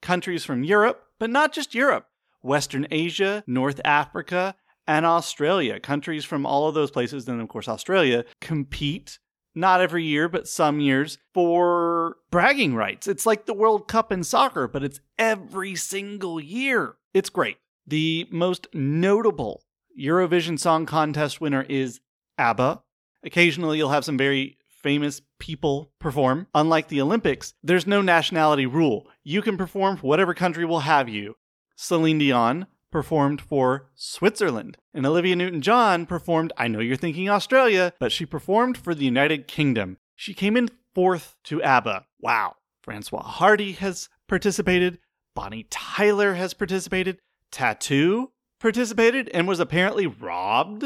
Countries 0.00 0.44
from 0.44 0.62
Europe, 0.62 1.02
but 1.18 1.28
not 1.28 1.52
just 1.52 1.74
Europe, 1.74 2.06
Western 2.40 2.86
Asia, 2.90 3.42
North 3.48 3.80
Africa, 3.84 4.54
and 4.86 5.04
Australia. 5.04 5.80
Countries 5.80 6.24
from 6.24 6.46
all 6.46 6.68
of 6.68 6.74
those 6.74 6.92
places, 6.92 7.26
and 7.26 7.40
of 7.40 7.48
course 7.48 7.68
Australia, 7.68 8.24
compete 8.40 9.18
not 9.58 9.80
every 9.80 10.04
year, 10.04 10.28
but 10.28 10.48
some 10.48 10.80
years, 10.80 11.18
for 11.34 12.16
bragging 12.30 12.74
rights. 12.74 13.08
It's 13.08 13.26
like 13.26 13.46
the 13.46 13.54
World 13.54 13.88
Cup 13.88 14.12
in 14.12 14.22
soccer, 14.22 14.68
but 14.68 14.84
it's 14.84 15.00
every 15.18 15.74
single 15.74 16.40
year. 16.40 16.96
It's 17.12 17.30
great. 17.30 17.58
The 17.86 18.28
most 18.30 18.68
notable 18.72 19.64
Eurovision 19.98 20.58
Song 20.58 20.86
Contest 20.86 21.40
winner 21.40 21.66
is 21.68 22.00
ABBA. 22.38 22.82
Occasionally, 23.24 23.78
you'll 23.78 23.90
have 23.90 24.04
some 24.04 24.16
very 24.16 24.58
famous 24.82 25.20
people 25.40 25.90
perform. 25.98 26.46
Unlike 26.54 26.88
the 26.88 27.00
Olympics, 27.00 27.54
there's 27.62 27.86
no 27.86 28.00
nationality 28.00 28.64
rule. 28.64 29.08
You 29.24 29.42
can 29.42 29.56
perform 29.56 29.96
for 29.96 30.06
whatever 30.06 30.34
country 30.34 30.64
will 30.64 30.80
have 30.80 31.08
you. 31.08 31.34
Celine 31.74 32.18
Dion 32.18 32.66
performed 32.90 33.40
for 33.40 33.90
Switzerland. 33.94 34.76
And 34.94 35.06
Olivia 35.06 35.36
Newton 35.36 35.60
John 35.60 36.06
performed, 36.06 36.52
I 36.56 36.68
know 36.68 36.80
you're 36.80 36.96
thinking 36.96 37.28
Australia, 37.28 37.92
but 37.98 38.12
she 38.12 38.26
performed 38.26 38.78
for 38.78 38.94
the 38.94 39.04
United 39.04 39.46
Kingdom. 39.48 39.98
She 40.16 40.34
came 40.34 40.56
in 40.56 40.68
fourth 40.94 41.36
to 41.44 41.62
ABBA. 41.62 42.06
Wow. 42.20 42.56
Françoise 42.86 43.24
Hardy 43.24 43.72
has 43.72 44.08
participated. 44.26 44.98
Bonnie 45.34 45.66
Tyler 45.70 46.34
has 46.34 46.54
participated. 46.54 47.18
t.A.T.u. 47.52 48.32
participated 48.60 49.30
and 49.32 49.46
was 49.46 49.60
apparently 49.60 50.06
robbed, 50.06 50.84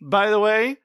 by 0.00 0.30
the 0.30 0.40
way. 0.40 0.78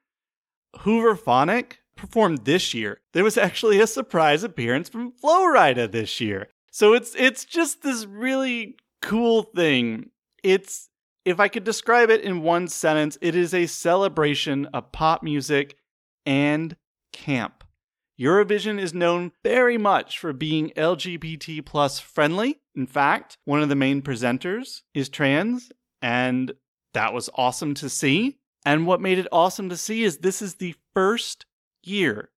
Hooverphonic 0.79 1.77
performed 1.95 2.45
this 2.45 2.73
year. 2.73 2.99
There 3.13 3.23
was 3.23 3.37
actually 3.37 3.79
a 3.79 3.87
surprise 3.87 4.43
appearance 4.43 4.89
from 4.89 5.13
Flo 5.13 5.45
Rida 5.45 5.91
this 5.91 6.19
year. 6.19 6.49
So 6.71 6.93
it's 6.93 7.15
it's 7.15 7.45
just 7.45 7.83
this 7.83 8.05
really 8.05 8.75
cool 9.01 9.43
thing 9.43 10.09
it's 10.45 10.89
if 11.25 11.39
I 11.39 11.47
could 11.47 11.63
describe 11.63 12.11
it 12.11 12.21
in 12.21 12.43
one 12.43 12.67
sentence, 12.67 13.17
it 13.19 13.35
is 13.35 13.53
a 13.53 13.65
celebration 13.65 14.67
of 14.67 14.91
pop 14.91 15.23
music 15.23 15.75
and 16.23 16.77
camp. 17.11 17.63
Eurovision 18.19 18.79
is 18.79 18.93
known 18.93 19.31
very 19.43 19.77
much 19.77 20.19
for 20.19 20.31
being 20.33 20.69
LGBT 20.77 21.65
plus 21.65 21.99
friendly. 21.99 22.59
In 22.75 22.85
fact, 22.85 23.37
one 23.43 23.61
of 23.61 23.69
the 23.69 23.75
main 23.75 24.03
presenters 24.03 24.83
is 24.93 25.09
trans, 25.09 25.71
and 25.99 26.53
that 26.93 27.11
was 27.11 27.29
awesome 27.33 27.73
to 27.73 27.89
see. 27.89 28.37
And 28.63 28.85
what 28.85 29.01
made 29.01 29.17
it 29.17 29.27
awesome 29.31 29.67
to 29.69 29.77
see 29.77 30.03
is 30.03 30.19
this 30.19 30.41
is 30.41 30.55
the 30.55 30.75
first 30.93 31.47
year 31.83 32.29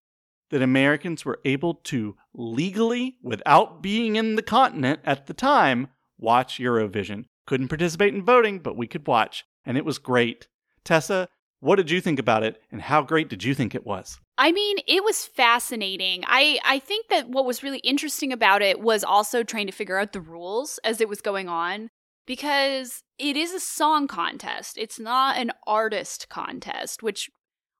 that 0.50 0.62
Americans 0.62 1.26
were 1.26 1.40
able 1.44 1.74
to 1.74 2.16
legally, 2.34 3.18
without 3.22 3.82
being 3.82 4.16
in 4.16 4.36
the 4.36 4.42
continent 4.42 5.00
at 5.04 5.26
the 5.26 5.34
time, 5.34 5.88
watch 6.18 6.58
Eurovision. 6.58 7.26
Couldn't 7.48 7.68
participate 7.68 8.12
in 8.12 8.22
voting, 8.22 8.58
but 8.58 8.76
we 8.76 8.86
could 8.86 9.06
watch, 9.06 9.46
and 9.64 9.78
it 9.78 9.84
was 9.86 9.96
great. 9.96 10.48
Tessa, 10.84 11.30
what 11.60 11.76
did 11.76 11.90
you 11.90 11.98
think 11.98 12.18
about 12.18 12.42
it, 12.42 12.60
and 12.70 12.82
how 12.82 13.00
great 13.00 13.30
did 13.30 13.42
you 13.42 13.54
think 13.54 13.74
it 13.74 13.86
was? 13.86 14.20
I 14.36 14.52
mean, 14.52 14.76
it 14.86 15.02
was 15.02 15.24
fascinating. 15.24 16.24
I, 16.26 16.58
I 16.62 16.78
think 16.78 17.08
that 17.08 17.30
what 17.30 17.46
was 17.46 17.62
really 17.62 17.78
interesting 17.78 18.34
about 18.34 18.60
it 18.60 18.80
was 18.80 19.02
also 19.02 19.44
trying 19.44 19.64
to 19.66 19.72
figure 19.72 19.96
out 19.96 20.12
the 20.12 20.20
rules 20.20 20.78
as 20.84 21.00
it 21.00 21.08
was 21.08 21.22
going 21.22 21.48
on 21.48 21.88
because 22.26 23.02
it 23.18 23.34
is 23.34 23.54
a 23.54 23.60
song 23.60 24.08
contest. 24.08 24.76
It's 24.76 25.00
not 25.00 25.38
an 25.38 25.50
artist 25.66 26.28
contest, 26.28 27.02
which 27.02 27.30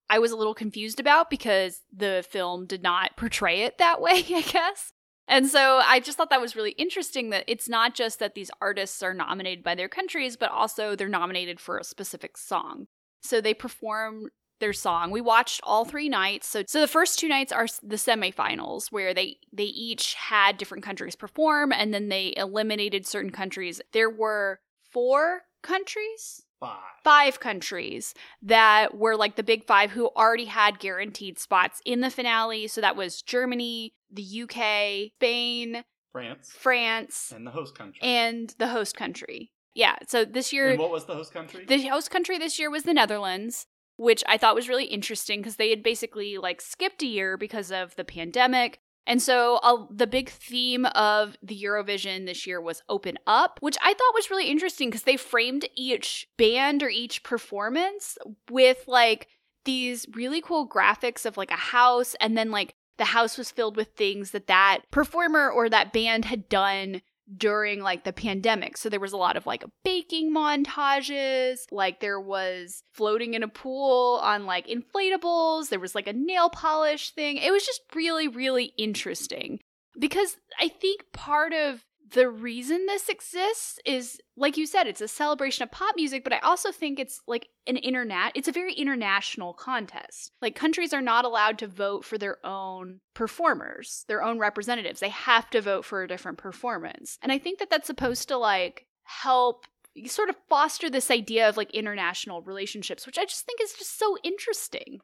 I 0.09 0.19
was 0.19 0.33
a 0.33 0.37
little 0.37 0.55
confused 0.55 0.99
about 0.99 1.29
because 1.29 1.83
the 1.95 2.25
film 2.27 2.65
did 2.65 2.83
not 2.83 3.11
portray 3.19 3.64
it 3.64 3.77
that 3.77 4.01
way, 4.01 4.25
I 4.35 4.41
guess. 4.41 4.95
And 5.29 5.47
so 5.49 5.81
I 5.85 6.01
just 6.01 6.16
thought 6.16 6.31
that 6.31 6.41
was 6.41 6.57
really 6.57 6.72
interesting 6.72 7.31
that 7.31 7.45
it's 7.47 7.68
not 7.68 7.95
just 7.95 8.18
that 8.18 8.35
these 8.35 8.51
artists 8.61 9.03
are 9.03 9.14
nominated 9.14 9.62
by 9.62 9.74
their 9.74 9.89
countries, 9.89 10.37
but 10.37 10.51
also 10.51 10.97
they're 10.97 11.09
nominated 11.09 11.61
for 11.61 11.79
a 11.79 11.85
specific 11.85 12.37
song. 12.39 12.87
So 13.22 13.41
they 13.41 13.55
perform 13.55 14.29
their 14.61 14.72
song. 14.72 15.11
We 15.11 15.20
watched 15.20 15.61
all 15.62 15.85
three 15.85 16.09
nights. 16.09 16.49
So 16.49 16.64
so 16.66 16.81
the 16.81 16.89
first 16.89 17.18
two 17.18 17.29
nights 17.29 17.53
are 17.53 17.66
the 17.83 17.97
semifinals 17.97 18.91
where 18.91 19.14
they 19.14 19.37
they 19.53 19.64
each 19.64 20.14
had 20.14 20.57
different 20.57 20.85
countries 20.85 21.14
perform 21.14 21.72
and 21.72 21.93
then 21.95 22.09
they 22.09 22.35
eliminated 22.37 23.07
certain 23.07 23.31
countries. 23.31 23.81
There 23.93 24.11
were 24.11 24.61
four 24.91 25.43
countries 25.62 26.43
Five. 26.61 26.79
five 27.05 27.39
countries 27.39 28.14
that 28.43 28.97
were 28.97 29.16
like 29.16 29.37
the 29.37 29.45
big 29.45 29.64
five 29.64 29.93
who 29.93 30.09
already 30.16 30.47
had 30.47 30.81
guaranteed 30.81 31.39
spots 31.39 31.81
in 31.85 32.01
the 32.01 32.11
finale. 32.11 32.66
So 32.66 32.81
that 32.81 32.97
was 32.97 33.22
Germany, 33.22 33.93
the 34.11 34.43
UK, 34.43 35.13
Spain, 35.17 35.85
France 36.13 36.51
France, 36.57 37.33
and 37.35 37.47
the 37.47 37.51
host 37.51 37.77
country. 37.77 38.01
and 38.03 38.55
the 38.59 38.69
host 38.69 38.97
country. 38.97 39.53
Yeah. 39.75 39.97
So 40.09 40.25
this 40.25 40.53
year, 40.53 40.71
And 40.71 40.79
what 40.81 40.91
was 40.91 41.05
the 41.05 41.15
host 41.15 41.33
country? 41.33 41.65
the 41.65 41.87
host 41.89 42.11
country 42.11 42.39
this 42.39 42.59
year 42.59 42.71
was 42.71 42.83
the 42.83 42.95
Netherlands, 42.95 43.67
which 43.97 44.25
I 44.27 44.37
thought 44.39 44.55
was 44.55 44.69
really 44.69 44.87
interesting 44.87 45.41
because 45.41 45.57
they 45.57 45.71
had 45.71 45.83
basically 45.83 46.37
like 46.39 46.61
skipped 46.61 47.03
a 47.03 47.07
year 47.07 47.37
because 47.37 47.71
of 47.71 47.95
the 47.97 48.05
pandemic. 48.05 48.79
And 49.07 49.23
so 49.23 49.59
uh, 49.63 49.87
the 49.91 50.07
big 50.07 50.29
theme 50.29 50.85
of 50.87 51.37
the 51.43 51.59
Eurovision 51.63 52.27
this 52.27 52.47
year 52.47 52.61
was 52.61 52.83
open 52.91 53.19
up, 53.27 53.59
which 53.63 53.79
I 53.83 53.95
thought 53.95 54.15
was 54.15 54.31
really 54.31 54.51
interesting 54.51 54.91
because 54.91 55.05
they 55.05 55.17
framed 55.17 55.67
each 55.77 56.27
band 56.37 56.83
or 56.83 56.91
each 56.91 57.23
performance 57.23 58.19
with 58.51 58.85
like 58.87 59.29
these 59.65 60.07
really 60.15 60.41
cool 60.43 60.69
graphics 60.69 61.25
of 61.25 61.37
like 61.37 61.51
a 61.51 61.57
house 61.57 62.17
and 62.21 62.37
then 62.37 62.51
like 62.51 62.75
the 62.99 63.07
house 63.07 63.38
was 63.38 63.51
filled 63.51 63.76
with 63.76 63.88
things 63.88 64.32
that 64.32 64.49
that 64.49 64.80
performer 64.90 65.51
or 65.51 65.68
that 65.68 65.92
band 65.92 66.26
had 66.26 66.49
done 66.49 67.01
during 67.36 67.80
like 67.80 68.05
the 68.05 68.12
pandemic. 68.12 68.76
So 68.76 68.88
there 68.88 69.01
was 69.01 69.12
a 69.12 69.18
lot 69.18 69.36
of 69.36 69.46
like 69.46 69.64
baking 69.84 70.34
montages, 70.34 71.61
like 71.70 72.01
there 72.01 72.20
was 72.20 72.82
floating 72.92 73.34
in 73.34 73.42
a 73.42 73.49
pool 73.49 74.18
on 74.22 74.46
like 74.46 74.66
inflatables, 74.66 75.68
there 75.68 75.80
was 75.80 75.94
like 75.94 76.07
a 76.07 76.12
nail 76.12 76.49
polish 76.49 77.11
thing. 77.11 77.36
It 77.36 77.53
was 77.53 77.66
just 77.66 77.82
really 77.94 78.28
really 78.28 78.72
interesting 78.78 79.61
because 79.99 80.36
I 80.59 80.68
think 80.68 81.03
part 81.12 81.53
of 81.53 81.84
the 82.13 82.29
reason 82.29 82.87
this 82.87 83.09
exists 83.09 83.79
is 83.85 84.19
like 84.37 84.57
you 84.57 84.67
said 84.67 84.87
it's 84.87 85.01
a 85.01 85.09
celebration 85.09 85.63
of 85.63 85.71
pop 85.71 85.95
music 85.97 86.25
but 86.25 86.33
i 86.33 86.39
also 86.39 86.71
think 86.71 86.99
it's 86.99 87.21
like 87.27 87.49
an 87.67 87.77
internet 87.77 88.33
it's 88.35 88.49
a 88.49 88.53
very 88.53 88.73
international 88.75 89.53
contest 89.53 90.33
like 90.41 90.55
countries 90.55 90.93
are 90.93 91.03
not 91.03 91.25
allowed 91.25 91.59
to 91.59 91.67
vote 91.67 92.05
for 92.05 92.19
their 92.19 92.45
own 92.47 93.01
performers 93.15 94.05
their 94.09 94.23
own 94.23 94.39
representatives 94.39 95.01
they 95.01 95.09
have 95.09 95.49
to 95.51 95.61
vote 95.61 95.85
for 95.85 96.03
a 96.03 96.09
different 96.09 96.39
performance 96.39 97.19
and 97.23 97.33
i 97.33 97.39
think 97.39 97.59
that 97.59 97.71
that's 97.71 97.87
supposed 97.87 98.29
to 98.29 98.37
like 98.37 98.87
help 99.05 99.65
sort 100.07 100.29
of 100.29 100.37
foster 100.49 100.89
this 100.89 101.11
idea 101.11 101.49
of 101.49 101.57
like 101.57 101.71
international 101.73 102.43
relationships 102.43 103.07
which 103.07 103.19
i 103.19 103.25
just 103.25 103.45
think 103.45 103.61
is 103.61 103.73
just 103.75 103.99
so 103.99 104.17
interesting 104.23 105.01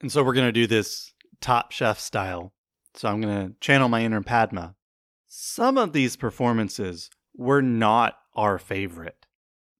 And 0.00 0.12
so 0.12 0.22
we're 0.22 0.34
going 0.34 0.46
to 0.46 0.52
do 0.52 0.66
this 0.66 1.12
Top 1.40 1.72
Chef 1.72 1.98
style. 1.98 2.52
So 2.94 3.08
I'm 3.08 3.20
going 3.20 3.48
to 3.48 3.54
channel 3.60 3.88
my 3.88 4.02
inner 4.02 4.22
Padma. 4.22 4.74
Some 5.40 5.78
of 5.78 5.92
these 5.92 6.16
performances 6.16 7.10
were 7.32 7.62
not 7.62 8.18
our 8.34 8.58
favorite. 8.58 9.24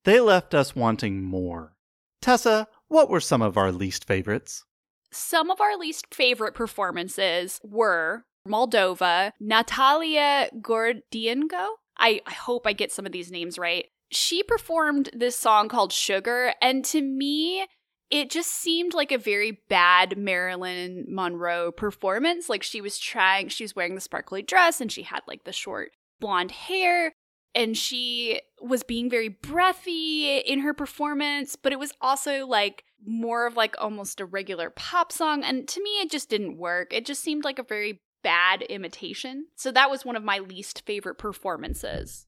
They 0.04 0.20
left 0.20 0.54
us 0.54 0.76
wanting 0.76 1.24
more. 1.24 1.74
Tessa, 2.22 2.68
what 2.86 3.10
were 3.10 3.18
some 3.18 3.42
of 3.42 3.56
our 3.56 3.72
least 3.72 4.04
favorites? 4.04 4.64
Some 5.10 5.50
of 5.50 5.60
our 5.60 5.76
least 5.76 6.14
favorite 6.14 6.54
performances 6.54 7.60
were 7.64 8.24
Moldova, 8.46 9.32
Natalia 9.40 10.48
Gordienko. 10.60 11.70
I, 11.98 12.20
I 12.24 12.32
hope 12.34 12.64
I 12.64 12.72
get 12.72 12.92
some 12.92 13.04
of 13.04 13.10
these 13.10 13.32
names 13.32 13.58
right. 13.58 13.86
She 14.12 14.44
performed 14.44 15.10
this 15.12 15.36
song 15.36 15.68
called 15.68 15.92
Sugar, 15.92 16.54
and 16.62 16.84
to 16.84 17.02
me, 17.02 17.66
it 18.10 18.30
just 18.30 18.50
seemed 18.50 18.94
like 18.94 19.12
a 19.12 19.18
very 19.18 19.60
bad 19.68 20.16
Marilyn 20.16 21.04
Monroe 21.08 21.70
performance. 21.72 22.48
Like 22.48 22.62
she 22.62 22.80
was 22.80 22.98
trying, 22.98 23.48
she 23.48 23.64
was 23.64 23.76
wearing 23.76 23.94
the 23.94 24.00
sparkly 24.00 24.42
dress 24.42 24.80
and 24.80 24.90
she 24.90 25.02
had 25.02 25.20
like 25.26 25.44
the 25.44 25.52
short 25.52 25.90
blonde 26.20 26.52
hair 26.52 27.12
and 27.54 27.76
she 27.76 28.40
was 28.60 28.82
being 28.82 29.10
very 29.10 29.28
breathy 29.28 30.38
in 30.38 30.60
her 30.60 30.74
performance, 30.74 31.56
but 31.56 31.72
it 31.72 31.78
was 31.78 31.92
also 32.00 32.46
like 32.46 32.84
more 33.04 33.46
of 33.46 33.56
like 33.56 33.74
almost 33.78 34.20
a 34.20 34.24
regular 34.24 34.70
pop 34.70 35.12
song. 35.12 35.42
And 35.42 35.66
to 35.68 35.82
me, 35.82 35.90
it 36.00 36.10
just 36.10 36.30
didn't 36.30 36.56
work. 36.56 36.92
It 36.92 37.04
just 37.04 37.22
seemed 37.22 37.44
like 37.44 37.58
a 37.58 37.64
very 37.64 38.00
bad 38.22 38.62
imitation. 38.62 39.46
So 39.56 39.70
that 39.72 39.90
was 39.90 40.04
one 40.04 40.16
of 40.16 40.24
my 40.24 40.38
least 40.38 40.84
favorite 40.86 41.18
performances. 41.18 42.27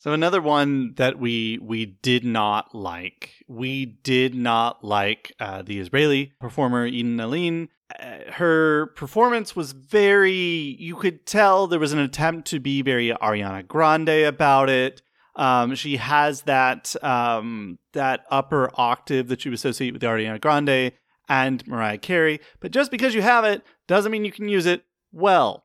So 0.00 0.12
another 0.12 0.40
one 0.40 0.94
that 0.94 1.18
we 1.18 1.58
we 1.60 1.86
did 1.86 2.24
not 2.24 2.72
like. 2.72 3.32
We 3.48 3.84
did 3.84 4.32
not 4.32 4.84
like 4.84 5.32
uh, 5.40 5.62
the 5.62 5.80
Israeli 5.80 6.32
performer 6.38 6.86
Eden 6.86 7.18
Alene. 7.18 7.68
Uh, 7.98 8.32
her 8.32 8.86
performance 8.94 9.56
was 9.56 9.72
very. 9.72 10.76
You 10.78 10.94
could 10.94 11.26
tell 11.26 11.66
there 11.66 11.80
was 11.80 11.92
an 11.92 11.98
attempt 11.98 12.46
to 12.48 12.60
be 12.60 12.80
very 12.80 13.08
Ariana 13.08 13.66
Grande 13.66 14.24
about 14.24 14.70
it. 14.70 15.02
Um, 15.34 15.74
she 15.74 15.96
has 15.96 16.42
that 16.42 16.94
um, 17.02 17.80
that 17.92 18.24
upper 18.30 18.70
octave 18.74 19.26
that 19.28 19.44
you 19.44 19.52
associate 19.52 19.94
with 19.94 20.02
Ariana 20.02 20.40
Grande 20.40 20.92
and 21.28 21.66
Mariah 21.66 21.98
Carey. 21.98 22.40
But 22.60 22.70
just 22.70 22.92
because 22.92 23.16
you 23.16 23.22
have 23.22 23.44
it 23.44 23.62
doesn't 23.88 24.12
mean 24.12 24.24
you 24.24 24.32
can 24.32 24.48
use 24.48 24.66
it 24.66 24.84
well. 25.10 25.64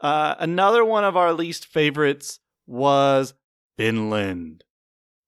Uh, 0.00 0.36
another 0.38 0.84
one 0.84 1.04
of 1.04 1.16
our 1.16 1.32
least 1.32 1.66
favorites 1.66 2.38
was 2.66 3.34
Finland. 3.76 4.64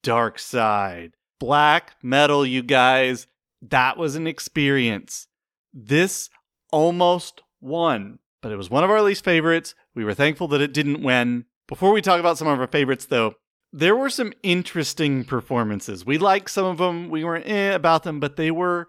Dark 0.03 0.39
Side. 0.39 1.13
Black 1.41 1.97
metal, 2.03 2.45
you 2.47 2.63
guys. 2.63 3.27
That 3.63 3.97
was 3.97 4.15
an 4.15 4.27
experience. 4.27 5.27
This 5.73 6.31
almost 6.71 7.43
won, 7.61 8.19
but 8.43 8.53
it 8.53 8.57
was 8.57 8.71
one 8.71 8.85
of 8.85 8.91
our 8.91 9.03
least 9.03 9.25
favorites. 9.25 9.75
We 9.95 10.05
were 10.05 10.15
thankful 10.15 10.49
that 10.49 10.61
it 10.61 10.75
didn't 10.75 11.03
win. 11.03 11.47
Before 11.67 11.93
we 11.93 12.03
talk 12.03 12.21
about 12.21 12.39
some 12.39 12.49
of 12.49 12.61
our 12.61 12.67
favorites, 12.67 13.07
though, 13.07 13.35
there 13.73 13.97
were 13.97 14.11
some 14.11 14.33
interesting 14.43 15.25
performances. 15.25 16.07
We 16.07 16.19
liked 16.19 16.51
some 16.51 16.67
of 16.67 16.79
them. 16.79 17.09
We 17.09 17.25
weren't 17.25 17.49
eh 17.49 17.73
about 17.73 18.05
them, 18.05 18.21
but 18.21 18.37
they 18.37 18.51
were 18.51 18.87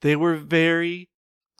they 0.00 0.16
were 0.16 0.36
very 0.36 1.10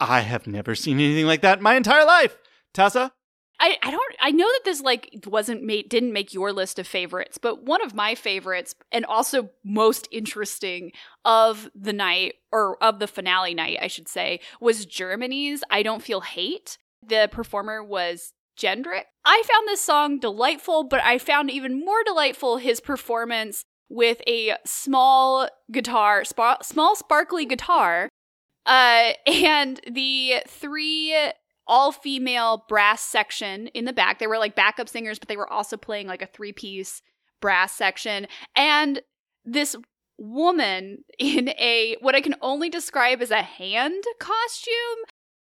I 0.00 0.20
have 0.20 0.46
never 0.46 0.74
seen 0.74 0.98
anything 0.98 1.26
like 1.26 1.42
that 1.42 1.58
in 1.58 1.64
my 1.64 1.74
entire 1.74 2.04
life. 2.04 2.36
Tessa? 2.72 3.12
I, 3.60 3.76
I 3.82 3.90
don't 3.90 4.16
I 4.20 4.30
know 4.30 4.46
that 4.46 4.62
this 4.64 4.80
like 4.80 5.24
wasn't 5.26 5.62
made 5.62 5.88
didn't 5.88 6.12
make 6.12 6.34
your 6.34 6.52
list 6.52 6.78
of 6.78 6.86
favorites, 6.86 7.38
but 7.38 7.64
one 7.64 7.82
of 7.82 7.94
my 7.94 8.14
favorites 8.14 8.74
and 8.90 9.04
also 9.04 9.50
most 9.64 10.08
interesting 10.10 10.92
of 11.24 11.70
the 11.74 11.92
night 11.92 12.34
or 12.52 12.82
of 12.82 12.98
the 12.98 13.06
finale 13.06 13.54
night, 13.54 13.78
I 13.80 13.86
should 13.86 14.08
say, 14.08 14.40
was 14.60 14.86
Germany's 14.86 15.62
I 15.70 15.82
Don't 15.82 16.02
Feel 16.02 16.20
Hate. 16.22 16.78
The 17.06 17.28
performer 17.30 17.82
was 17.82 18.32
Jendrik. 18.58 19.04
I 19.24 19.42
found 19.46 19.68
this 19.68 19.80
song 19.80 20.18
delightful, 20.18 20.84
but 20.84 21.02
I 21.02 21.18
found 21.18 21.50
even 21.50 21.84
more 21.84 22.02
delightful 22.04 22.56
his 22.58 22.80
performance 22.80 23.64
with 23.88 24.20
a 24.26 24.56
small 24.64 25.48
guitar, 25.70 26.24
spa- 26.24 26.62
small 26.62 26.96
sparkly 26.96 27.46
guitar, 27.46 28.08
uh, 28.66 29.12
and 29.26 29.80
the 29.90 30.36
three 30.48 31.14
all 31.66 31.92
female 31.92 32.64
brass 32.68 33.02
section 33.02 33.68
in 33.68 33.84
the 33.84 33.92
back. 33.92 34.18
They 34.18 34.26
were 34.26 34.38
like 34.38 34.54
backup 34.54 34.88
singers, 34.88 35.18
but 35.18 35.28
they 35.28 35.36
were 35.36 35.50
also 35.50 35.76
playing 35.76 36.06
like 36.06 36.22
a 36.22 36.26
three 36.26 36.52
piece 36.52 37.02
brass 37.40 37.72
section. 37.72 38.26
And 38.56 39.00
this 39.44 39.76
woman 40.18 41.04
in 41.18 41.50
a 41.50 41.96
what 42.00 42.14
I 42.14 42.20
can 42.20 42.36
only 42.40 42.68
describe 42.68 43.20
as 43.22 43.30
a 43.30 43.42
hand 43.42 44.04
costume. 44.18 44.74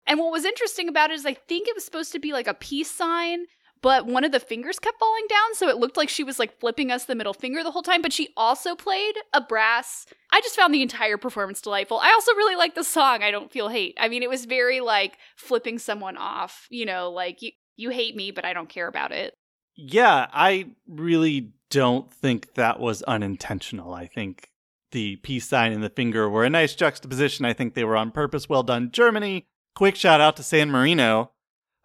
And 0.06 0.18
what 0.18 0.32
was 0.32 0.44
interesting 0.44 0.88
about 0.88 1.10
it 1.10 1.14
is 1.14 1.26
I 1.26 1.34
think 1.34 1.68
it 1.68 1.74
was 1.74 1.84
supposed 1.84 2.12
to 2.12 2.18
be 2.18 2.32
like 2.32 2.48
a 2.48 2.54
peace 2.54 2.90
sign, 2.90 3.44
but 3.82 4.06
one 4.06 4.24
of 4.24 4.32
the 4.32 4.40
fingers 4.40 4.78
kept 4.78 4.98
falling 4.98 5.26
down, 5.28 5.54
so 5.54 5.68
it 5.68 5.78
looked 5.78 5.96
like 5.96 6.08
she 6.08 6.24
was 6.24 6.38
like 6.38 6.58
flipping 6.58 6.90
us 6.90 7.04
the 7.04 7.14
middle 7.14 7.34
finger 7.34 7.62
the 7.62 7.70
whole 7.70 7.82
time. 7.82 8.02
But 8.02 8.12
she 8.12 8.30
also 8.36 8.74
played 8.74 9.16
a 9.32 9.40
brass. 9.40 10.06
I 10.32 10.40
just 10.40 10.56
found 10.56 10.74
the 10.74 10.82
entire 10.82 11.16
performance 11.16 11.60
delightful. 11.60 11.98
I 11.98 12.12
also 12.12 12.32
really 12.32 12.56
like 12.56 12.74
the 12.74 12.84
song. 12.84 13.22
I 13.22 13.30
don't 13.30 13.52
feel 13.52 13.68
hate. 13.68 13.96
I 14.00 14.08
mean, 14.08 14.22
it 14.22 14.30
was 14.30 14.44
very 14.44 14.80
like 14.80 15.18
flipping 15.36 15.78
someone 15.78 16.16
off. 16.16 16.66
You 16.70 16.86
know, 16.86 17.10
like 17.10 17.42
you 17.42 17.52
you 17.76 17.90
hate 17.90 18.16
me, 18.16 18.30
but 18.30 18.44
I 18.44 18.52
don't 18.52 18.68
care 18.68 18.88
about 18.88 19.12
it. 19.12 19.34
Yeah, 19.76 20.26
I 20.32 20.70
really 20.88 21.52
don't 21.70 22.12
think 22.12 22.54
that 22.54 22.80
was 22.80 23.02
unintentional. 23.02 23.94
I 23.94 24.06
think 24.06 24.50
the 24.90 25.16
peace 25.16 25.48
sign 25.48 25.72
and 25.72 25.82
the 25.82 25.90
finger 25.90 26.28
were 26.28 26.44
a 26.44 26.50
nice 26.50 26.74
juxtaposition. 26.74 27.44
I 27.44 27.52
think 27.52 27.74
they 27.74 27.84
were 27.84 27.96
on 27.96 28.10
purpose. 28.10 28.48
Well 28.48 28.62
done, 28.62 28.90
Germany. 28.90 29.46
Quick 29.74 29.96
shout 29.96 30.20
out 30.20 30.36
to 30.36 30.42
San 30.42 30.70
Marino. 30.70 31.30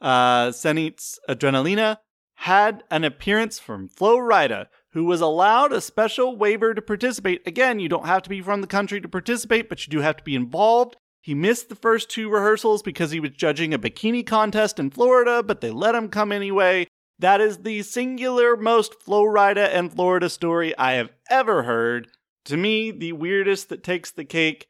Uh, 0.03 0.51
Senit's 0.51 1.17
Adrenalina 1.29 1.97
had 2.35 2.83
an 2.91 3.05
appearance 3.05 3.57
from 3.57 3.87
Flo 3.87 4.17
Rida, 4.17 4.67
who 4.91 5.05
was 5.05 5.21
allowed 5.21 5.71
a 5.71 5.79
special 5.79 6.35
waiver 6.35 6.73
to 6.73 6.81
participate. 6.81 7.41
Again, 7.47 7.79
you 7.79 7.87
don't 7.87 8.05
have 8.05 8.21
to 8.23 8.29
be 8.29 8.41
from 8.41 8.59
the 8.59 8.67
country 8.67 8.99
to 8.99 9.07
participate, 9.07 9.69
but 9.69 9.87
you 9.87 9.91
do 9.91 10.01
have 10.01 10.17
to 10.17 10.23
be 10.23 10.35
involved. 10.35 10.97
He 11.21 11.33
missed 11.33 11.69
the 11.69 11.75
first 11.75 12.09
two 12.09 12.29
rehearsals 12.29 12.83
because 12.83 13.11
he 13.11 13.21
was 13.21 13.31
judging 13.31 13.73
a 13.73 13.79
bikini 13.79 14.25
contest 14.25 14.77
in 14.77 14.89
Florida, 14.89 15.41
but 15.41 15.61
they 15.61 15.71
let 15.71 15.95
him 15.95 16.09
come 16.09 16.33
anyway. 16.33 16.85
That 17.17 17.39
is 17.39 17.59
the 17.59 17.81
singular 17.83 18.57
most 18.57 19.01
Flo 19.01 19.23
Rida 19.23 19.69
and 19.73 19.93
Florida 19.93 20.29
story 20.29 20.77
I 20.77 20.93
have 20.93 21.11
ever 21.29 21.63
heard. 21.63 22.09
To 22.45 22.57
me, 22.57 22.91
the 22.91 23.13
weirdest 23.13 23.69
that 23.69 23.83
takes 23.83 24.11
the 24.11 24.25
cake 24.25 24.67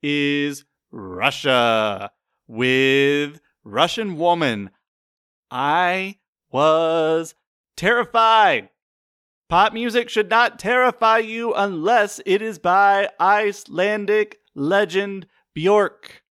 is 0.00 0.64
Russia 0.92 2.12
with 2.46 3.40
Russian 3.66 4.16
Woman. 4.16 4.70
I 5.50 6.18
was 6.50 7.34
terrified. 7.76 8.70
Pop 9.48 9.72
music 9.72 10.08
should 10.08 10.30
not 10.30 10.58
terrify 10.58 11.18
you 11.18 11.52
unless 11.52 12.20
it 12.24 12.42
is 12.42 12.58
by 12.58 13.10
Icelandic 13.20 14.38
legend 14.54 15.26
Bjork. 15.54 16.22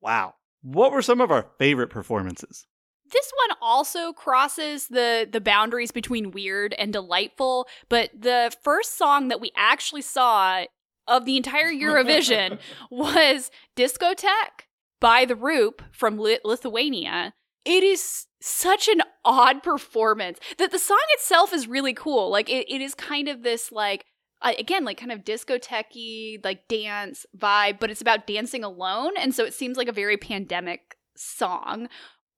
Wow. 0.00 0.34
What 0.62 0.92
were 0.92 1.02
some 1.02 1.20
of 1.20 1.30
our 1.30 1.46
favorite 1.58 1.88
performances? 1.88 2.66
This 3.10 3.32
one 3.48 3.56
also 3.60 4.12
crosses 4.12 4.88
the 4.88 5.28
the 5.30 5.40
boundaries 5.40 5.90
between 5.90 6.30
weird 6.30 6.74
and 6.74 6.92
delightful, 6.92 7.66
but 7.88 8.10
the 8.16 8.54
first 8.62 8.96
song 8.96 9.28
that 9.28 9.40
we 9.40 9.50
actually 9.56 10.02
saw 10.02 10.64
of 11.08 11.24
the 11.24 11.36
entire 11.36 11.72
Eurovision 11.72 12.58
was 12.90 13.50
Discotheque 13.76 14.66
by 15.00 15.24
The 15.24 15.36
Roop 15.36 15.82
from 15.92 16.18
Lithuania. 16.18 17.34
It 17.64 17.82
is 17.82 18.26
such 18.40 18.88
an 18.88 19.02
odd 19.24 19.62
performance 19.62 20.38
that 20.58 20.70
the 20.70 20.78
song 20.78 21.02
itself 21.10 21.52
is 21.52 21.68
really 21.68 21.92
cool. 21.92 22.30
Like 22.30 22.48
it, 22.48 22.70
it 22.72 22.80
is 22.80 22.94
kind 22.94 23.28
of 23.28 23.42
this 23.42 23.70
like 23.70 24.04
again 24.42 24.84
like 24.84 24.98
kind 24.98 25.12
of 25.12 25.24
discotheque 25.24 26.44
like 26.44 26.68
dance 26.68 27.26
vibe, 27.36 27.78
but 27.80 27.90
it's 27.90 28.00
about 28.00 28.26
dancing 28.26 28.64
alone, 28.64 29.12
and 29.18 29.34
so 29.34 29.44
it 29.44 29.54
seems 29.54 29.76
like 29.76 29.88
a 29.88 29.92
very 29.92 30.16
pandemic 30.16 30.96
song. 31.16 31.88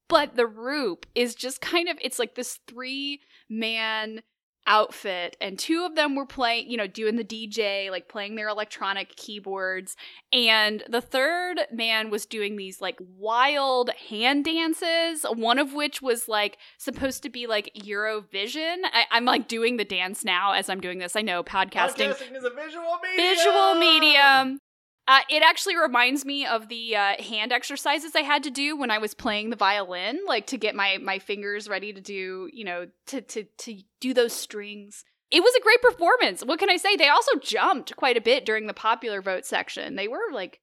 But 0.08 0.36
the 0.36 0.46
Roop 0.46 1.06
is 1.14 1.34
just 1.34 1.60
kind 1.60 1.88
of 1.88 1.98
it's 2.02 2.18
like 2.18 2.34
this 2.34 2.58
three 2.66 3.20
man 3.48 4.22
outfit 4.66 5.36
and 5.40 5.58
two 5.58 5.84
of 5.84 5.96
them 5.96 6.14
were 6.14 6.26
playing 6.26 6.70
you 6.70 6.76
know 6.76 6.86
doing 6.86 7.16
the 7.16 7.24
dj 7.24 7.90
like 7.90 8.08
playing 8.08 8.36
their 8.36 8.48
electronic 8.48 9.14
keyboards. 9.16 9.96
And 10.32 10.82
the 10.88 11.00
third 11.00 11.60
man 11.72 12.10
was 12.10 12.26
doing 12.26 12.56
these 12.56 12.80
like 12.80 12.98
wild 13.18 13.90
hand 14.08 14.44
dances 14.44 15.24
one 15.34 15.58
of 15.58 15.74
which 15.74 16.00
was 16.00 16.28
like 16.28 16.58
supposed 16.78 17.22
to 17.24 17.30
be 17.30 17.46
like 17.46 17.72
eurovision. 17.76 18.76
I, 18.92 19.16
am 19.16 19.24
like 19.24 19.48
doing 19.48 19.76
the 19.76 19.84
dance 19.84 20.24
now 20.24 20.52
as 20.52 20.68
i'm 20.68 20.80
doing 20.80 20.98
this. 20.98 21.16
I 21.16 21.22
know 21.22 21.42
podcasting, 21.42 22.10
podcasting 22.10 22.36
is 22.36 22.44
a 22.44 22.50
visual 22.50 22.98
medium. 23.02 23.16
Visual 23.16 23.74
medium 23.74 24.60
uh, 25.09 25.20
it 25.28 25.42
actually 25.42 25.76
reminds 25.76 26.24
me 26.24 26.46
of 26.46 26.68
the 26.68 26.94
uh, 26.94 27.22
hand 27.22 27.53
exercises 27.53 28.12
I 28.14 28.20
had 28.20 28.44
to 28.44 28.50
do 28.50 28.76
when 28.76 28.90
I 28.90 28.98
was 28.98 29.14
playing 29.14 29.50
the 29.50 29.57
violin, 29.57 30.20
like 30.26 30.46
to 30.48 30.59
get 30.59 30.74
my 30.74 30.98
my 31.03 31.18
fingers 31.18 31.68
ready 31.68 31.92
to 31.92 32.00
do, 32.00 32.48
you 32.53 32.64
know, 32.64 32.86
to 33.07 33.20
to 33.20 33.44
to 33.44 33.82
do 34.00 34.14
those 34.14 34.32
strings. 34.32 35.05
It 35.30 35.42
was 35.42 35.55
a 35.55 35.62
great 35.62 35.82
performance. 35.82 36.44
What 36.44 36.59
can 36.59 36.70
I 36.70 36.76
say? 36.76 36.94
They 36.94 37.09
also 37.09 37.38
jumped 37.40 37.96
quite 37.96 38.16
a 38.16 38.20
bit 38.20 38.44
during 38.44 38.66
the 38.66 38.74
popular 38.74 39.22
vote 39.22 39.44
section. 39.44 39.96
They 39.96 40.09
were 40.09 40.30
like 40.32 40.61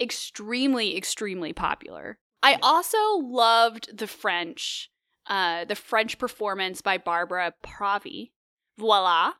extremely 0.00 0.96
extremely 0.96 1.52
popular. 1.52 2.18
I 2.42 2.58
also 2.62 2.98
loved 3.18 3.96
the 3.96 4.06
French, 4.06 4.90
uh, 5.26 5.64
the 5.64 5.74
French 5.74 6.18
performance 6.18 6.80
by 6.80 6.98
Barbara 6.98 7.54
Pravi. 7.64 8.30
Voila. 8.78 9.32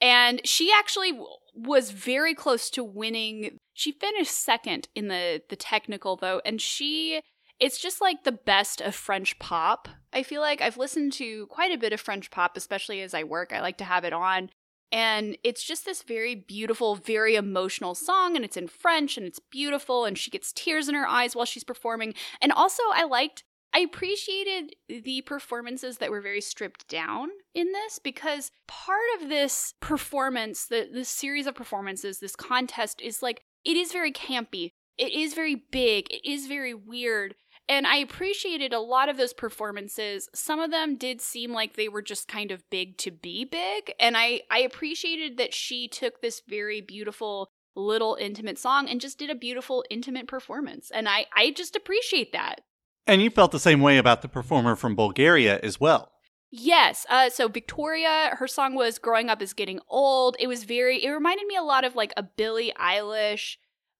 And 0.00 0.40
she 0.44 0.72
actually 0.72 1.12
was 1.54 1.90
very 1.90 2.34
close 2.34 2.70
to 2.70 2.84
winning. 2.84 3.58
She 3.74 3.92
finished 3.92 4.32
second 4.32 4.88
in 4.94 5.08
the 5.08 5.42
the 5.48 5.56
technical 5.56 6.16
vote 6.16 6.42
and 6.44 6.60
she 6.60 7.20
it's 7.58 7.80
just 7.80 8.00
like 8.00 8.24
the 8.24 8.32
best 8.32 8.80
of 8.80 8.94
French 8.94 9.38
pop. 9.38 9.88
I 10.12 10.22
feel 10.22 10.40
like 10.40 10.62
I've 10.62 10.78
listened 10.78 11.12
to 11.14 11.46
quite 11.48 11.72
a 11.72 11.78
bit 11.78 11.92
of 11.92 12.00
French 12.00 12.30
pop 12.30 12.56
especially 12.56 13.02
as 13.02 13.14
I 13.14 13.24
work. 13.24 13.52
I 13.52 13.60
like 13.60 13.78
to 13.78 13.84
have 13.84 14.04
it 14.04 14.12
on 14.12 14.50
and 14.92 15.36
it's 15.44 15.62
just 15.62 15.84
this 15.84 16.02
very 16.02 16.34
beautiful, 16.34 16.96
very 16.96 17.36
emotional 17.36 17.94
song, 17.94 18.34
and 18.34 18.44
it's 18.44 18.56
in 18.56 18.66
French 18.66 19.16
and 19.16 19.24
it's 19.24 19.38
beautiful, 19.38 20.04
and 20.04 20.18
she 20.18 20.32
gets 20.32 20.52
tears 20.52 20.88
in 20.88 20.96
her 20.96 21.06
eyes 21.06 21.36
while 21.36 21.44
she's 21.44 21.62
performing. 21.62 22.14
And 22.40 22.50
also, 22.50 22.82
I 22.92 23.04
liked 23.04 23.44
I 23.72 23.80
appreciated 23.80 24.74
the 24.88 25.22
performances 25.22 25.98
that 25.98 26.10
were 26.10 26.20
very 26.20 26.40
stripped 26.40 26.88
down 26.88 27.28
in 27.54 27.72
this 27.72 27.98
because 27.98 28.50
part 28.66 28.98
of 29.20 29.28
this 29.28 29.74
performance, 29.80 30.66
the 30.66 30.88
this 30.92 31.08
series 31.08 31.46
of 31.46 31.54
performances, 31.54 32.18
this 32.18 32.34
contest 32.34 33.00
is 33.00 33.22
like 33.22 33.42
it 33.64 33.76
is 33.76 33.92
very 33.92 34.12
campy. 34.12 34.72
It 34.98 35.12
is 35.12 35.34
very 35.34 35.54
big. 35.70 36.06
It 36.10 36.28
is 36.28 36.46
very 36.46 36.74
weird. 36.74 37.34
And 37.68 37.86
I 37.86 37.96
appreciated 37.96 38.72
a 38.72 38.80
lot 38.80 39.08
of 39.08 39.16
those 39.16 39.32
performances. 39.32 40.28
Some 40.34 40.58
of 40.58 40.72
them 40.72 40.96
did 40.96 41.20
seem 41.20 41.52
like 41.52 41.76
they 41.76 41.88
were 41.88 42.02
just 42.02 42.26
kind 42.26 42.50
of 42.50 42.68
big 42.68 42.98
to 42.98 43.12
be 43.12 43.44
big. 43.44 43.94
And 44.00 44.16
I, 44.16 44.42
I 44.50 44.58
appreciated 44.58 45.38
that 45.38 45.54
she 45.54 45.86
took 45.86 46.20
this 46.20 46.42
very 46.48 46.80
beautiful 46.80 47.48
little 47.76 48.16
intimate 48.20 48.58
song 48.58 48.88
and 48.88 49.00
just 49.00 49.18
did 49.18 49.30
a 49.30 49.36
beautiful 49.36 49.84
intimate 49.88 50.26
performance. 50.26 50.90
And 50.92 51.08
I, 51.08 51.26
I 51.34 51.52
just 51.52 51.76
appreciate 51.76 52.32
that. 52.32 52.62
And 53.10 53.20
you 53.20 53.28
felt 53.28 53.50
the 53.50 53.58
same 53.58 53.80
way 53.80 53.98
about 53.98 54.22
the 54.22 54.28
performer 54.28 54.76
from 54.76 54.94
Bulgaria 54.94 55.58
as 55.64 55.80
well. 55.80 56.12
Yes. 56.52 57.06
Uh, 57.10 57.28
so 57.28 57.48
Victoria, 57.48 58.36
her 58.38 58.46
song 58.46 58.76
was 58.76 59.00
"Growing 59.00 59.28
Up 59.28 59.42
Is 59.42 59.52
Getting 59.52 59.80
Old." 59.88 60.36
It 60.38 60.46
was 60.46 60.62
very. 60.62 61.02
It 61.02 61.10
reminded 61.10 61.48
me 61.48 61.56
a 61.56 61.62
lot 61.62 61.82
of 61.82 61.96
like 61.96 62.12
a 62.16 62.22
Billie 62.22 62.72
Eilish, 62.80 63.56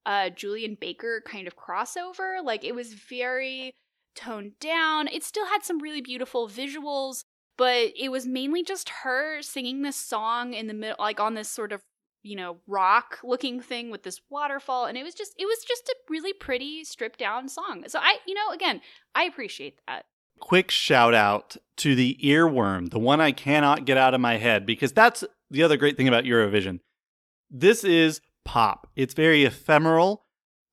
uh, 0.06 0.30
Julien 0.30 0.76
Baker 0.80 1.24
kind 1.26 1.48
of 1.48 1.56
crossover. 1.56 2.40
Like 2.44 2.62
it 2.62 2.76
was 2.76 2.94
very 2.94 3.74
toned 4.14 4.52
down. 4.60 5.08
It 5.08 5.24
still 5.24 5.46
had 5.46 5.64
some 5.64 5.80
really 5.80 6.02
beautiful 6.02 6.48
visuals, 6.48 7.24
but 7.58 7.90
it 7.98 8.12
was 8.12 8.26
mainly 8.26 8.62
just 8.62 8.90
her 9.02 9.42
singing 9.42 9.82
this 9.82 9.96
song 9.96 10.54
in 10.54 10.68
the 10.68 10.74
middle, 10.74 10.96
like 11.00 11.18
on 11.18 11.34
this 11.34 11.48
sort 11.48 11.72
of 11.72 11.82
you 12.22 12.36
know 12.36 12.58
rock 12.66 13.18
looking 13.24 13.60
thing 13.60 13.90
with 13.90 14.02
this 14.02 14.20
waterfall 14.28 14.86
and 14.86 14.98
it 14.98 15.02
was 15.02 15.14
just 15.14 15.32
it 15.38 15.46
was 15.46 15.58
just 15.66 15.88
a 15.88 15.94
really 16.08 16.32
pretty 16.32 16.84
stripped 16.84 17.18
down 17.18 17.48
song. 17.48 17.84
So 17.88 17.98
i 18.00 18.16
you 18.26 18.34
know 18.34 18.50
again 18.52 18.80
i 19.14 19.24
appreciate 19.24 19.78
that. 19.86 20.06
Quick 20.40 20.70
shout 20.70 21.14
out 21.14 21.56
to 21.78 21.94
the 21.94 22.18
earworm 22.22 22.90
the 22.90 22.98
one 22.98 23.20
i 23.20 23.32
cannot 23.32 23.84
get 23.84 23.96
out 23.96 24.14
of 24.14 24.20
my 24.20 24.36
head 24.36 24.66
because 24.66 24.92
that's 24.92 25.24
the 25.50 25.62
other 25.62 25.76
great 25.76 25.96
thing 25.96 26.08
about 26.08 26.24
eurovision. 26.24 26.80
This 27.50 27.82
is 27.82 28.20
pop. 28.44 28.88
It's 28.94 29.14
very 29.14 29.44
ephemeral. 29.44 30.24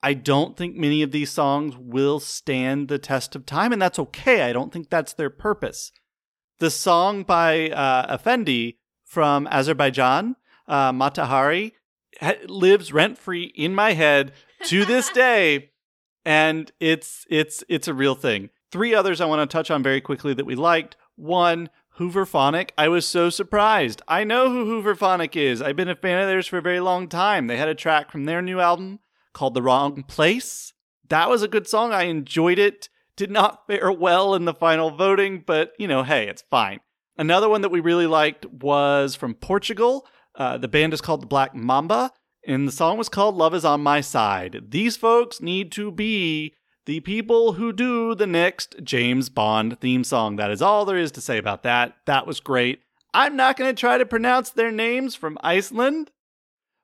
I 0.03 0.13
don't 0.13 0.55
think 0.55 0.75
many 0.75 1.01
of 1.01 1.11
these 1.11 1.31
songs 1.31 1.75
will 1.75 2.19
stand 2.19 2.87
the 2.87 2.99
test 2.99 3.35
of 3.35 3.45
time 3.45 3.73
and 3.73 3.81
that's 3.81 3.99
okay. 3.99 4.43
I 4.43 4.53
don't 4.53 4.71
think 4.71 4.89
that's 4.89 5.13
their 5.13 5.29
purpose. 5.29 5.91
The 6.59 6.71
song 6.71 7.23
by 7.23 7.69
uh, 7.69 8.17
Efendi 8.17 8.77
from 9.03 9.47
azerbaijan 9.47 10.35
uh, 10.67 10.91
Mata 10.91 11.25
Hari 11.25 11.73
ha- 12.21 12.35
lives 12.47 12.93
rent 12.93 13.17
free 13.17 13.45
in 13.55 13.73
my 13.75 13.93
head 13.93 14.33
to 14.65 14.85
this 14.85 15.09
day, 15.09 15.71
and 16.25 16.71
it's 16.79 17.25
it's 17.29 17.63
it's 17.69 17.87
a 17.87 17.93
real 17.93 18.15
thing. 18.15 18.49
Three 18.71 18.93
others 18.93 19.21
I 19.21 19.25
want 19.25 19.49
to 19.49 19.53
touch 19.53 19.71
on 19.71 19.81
very 19.81 20.01
quickly 20.01 20.33
that 20.33 20.45
we 20.45 20.55
liked. 20.55 20.97
One, 21.15 21.69
Hooverphonic. 21.97 22.71
I 22.77 22.89
was 22.89 23.07
so 23.07 23.29
surprised. 23.29 24.01
I 24.07 24.23
know 24.23 24.49
who 24.49 24.65
Hooverphonic 24.65 25.35
is. 25.35 25.61
I've 25.61 25.75
been 25.75 25.89
a 25.89 25.95
fan 25.95 26.21
of 26.21 26.27
theirs 26.27 26.47
for 26.47 26.57
a 26.57 26.61
very 26.61 26.79
long 26.79 27.07
time. 27.07 27.47
They 27.47 27.57
had 27.57 27.69
a 27.69 27.75
track 27.75 28.11
from 28.11 28.25
their 28.25 28.41
new 28.41 28.59
album 28.59 28.99
called 29.33 29.53
The 29.53 29.61
Wrong 29.61 30.03
Place. 30.03 30.73
That 31.09 31.29
was 31.29 31.41
a 31.41 31.47
good 31.47 31.67
song. 31.67 31.93
I 31.93 32.03
enjoyed 32.03 32.59
it. 32.59 32.89
Did 33.15 33.31
not 33.31 33.65
fare 33.67 33.91
well 33.91 34.35
in 34.35 34.45
the 34.45 34.53
final 34.53 34.91
voting, 34.91 35.43
but 35.45 35.71
you 35.79 35.87
know, 35.87 36.03
hey, 36.03 36.27
it's 36.27 36.43
fine. 36.49 36.79
Another 37.17 37.49
one 37.49 37.61
that 37.61 37.69
we 37.69 37.79
really 37.79 38.05
liked 38.05 38.45
was 38.45 39.15
from 39.15 39.33
Portugal. 39.33 40.05
Uh, 40.37 40.57
the 40.57 40.67
band 40.67 40.93
is 40.93 41.01
called 41.01 41.23
the 41.23 41.27
Black 41.27 41.55
Mamba, 41.55 42.11
and 42.45 42.67
the 42.67 42.71
song 42.71 42.97
was 42.97 43.09
called 43.09 43.35
Love 43.35 43.55
is 43.55 43.65
on 43.65 43.81
My 43.81 44.01
Side. 44.01 44.67
These 44.69 44.95
folks 44.95 45.41
need 45.41 45.71
to 45.73 45.91
be 45.91 46.53
the 46.85 46.99
people 47.01 47.53
who 47.53 47.73
do 47.73 48.15
the 48.15 48.27
next 48.27 48.75
James 48.83 49.29
Bond 49.29 49.79
theme 49.81 50.03
song. 50.03 50.35
That 50.35 50.51
is 50.51 50.61
all 50.61 50.85
there 50.85 50.97
is 50.97 51.11
to 51.13 51.21
say 51.21 51.37
about 51.37 51.63
that. 51.63 51.97
That 52.05 52.27
was 52.27 52.39
great. 52.39 52.81
I'm 53.13 53.35
not 53.35 53.57
going 53.57 53.73
to 53.75 53.79
try 53.79 53.97
to 53.97 54.05
pronounce 54.05 54.51
their 54.51 54.71
names 54.71 55.15
from 55.15 55.39
Iceland, 55.41 56.11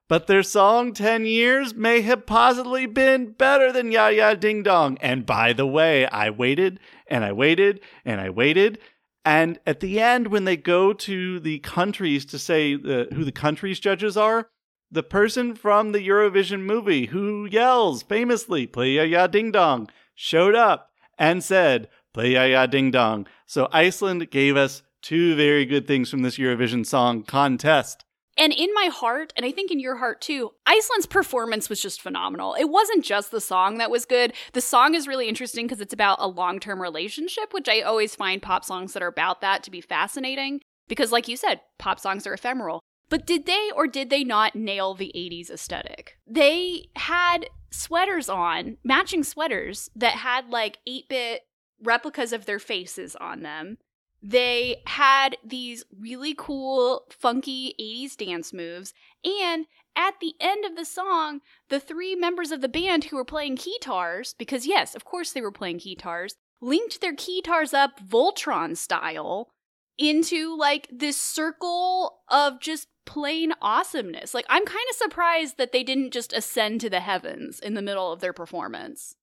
but 0.08 0.26
their 0.26 0.42
song 0.42 0.92
10 0.92 1.24
Years 1.24 1.74
may 1.74 2.00
have 2.02 2.26
possibly 2.26 2.86
been 2.86 3.32
better 3.32 3.72
than 3.72 3.92
Ya 3.92 4.08
Ya 4.08 4.34
Ding 4.34 4.64
Dong. 4.64 4.98
And 5.00 5.24
by 5.24 5.52
the 5.52 5.66
way, 5.66 6.06
I 6.08 6.28
waited 6.28 6.80
and 7.06 7.24
I 7.24 7.32
waited 7.32 7.80
and 8.04 8.20
I 8.20 8.30
waited 8.30 8.78
and 9.24 9.58
at 9.66 9.80
the 9.80 10.00
end, 10.00 10.28
when 10.28 10.44
they 10.44 10.56
go 10.56 10.92
to 10.92 11.40
the 11.40 11.58
countries 11.60 12.24
to 12.26 12.38
say 12.38 12.76
the, 12.76 13.08
who 13.14 13.24
the 13.24 13.32
country's 13.32 13.80
judges 13.80 14.16
are, 14.16 14.48
the 14.90 15.02
person 15.02 15.54
from 15.54 15.92
the 15.92 16.06
Eurovision 16.06 16.60
movie 16.60 17.06
who 17.06 17.46
yells 17.46 18.02
famously, 18.02 18.66
play 18.66 18.92
ya 18.92 19.02
ya 19.02 19.26
ding 19.26 19.50
dong, 19.50 19.88
showed 20.14 20.54
up 20.54 20.90
and 21.18 21.42
said, 21.42 21.88
play 22.12 22.32
ya 22.32 22.44
ya 22.44 22.66
ding 22.66 22.90
dong. 22.90 23.26
So 23.46 23.68
Iceland 23.72 24.30
gave 24.30 24.56
us 24.56 24.82
two 25.02 25.34
very 25.34 25.64
good 25.64 25.86
things 25.86 26.10
from 26.10 26.22
this 26.22 26.38
Eurovision 26.38 26.84
song 26.86 27.22
contest. 27.22 28.04
And 28.36 28.52
in 28.52 28.70
my 28.74 28.86
heart, 28.86 29.32
and 29.36 29.46
I 29.46 29.52
think 29.52 29.70
in 29.70 29.78
your 29.78 29.96
heart 29.96 30.20
too, 30.20 30.52
Iceland's 30.66 31.06
performance 31.06 31.68
was 31.68 31.80
just 31.80 32.00
phenomenal. 32.00 32.54
It 32.54 32.68
wasn't 32.68 33.04
just 33.04 33.30
the 33.30 33.40
song 33.40 33.78
that 33.78 33.90
was 33.90 34.04
good. 34.04 34.32
The 34.52 34.60
song 34.60 34.94
is 34.94 35.06
really 35.06 35.28
interesting 35.28 35.66
because 35.66 35.80
it's 35.80 35.94
about 35.94 36.18
a 36.20 36.28
long 36.28 36.58
term 36.58 36.82
relationship, 36.82 37.52
which 37.52 37.68
I 37.68 37.80
always 37.80 38.14
find 38.14 38.42
pop 38.42 38.64
songs 38.64 38.92
that 38.92 39.02
are 39.02 39.08
about 39.08 39.40
that 39.40 39.62
to 39.64 39.70
be 39.70 39.80
fascinating. 39.80 40.60
Because, 40.88 41.12
like 41.12 41.28
you 41.28 41.36
said, 41.36 41.60
pop 41.78 41.98
songs 41.98 42.26
are 42.26 42.34
ephemeral. 42.34 42.80
But 43.08 43.26
did 43.26 43.46
they 43.46 43.70
or 43.74 43.86
did 43.86 44.10
they 44.10 44.24
not 44.24 44.56
nail 44.56 44.94
the 44.94 45.12
80s 45.14 45.50
aesthetic? 45.50 46.18
They 46.26 46.88
had 46.96 47.46
sweaters 47.70 48.28
on, 48.28 48.78
matching 48.82 49.22
sweaters 49.22 49.90
that 49.94 50.14
had 50.14 50.50
like 50.50 50.78
8 50.86 51.08
bit 51.08 51.42
replicas 51.82 52.32
of 52.32 52.46
their 52.46 52.58
faces 52.58 53.14
on 53.16 53.42
them. 53.42 53.78
They 54.26 54.76
had 54.86 55.36
these 55.44 55.84
really 56.00 56.34
cool, 56.34 57.02
funky 57.10 57.74
80s 57.78 58.16
dance 58.16 58.54
moves. 58.54 58.94
And 59.22 59.66
at 59.94 60.14
the 60.18 60.32
end 60.40 60.64
of 60.64 60.76
the 60.76 60.86
song, 60.86 61.40
the 61.68 61.78
three 61.78 62.14
members 62.14 62.50
of 62.50 62.62
the 62.62 62.68
band 62.68 63.04
who 63.04 63.16
were 63.16 63.24
playing 63.26 63.56
guitars, 63.56 64.34
because 64.38 64.66
yes, 64.66 64.94
of 64.94 65.04
course 65.04 65.32
they 65.32 65.42
were 65.42 65.52
playing 65.52 65.76
guitars, 65.76 66.36
linked 66.62 67.02
their 67.02 67.12
guitars 67.12 67.74
up 67.74 68.00
Voltron 68.00 68.78
style 68.78 69.50
into 69.98 70.56
like 70.56 70.88
this 70.90 71.18
circle 71.18 72.22
of 72.30 72.60
just 72.60 72.88
plain 73.04 73.52
awesomeness. 73.60 74.32
Like, 74.32 74.46
I'm 74.48 74.64
kind 74.64 74.86
of 74.88 74.96
surprised 74.96 75.58
that 75.58 75.72
they 75.72 75.84
didn't 75.84 76.14
just 76.14 76.32
ascend 76.32 76.80
to 76.80 76.88
the 76.88 77.00
heavens 77.00 77.60
in 77.60 77.74
the 77.74 77.82
middle 77.82 78.10
of 78.10 78.20
their 78.20 78.32
performance. 78.32 79.16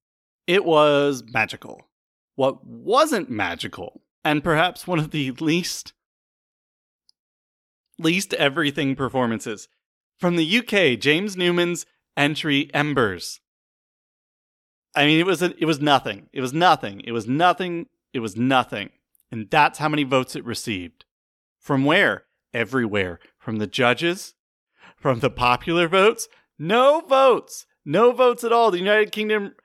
It 0.46 0.64
was 0.64 1.24
magical. 1.34 1.88
What 2.36 2.64
wasn't 2.64 3.32
magical, 3.32 4.04
and 4.24 4.44
perhaps 4.44 4.88
one 4.88 5.00
of 5.00 5.12
the 5.12 5.32
least 5.32 5.94
least 8.00 8.34
everything 8.36 8.96
performances 8.96 9.68
from 10.20 10.36
the 10.36 10.58
UK, 10.60 11.00
James 11.00 11.36
Newman's 11.36 11.86
entry 12.16 12.70
Embers. 12.74 13.40
I 14.96 15.06
mean, 15.06 15.20
it 15.20 15.26
was 15.26 15.42
a, 15.42 15.54
it 15.58 15.66
was 15.66 15.80
nothing. 15.80 16.30
It 16.32 16.42
was 16.42 16.54
nothing. 16.54 17.02
It 17.02 17.12
was 17.12 17.28
nothing. 17.28 17.88
It 18.14 18.20
was 18.20 18.36
nothing. 18.36 18.90
And 19.32 19.50
that's 19.50 19.80
how 19.80 19.90
many 19.90 20.04
votes 20.04 20.36
it 20.36 20.46
received. 20.46 21.06
From 21.60 21.86
where? 21.86 22.26
Everywhere. 22.54 23.20
From 23.40 23.58
the 23.58 23.68
judges, 23.68 24.36
from 24.98 25.20
the 25.20 25.30
popular 25.30 25.88
votes, 25.88 26.28
no 26.60 27.02
votes. 27.02 27.66
No 27.84 28.12
votes 28.12 28.44
at 28.44 28.52
all. 28.52 28.70
The 28.70 28.78
United 28.78 29.12
Kingdom 29.12 29.56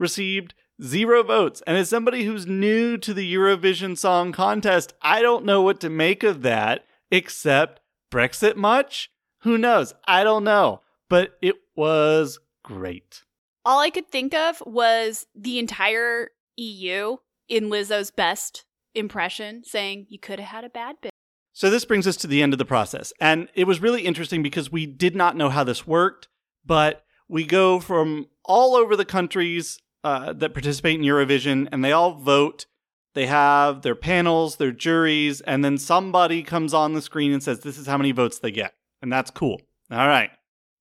received 0.00 0.54
zero 0.82 1.22
votes. 1.22 1.62
And 1.66 1.76
as 1.76 1.88
somebody 1.88 2.24
who's 2.24 2.46
new 2.46 2.96
to 2.98 3.14
the 3.14 3.34
Eurovision 3.34 3.96
Song 3.96 4.32
Contest, 4.32 4.94
I 5.02 5.22
don't 5.22 5.44
know 5.44 5.62
what 5.62 5.80
to 5.80 5.90
make 5.90 6.22
of 6.22 6.42
that 6.42 6.84
except 7.10 7.80
Brexit 8.10 8.56
much? 8.56 9.10
Who 9.40 9.58
knows? 9.58 9.94
I 10.06 10.24
don't 10.24 10.44
know. 10.44 10.80
But 11.08 11.38
it 11.42 11.56
was 11.76 12.38
great. 12.62 13.22
All 13.64 13.80
I 13.80 13.90
could 13.90 14.08
think 14.08 14.34
of 14.34 14.62
was 14.66 15.26
the 15.34 15.58
entire 15.58 16.30
EU 16.56 17.16
in 17.48 17.70
Lizzo's 17.70 18.10
best 18.10 18.64
impression 18.94 19.62
saying, 19.64 20.06
You 20.08 20.18
could 20.18 20.40
have 20.40 20.48
had 20.48 20.64
a 20.64 20.70
bad 20.70 20.96
bit. 21.00 21.12
So 21.52 21.68
this 21.68 21.84
brings 21.84 22.06
us 22.06 22.16
to 22.16 22.26
the 22.26 22.42
end 22.42 22.54
of 22.54 22.58
the 22.58 22.64
process. 22.64 23.12
And 23.20 23.48
it 23.54 23.66
was 23.66 23.80
really 23.80 24.02
interesting 24.02 24.42
because 24.42 24.72
we 24.72 24.86
did 24.86 25.14
not 25.14 25.36
know 25.36 25.50
how 25.50 25.64
this 25.64 25.86
worked, 25.86 26.28
but 26.64 27.04
we 27.28 27.44
go 27.44 27.78
from 27.78 28.26
all 28.44 28.74
over 28.74 28.96
the 28.96 29.04
countries 29.04 29.78
uh, 30.04 30.32
that 30.32 30.54
participate 30.54 30.98
in 30.98 31.06
Eurovision 31.06 31.68
and 31.72 31.84
they 31.84 31.92
all 31.92 32.14
vote. 32.14 32.66
They 33.14 33.26
have 33.26 33.82
their 33.82 33.94
panels, 33.94 34.56
their 34.56 34.72
juries, 34.72 35.42
and 35.42 35.64
then 35.64 35.76
somebody 35.76 36.42
comes 36.42 36.72
on 36.72 36.94
the 36.94 37.02
screen 37.02 37.32
and 37.32 37.42
says, 37.42 37.60
This 37.60 37.76
is 37.76 37.86
how 37.86 37.98
many 37.98 38.12
votes 38.12 38.38
they 38.38 38.50
get. 38.50 38.74
And 39.02 39.12
that's 39.12 39.30
cool. 39.30 39.60
All 39.90 40.08
right. 40.08 40.30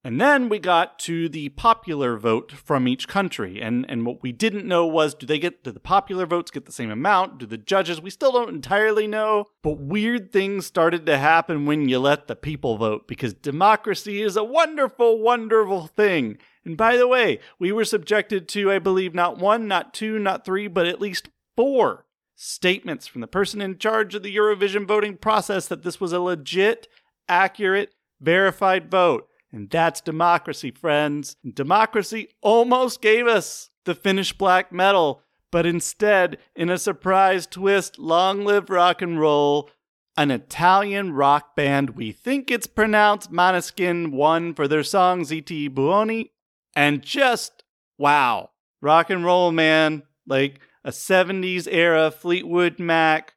And 0.03 0.19
then 0.19 0.49
we 0.49 0.57
got 0.57 0.97
to 0.99 1.29
the 1.29 1.49
popular 1.49 2.17
vote 2.17 2.51
from 2.51 2.87
each 2.87 3.07
country. 3.07 3.61
And, 3.61 3.85
and 3.87 4.03
what 4.03 4.23
we 4.23 4.31
didn't 4.31 4.65
know 4.65 4.87
was 4.87 5.13
do 5.13 5.27
they 5.27 5.37
get, 5.37 5.63
do 5.63 5.71
the 5.71 5.79
popular 5.79 6.25
votes 6.25 6.49
get 6.49 6.65
the 6.65 6.71
same 6.71 6.89
amount? 6.89 7.37
Do 7.37 7.45
the 7.45 7.57
judges? 7.57 8.01
We 8.01 8.09
still 8.09 8.31
don't 8.31 8.49
entirely 8.49 9.05
know. 9.05 9.45
But 9.61 9.77
weird 9.77 10.31
things 10.31 10.65
started 10.65 11.05
to 11.05 11.19
happen 11.19 11.67
when 11.67 11.87
you 11.87 11.99
let 11.99 12.27
the 12.27 12.35
people 12.35 12.77
vote 12.77 13.07
because 13.07 13.35
democracy 13.35 14.23
is 14.23 14.35
a 14.35 14.43
wonderful, 14.43 15.19
wonderful 15.19 15.85
thing. 15.85 16.39
And 16.63 16.77
by 16.77 16.97
the 16.97 17.07
way, 17.07 17.39
we 17.59 17.71
were 17.71 17.85
subjected 17.85 18.47
to, 18.49 18.71
I 18.71 18.79
believe, 18.79 19.15
not 19.15 19.37
one, 19.37 19.67
not 19.67 19.93
two, 19.93 20.19
not 20.19 20.45
three, 20.45 20.67
but 20.67 20.85
at 20.85 21.01
least 21.01 21.29
four 21.55 22.05
statements 22.35 23.07
from 23.07 23.21
the 23.21 23.27
person 23.27 23.61
in 23.61 23.77
charge 23.77 24.15
of 24.15 24.23
the 24.23 24.35
Eurovision 24.35 24.87
voting 24.87 25.17
process 25.17 25.67
that 25.67 25.83
this 25.83 25.99
was 25.99 26.13
a 26.13 26.19
legit, 26.19 26.87
accurate, 27.27 27.93
verified 28.19 28.89
vote. 28.89 29.27
And 29.51 29.69
that's 29.69 30.01
democracy, 30.01 30.71
friends. 30.71 31.35
Democracy 31.53 32.29
almost 32.41 33.01
gave 33.01 33.27
us 33.27 33.69
the 33.85 33.95
Finnish 33.95 34.33
black 34.33 34.71
metal, 34.71 35.23
but 35.51 35.65
instead, 35.65 36.37
in 36.55 36.69
a 36.69 36.77
surprise 36.77 37.45
twist, 37.47 37.99
long 37.99 38.45
live 38.45 38.69
rock 38.69 39.01
and 39.01 39.19
roll, 39.19 39.69
an 40.15 40.31
Italian 40.31 41.13
rock 41.13 41.55
band, 41.55 41.91
we 41.91 42.11
think 42.11 42.49
it's 42.49 42.67
pronounced 42.67 43.31
Måneskin, 43.31 44.11
won 44.11 44.53
for 44.53 44.67
their 44.67 44.83
song 44.83 45.21
Zitti 45.21 45.69
Buoni. 45.73 46.31
And 46.75 47.01
just, 47.01 47.63
wow, 47.97 48.51
rock 48.81 49.09
and 49.09 49.25
roll, 49.25 49.51
man. 49.51 50.03
Like 50.27 50.59
a 50.85 50.91
70s 50.91 51.67
era 51.69 52.11
Fleetwood 52.11 52.79
Mac, 52.79 53.33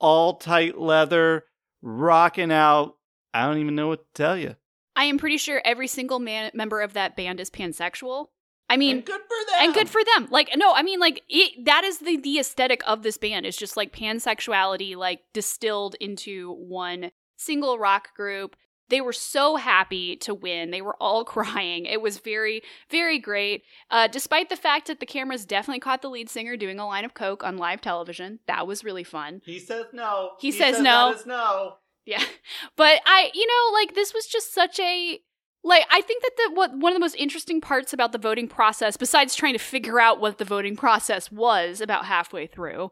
all 0.00 0.34
tight 0.34 0.78
leather, 0.78 1.44
rocking 1.82 2.52
out. 2.52 2.94
I 3.34 3.46
don't 3.46 3.58
even 3.58 3.74
know 3.74 3.88
what 3.88 4.00
to 4.14 4.22
tell 4.22 4.36
you. 4.36 4.56
I 4.96 5.04
am 5.04 5.18
pretty 5.18 5.36
sure 5.36 5.60
every 5.64 5.86
single 5.86 6.18
man- 6.18 6.50
member 6.54 6.80
of 6.80 6.94
that 6.94 7.14
band 7.16 7.40
is 7.40 7.50
pansexual. 7.50 8.26
I 8.70 8.76
mean, 8.76 8.96
And 8.98 9.04
good 9.06 9.20
for 9.22 9.50
them. 9.50 9.64
and 9.64 9.74
good 9.74 9.88
for 9.88 10.00
them. 10.04 10.28
Like, 10.30 10.50
no, 10.56 10.74
I 10.74 10.82
mean, 10.82 11.00
like 11.00 11.22
it, 11.28 11.64
that 11.64 11.84
is 11.84 11.98
the 12.00 12.18
the 12.18 12.38
aesthetic 12.38 12.82
of 12.86 13.02
this 13.02 13.16
band. 13.16 13.46
Is 13.46 13.56
just 13.56 13.76
like 13.78 13.92
pansexuality, 13.96 14.94
like 14.96 15.20
distilled 15.32 15.94
into 16.00 16.52
one 16.52 17.10
single 17.36 17.78
rock 17.78 18.14
group. 18.14 18.56
They 18.88 19.00
were 19.00 19.12
so 19.12 19.56
happy 19.56 20.16
to 20.16 20.34
win. 20.34 20.70
They 20.70 20.82
were 20.82 20.96
all 21.00 21.24
crying. 21.36 21.86
It 21.86 22.00
was 22.00 22.18
very, 22.18 22.62
very 22.90 23.18
great. 23.18 23.62
Uh, 23.90 24.08
despite 24.08 24.48
the 24.48 24.56
fact 24.56 24.86
that 24.86 25.00
the 25.00 25.06
cameras 25.06 25.44
definitely 25.44 25.80
caught 25.80 26.02
the 26.02 26.10
lead 26.10 26.30
singer 26.30 26.56
doing 26.56 26.78
a 26.78 26.86
line 26.86 27.04
of 27.04 27.14
coke 27.14 27.44
on 27.44 27.58
live 27.58 27.80
television, 27.80 28.40
that 28.46 28.66
was 28.66 28.84
really 28.84 29.04
fun. 29.04 29.42
He 29.44 29.58
says 29.58 29.86
no. 29.92 30.30
He 30.40 30.50
says 30.50 30.80
no. 30.80 31.10
that 31.10 31.20
is 31.20 31.26
no. 31.26 31.74
Yeah. 32.04 32.22
But 32.76 33.00
I, 33.04 33.30
you 33.34 33.46
know, 33.46 33.78
like 33.78 33.94
this 33.94 34.14
was 34.14 34.26
just 34.26 34.54
such 34.54 34.80
a 34.80 35.20
like 35.64 35.84
I 35.90 36.00
think 36.00 36.22
that 36.22 36.30
the 36.36 36.54
what 36.54 36.78
one 36.78 36.92
of 36.92 36.96
the 36.96 37.00
most 37.00 37.16
interesting 37.16 37.60
parts 37.60 37.92
about 37.92 38.12
the 38.12 38.18
voting 38.18 38.48
process 38.48 38.96
besides 38.96 39.34
trying 39.34 39.52
to 39.54 39.58
figure 39.58 40.00
out 40.00 40.20
what 40.20 40.38
the 40.38 40.44
voting 40.44 40.76
process 40.76 41.30
was 41.30 41.80
about 41.80 42.06
halfway 42.06 42.46
through 42.46 42.90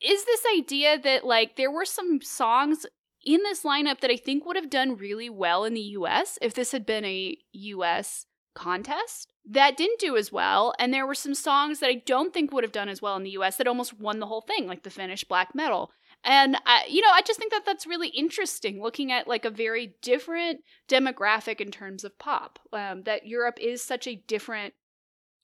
is 0.00 0.24
this 0.24 0.42
idea 0.56 0.98
that 0.98 1.24
like 1.24 1.56
there 1.56 1.70
were 1.70 1.84
some 1.84 2.20
songs 2.20 2.86
in 3.24 3.40
this 3.42 3.62
lineup 3.62 4.00
that 4.00 4.10
I 4.10 4.16
think 4.16 4.44
would 4.44 4.56
have 4.56 4.70
done 4.70 4.96
really 4.96 5.30
well 5.30 5.64
in 5.64 5.74
the 5.74 5.80
US 5.80 6.38
if 6.42 6.54
this 6.54 6.72
had 6.72 6.86
been 6.86 7.04
a 7.04 7.36
US 7.52 8.26
contest 8.54 9.32
that 9.48 9.76
didn't 9.76 9.98
do 9.98 10.16
as 10.16 10.30
well 10.30 10.74
and 10.78 10.92
there 10.92 11.06
were 11.06 11.14
some 11.14 11.34
songs 11.34 11.80
that 11.80 11.88
I 11.88 12.02
don't 12.04 12.34
think 12.34 12.52
would 12.52 12.64
have 12.64 12.72
done 12.72 12.88
as 12.88 13.00
well 13.00 13.16
in 13.16 13.22
the 13.22 13.30
US 13.30 13.56
that 13.56 13.66
almost 13.66 13.98
won 13.98 14.20
the 14.20 14.26
whole 14.26 14.42
thing 14.42 14.66
like 14.66 14.82
the 14.82 14.90
Finnish 14.90 15.24
black 15.24 15.54
metal 15.54 15.90
and 16.24 16.56
I, 16.66 16.84
you 16.88 17.02
know, 17.02 17.10
I 17.12 17.22
just 17.22 17.38
think 17.38 17.52
that 17.52 17.64
that's 17.66 17.86
really 17.86 18.08
interesting, 18.08 18.80
looking 18.80 19.10
at 19.10 19.26
like 19.26 19.44
a 19.44 19.50
very 19.50 19.96
different 20.02 20.60
demographic 20.88 21.60
in 21.60 21.70
terms 21.70 22.04
of 22.04 22.18
pop. 22.18 22.60
Um, 22.72 23.02
that 23.04 23.26
Europe 23.26 23.58
is 23.60 23.82
such 23.82 24.06
a 24.06 24.14
different. 24.14 24.74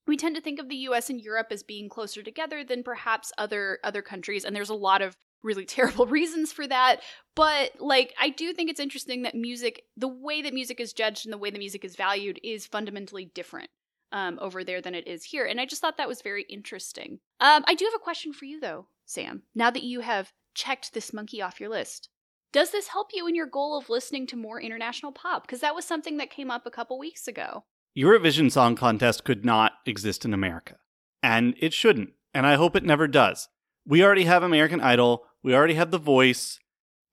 We 0.06 0.16
tend 0.16 0.36
to 0.36 0.40
think 0.40 0.60
of 0.60 0.68
the 0.68 0.76
U.S. 0.76 1.10
and 1.10 1.20
Europe 1.20 1.48
as 1.50 1.62
being 1.62 1.88
closer 1.88 2.22
together 2.22 2.62
than 2.64 2.82
perhaps 2.82 3.32
other 3.36 3.78
other 3.82 4.02
countries, 4.02 4.44
and 4.44 4.54
there's 4.54 4.70
a 4.70 4.74
lot 4.74 5.02
of 5.02 5.16
really 5.42 5.64
terrible 5.66 6.06
reasons 6.06 6.52
for 6.52 6.66
that. 6.66 7.00
But 7.34 7.72
like, 7.80 8.14
I 8.20 8.30
do 8.30 8.52
think 8.52 8.70
it's 8.70 8.80
interesting 8.80 9.22
that 9.22 9.34
music, 9.34 9.82
the 9.96 10.08
way 10.08 10.42
that 10.42 10.54
music 10.54 10.80
is 10.80 10.92
judged 10.92 11.26
and 11.26 11.32
the 11.32 11.38
way 11.38 11.50
the 11.50 11.58
music 11.58 11.84
is 11.84 11.96
valued, 11.96 12.40
is 12.42 12.66
fundamentally 12.66 13.30
different 13.34 13.70
um, 14.12 14.38
over 14.40 14.64
there 14.64 14.80
than 14.80 14.94
it 14.94 15.06
is 15.06 15.24
here. 15.24 15.44
And 15.44 15.60
I 15.60 15.66
just 15.66 15.80
thought 15.80 15.96
that 15.98 16.08
was 16.08 16.22
very 16.22 16.44
interesting. 16.48 17.20
Um, 17.40 17.64
I 17.66 17.74
do 17.74 17.84
have 17.84 17.94
a 17.94 18.02
question 18.02 18.32
for 18.32 18.44
you 18.44 18.60
though, 18.60 18.86
Sam. 19.06 19.42
Now 19.54 19.70
that 19.70 19.82
you 19.82 20.00
have 20.00 20.32
checked 20.54 20.94
this 20.94 21.12
monkey 21.12 21.40
off 21.40 21.60
your 21.60 21.70
list. 21.70 22.08
Does 22.50 22.70
this 22.70 22.88
help 22.88 23.08
you 23.12 23.26
in 23.26 23.34
your 23.34 23.46
goal 23.46 23.76
of 23.76 23.90
listening 23.90 24.26
to 24.28 24.36
more 24.36 24.60
international 24.60 25.12
pop? 25.12 25.42
Because 25.42 25.60
that 25.60 25.74
was 25.74 25.84
something 25.84 26.16
that 26.16 26.30
came 26.30 26.50
up 26.50 26.64
a 26.64 26.70
couple 26.70 26.98
weeks 26.98 27.28
ago. 27.28 27.64
Eurovision 27.96 28.50
Song 28.50 28.74
Contest 28.74 29.24
could 29.24 29.44
not 29.44 29.72
exist 29.84 30.24
in 30.24 30.32
America. 30.32 30.76
And 31.22 31.54
it 31.58 31.74
shouldn't. 31.74 32.10
And 32.32 32.46
I 32.46 32.54
hope 32.54 32.74
it 32.74 32.84
never 32.84 33.06
does. 33.06 33.48
We 33.86 34.02
already 34.02 34.24
have 34.24 34.42
American 34.42 34.80
Idol. 34.80 35.24
We 35.48 35.54
already 35.54 35.76
have 35.76 35.90
The 35.90 35.96
Voice. 35.96 36.60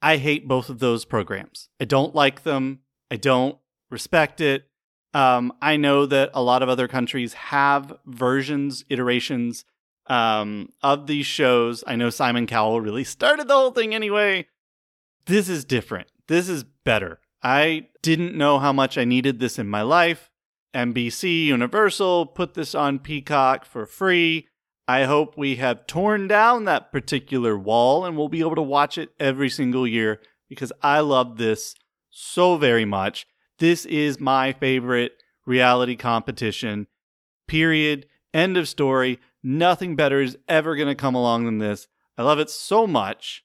I 0.02 0.18
hate 0.18 0.46
both 0.46 0.68
of 0.70 0.80
those 0.80 1.06
programs. 1.06 1.70
I 1.80 1.86
don't 1.86 2.14
like 2.14 2.44
them. 2.44 2.82
I 3.10 3.16
don't 3.16 3.58
respect 3.90 4.42
it. 4.42 4.66
Um, 5.14 5.54
I 5.62 5.78
know 5.78 6.06
that 6.06 6.32
a 6.34 6.44
lot 6.44 6.62
of 6.62 6.68
other 6.68 6.90
countries 6.90 7.32
have 7.32 7.98
versions, 8.06 8.84
iterations 8.90 9.64
um, 10.08 10.68
of 10.84 11.08
these 11.08 11.26
shows. 11.26 11.82
I 11.88 11.96
know 11.96 12.10
Simon 12.10 12.46
Cowell 12.46 12.82
really 12.82 13.04
started 13.06 13.48
the 13.48 13.54
whole 13.54 13.72
thing 13.72 13.96
anyway. 13.96 14.48
This 15.28 15.48
is 15.48 15.64
different. 15.64 16.10
This 16.28 16.50
is 16.50 16.66
better. 16.84 17.22
I 17.42 17.88
didn't 18.02 18.36
know 18.36 18.60
how 18.60 18.74
much 18.74 18.98
I 18.98 19.06
needed 19.06 19.40
this 19.40 19.58
in 19.58 19.70
my 19.70 19.82
life. 19.82 20.30
NBC 20.74 21.46
Universal 21.46 22.26
put 22.26 22.54
this 22.54 22.76
on 22.76 23.00
Peacock 23.00 23.64
for 23.64 23.86
free. 23.86 24.50
I 24.88 25.06
hope 25.06 25.36
we 25.36 25.56
have 25.56 25.88
torn 25.88 26.28
down 26.28 26.66
that 26.66 26.92
particular 26.92 27.58
wall 27.58 28.06
and 28.06 28.16
we'll 28.16 28.30
be 28.30 28.42
able 28.42 28.56
to 28.56 28.62
watch 28.62 28.98
it 28.98 29.10
every 29.20 29.50
single 29.50 29.88
year 29.88 30.22
because 30.48 30.72
I 30.82 31.00
love 31.00 31.38
this 31.38 31.76
so 32.12 32.58
very 32.58 32.86
much. 32.86 33.26
This 33.58 33.86
is 33.86 34.20
my 34.20 34.54
favorite 34.54 35.14
reality 35.46 35.96
competition. 35.96 36.88
Period. 37.48 38.06
End 38.34 38.58
of 38.58 38.68
story. 38.68 39.20
Nothing 39.42 39.96
better 39.96 40.22
is 40.22 40.38
ever 40.48 40.76
going 40.76 40.88
to 40.88 40.96
come 40.96 41.16
along 41.16 41.46
than 41.46 41.58
this. 41.58 41.88
I 42.18 42.24
love 42.24 42.40
it 42.40 42.50
so 42.50 42.86
much. 42.86 43.44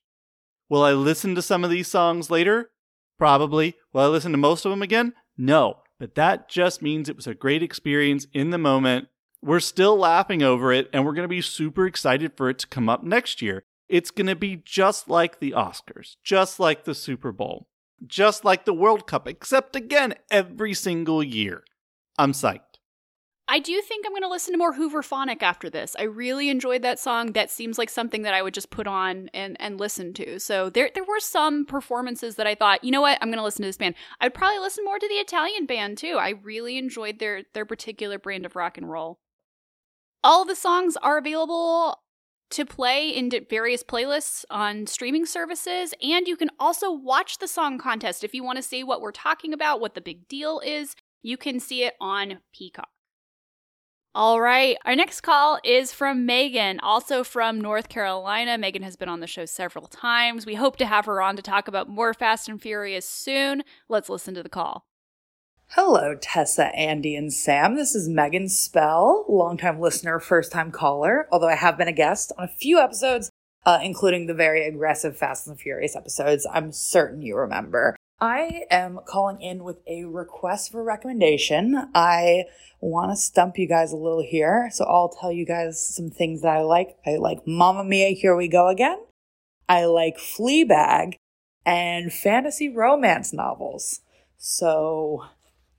Will 0.68 0.82
I 0.82 0.92
listen 0.92 1.34
to 1.34 1.42
some 1.42 1.64
of 1.64 1.70
these 1.70 1.88
songs 1.88 2.30
later? 2.30 2.70
Probably. 3.18 3.76
Will 3.92 4.02
I 4.02 4.06
listen 4.06 4.32
to 4.32 4.38
most 4.38 4.64
of 4.64 4.70
them 4.70 4.82
again? 4.82 5.14
No. 5.36 5.78
But 5.98 6.14
that 6.14 6.48
just 6.48 6.80
means 6.80 7.08
it 7.08 7.16
was 7.16 7.26
a 7.26 7.34
great 7.34 7.62
experience 7.62 8.26
in 8.32 8.50
the 8.50 8.58
moment. 8.58 9.08
We're 9.42 9.60
still 9.60 9.96
laughing 9.96 10.42
over 10.42 10.72
it, 10.72 10.90
and 10.92 11.04
we're 11.04 11.14
going 11.14 11.24
to 11.24 11.28
be 11.28 11.40
super 11.40 11.86
excited 11.86 12.32
for 12.36 12.50
it 12.50 12.58
to 12.58 12.66
come 12.66 12.88
up 12.88 13.02
next 13.02 13.40
year. 13.40 13.64
It's 13.88 14.10
going 14.10 14.26
to 14.26 14.36
be 14.36 14.56
just 14.64 15.08
like 15.08 15.40
the 15.40 15.52
Oscars, 15.52 16.16
just 16.22 16.60
like 16.60 16.84
the 16.84 16.94
Super 16.94 17.32
Bowl, 17.32 17.68
just 18.06 18.44
like 18.44 18.64
the 18.64 18.74
World 18.74 19.06
Cup, 19.06 19.26
except 19.26 19.74
again, 19.74 20.14
every 20.30 20.74
single 20.74 21.22
year. 21.22 21.64
I'm 22.18 22.32
psyched. 22.32 22.60
I 23.52 23.58
do 23.58 23.80
think 23.80 24.06
I'm 24.06 24.12
going 24.12 24.22
to 24.22 24.28
listen 24.28 24.52
to 24.52 24.58
more 24.58 24.74
Hooverphonic 24.74 25.42
after 25.42 25.68
this. 25.68 25.96
I 25.98 26.04
really 26.04 26.50
enjoyed 26.50 26.82
that 26.82 27.00
song. 27.00 27.32
That 27.32 27.50
seems 27.50 27.78
like 27.78 27.90
something 27.90 28.22
that 28.22 28.32
I 28.32 28.42
would 28.42 28.54
just 28.54 28.70
put 28.70 28.86
on 28.86 29.28
and, 29.34 29.56
and 29.58 29.80
listen 29.80 30.12
to. 30.14 30.38
So 30.38 30.70
there 30.70 30.88
there 30.94 31.02
were 31.02 31.18
some 31.18 31.66
performances 31.66 32.36
that 32.36 32.46
I 32.46 32.54
thought, 32.54 32.84
you 32.84 32.92
know 32.92 33.00
what, 33.00 33.18
I'm 33.20 33.28
going 33.28 33.38
to 33.38 33.42
listen 33.44 33.62
to 33.62 33.68
this 33.68 33.76
band. 33.76 33.96
I'd 34.20 34.34
probably 34.34 34.60
listen 34.60 34.84
more 34.84 35.00
to 35.00 35.08
the 35.08 35.14
Italian 35.14 35.66
band 35.66 35.98
too. 35.98 36.16
I 36.20 36.34
really 36.44 36.78
enjoyed 36.78 37.18
their 37.18 37.42
their 37.52 37.66
particular 37.66 38.20
brand 38.20 38.46
of 38.46 38.54
rock 38.54 38.78
and 38.78 38.88
roll. 38.88 39.18
All 40.22 40.44
the 40.44 40.54
songs 40.54 40.96
are 41.02 41.18
available 41.18 42.02
to 42.50 42.66
play 42.66 43.08
in 43.08 43.30
various 43.48 43.82
playlists 43.82 44.44
on 44.50 44.86
streaming 44.86 45.24
services, 45.24 45.94
and 46.02 46.26
you 46.26 46.36
can 46.36 46.50
also 46.58 46.90
watch 46.92 47.38
the 47.38 47.48
song 47.48 47.78
contest 47.78 48.24
if 48.24 48.34
you 48.34 48.42
want 48.42 48.56
to 48.56 48.62
see 48.62 48.84
what 48.84 49.00
we're 49.00 49.12
talking 49.12 49.52
about, 49.52 49.80
what 49.80 49.94
the 49.94 50.00
big 50.00 50.28
deal 50.28 50.60
is. 50.60 50.94
You 51.22 51.36
can 51.36 51.60
see 51.60 51.84
it 51.84 51.94
on 52.00 52.40
Peacock. 52.52 52.88
All 54.12 54.40
right. 54.40 54.76
Our 54.84 54.96
next 54.96 55.20
call 55.20 55.60
is 55.62 55.92
from 55.92 56.26
Megan, 56.26 56.80
also 56.80 57.22
from 57.22 57.60
North 57.60 57.88
Carolina. 57.88 58.58
Megan 58.58 58.82
has 58.82 58.96
been 58.96 59.08
on 59.08 59.20
the 59.20 59.28
show 59.28 59.44
several 59.44 59.86
times. 59.86 60.44
We 60.44 60.56
hope 60.56 60.76
to 60.78 60.86
have 60.86 61.04
her 61.04 61.22
on 61.22 61.36
to 61.36 61.42
talk 61.42 61.68
about 61.68 61.88
more 61.88 62.12
Fast 62.12 62.48
and 62.48 62.60
Furious 62.60 63.08
soon. 63.08 63.62
Let's 63.88 64.08
listen 64.08 64.34
to 64.34 64.42
the 64.42 64.48
call. 64.48 64.89
Hello, 65.74 66.16
Tessa, 66.20 66.74
Andy, 66.74 67.14
and 67.14 67.32
Sam. 67.32 67.76
This 67.76 67.94
is 67.94 68.08
Megan 68.08 68.48
Spell, 68.48 69.24
longtime 69.28 69.78
listener, 69.78 70.18
first 70.18 70.50
time 70.50 70.72
caller, 70.72 71.28
although 71.30 71.48
I 71.48 71.54
have 71.54 71.78
been 71.78 71.86
a 71.86 71.92
guest 71.92 72.32
on 72.36 72.46
a 72.46 72.48
few 72.48 72.80
episodes, 72.80 73.30
uh, 73.64 73.78
including 73.80 74.26
the 74.26 74.34
very 74.34 74.66
aggressive 74.66 75.16
Fast 75.16 75.46
and 75.46 75.60
Furious 75.60 75.94
episodes 75.94 76.44
I'm 76.52 76.72
certain 76.72 77.22
you 77.22 77.36
remember. 77.36 77.94
I 78.20 78.64
am 78.68 78.98
calling 79.06 79.40
in 79.40 79.62
with 79.62 79.78
a 79.86 80.06
request 80.06 80.72
for 80.72 80.82
recommendation. 80.82 81.80
I 81.94 82.46
want 82.80 83.12
to 83.12 83.16
stump 83.16 83.56
you 83.56 83.68
guys 83.68 83.92
a 83.92 83.96
little 83.96 84.24
here, 84.28 84.70
so 84.72 84.84
I'll 84.86 85.10
tell 85.20 85.30
you 85.30 85.46
guys 85.46 85.80
some 85.80 86.10
things 86.10 86.42
that 86.42 86.50
I 86.50 86.62
like. 86.62 86.96
I 87.06 87.14
like 87.14 87.46
Mamma 87.46 87.84
Mia, 87.84 88.08
Here 88.08 88.34
We 88.34 88.48
Go 88.48 88.66
Again. 88.66 88.98
I 89.68 89.84
like 89.84 90.18
Fleabag 90.18 91.14
and 91.64 92.12
fantasy 92.12 92.68
romance 92.68 93.32
novels. 93.32 94.00
So 94.36 95.26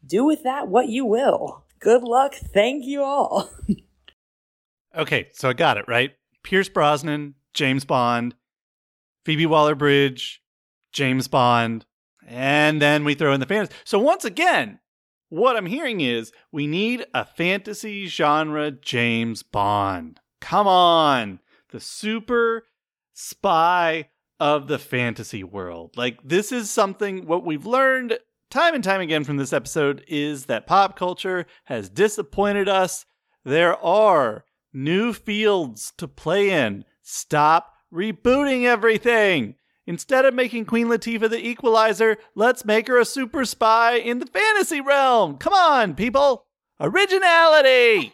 do 0.05 0.25
with 0.25 0.43
that 0.43 0.67
what 0.67 0.87
you 0.89 1.05
will. 1.05 1.65
Good 1.79 2.03
luck. 2.03 2.35
Thank 2.35 2.85
you 2.85 3.03
all. 3.03 3.49
okay, 4.95 5.29
so 5.33 5.49
I 5.49 5.53
got 5.53 5.77
it, 5.77 5.85
right? 5.87 6.11
Pierce 6.43 6.69
Brosnan, 6.69 7.35
James 7.53 7.85
Bond, 7.85 8.35
Phoebe 9.25 9.45
Waller 9.45 9.75
Bridge, 9.75 10.41
James 10.91 11.27
Bond, 11.27 11.85
and 12.27 12.81
then 12.81 13.03
we 13.03 13.15
throw 13.15 13.33
in 13.33 13.39
the 13.39 13.45
fantasy. 13.45 13.73
So 13.83 13.99
once 13.99 14.25
again, 14.25 14.79
what 15.29 15.55
I'm 15.55 15.65
hearing 15.65 16.01
is 16.01 16.31
we 16.51 16.67
need 16.67 17.05
a 17.13 17.25
fantasy 17.25 18.07
genre 18.07 18.71
James 18.71 19.43
Bond. 19.43 20.19
Come 20.41 20.67
on. 20.67 21.39
The 21.69 21.79
super 21.79 22.65
spy 23.13 24.09
of 24.39 24.67
the 24.67 24.79
fantasy 24.79 25.43
world. 25.43 25.95
Like, 25.95 26.19
this 26.23 26.51
is 26.51 26.69
something, 26.69 27.27
what 27.27 27.45
we've 27.45 27.65
learned 27.65 28.19
time 28.51 28.75
and 28.75 28.83
time 28.83 29.01
again 29.01 29.23
from 29.23 29.37
this 29.37 29.53
episode 29.53 30.03
is 30.07 30.45
that 30.45 30.67
pop 30.67 30.97
culture 30.97 31.45
has 31.63 31.89
disappointed 31.89 32.67
us. 32.67 33.05
There 33.45 33.81
are 33.83 34.43
new 34.73 35.13
fields 35.13 35.93
to 35.97 36.07
play 36.07 36.49
in. 36.51 36.83
Stop 37.01 37.73
rebooting 37.93 38.65
everything. 38.65 39.55
Instead 39.87 40.25
of 40.25 40.33
making 40.33 40.65
Queen 40.65 40.87
Latifah 40.87 41.29
the 41.29 41.47
equalizer, 41.47 42.17
let's 42.35 42.65
make 42.65 42.87
her 42.87 42.99
a 42.99 43.05
super 43.05 43.45
spy 43.45 43.95
in 43.95 44.19
the 44.19 44.27
fantasy 44.27 44.81
realm. 44.81 45.37
Come 45.37 45.53
on, 45.53 45.95
people. 45.95 46.45
Originality. 46.79 48.13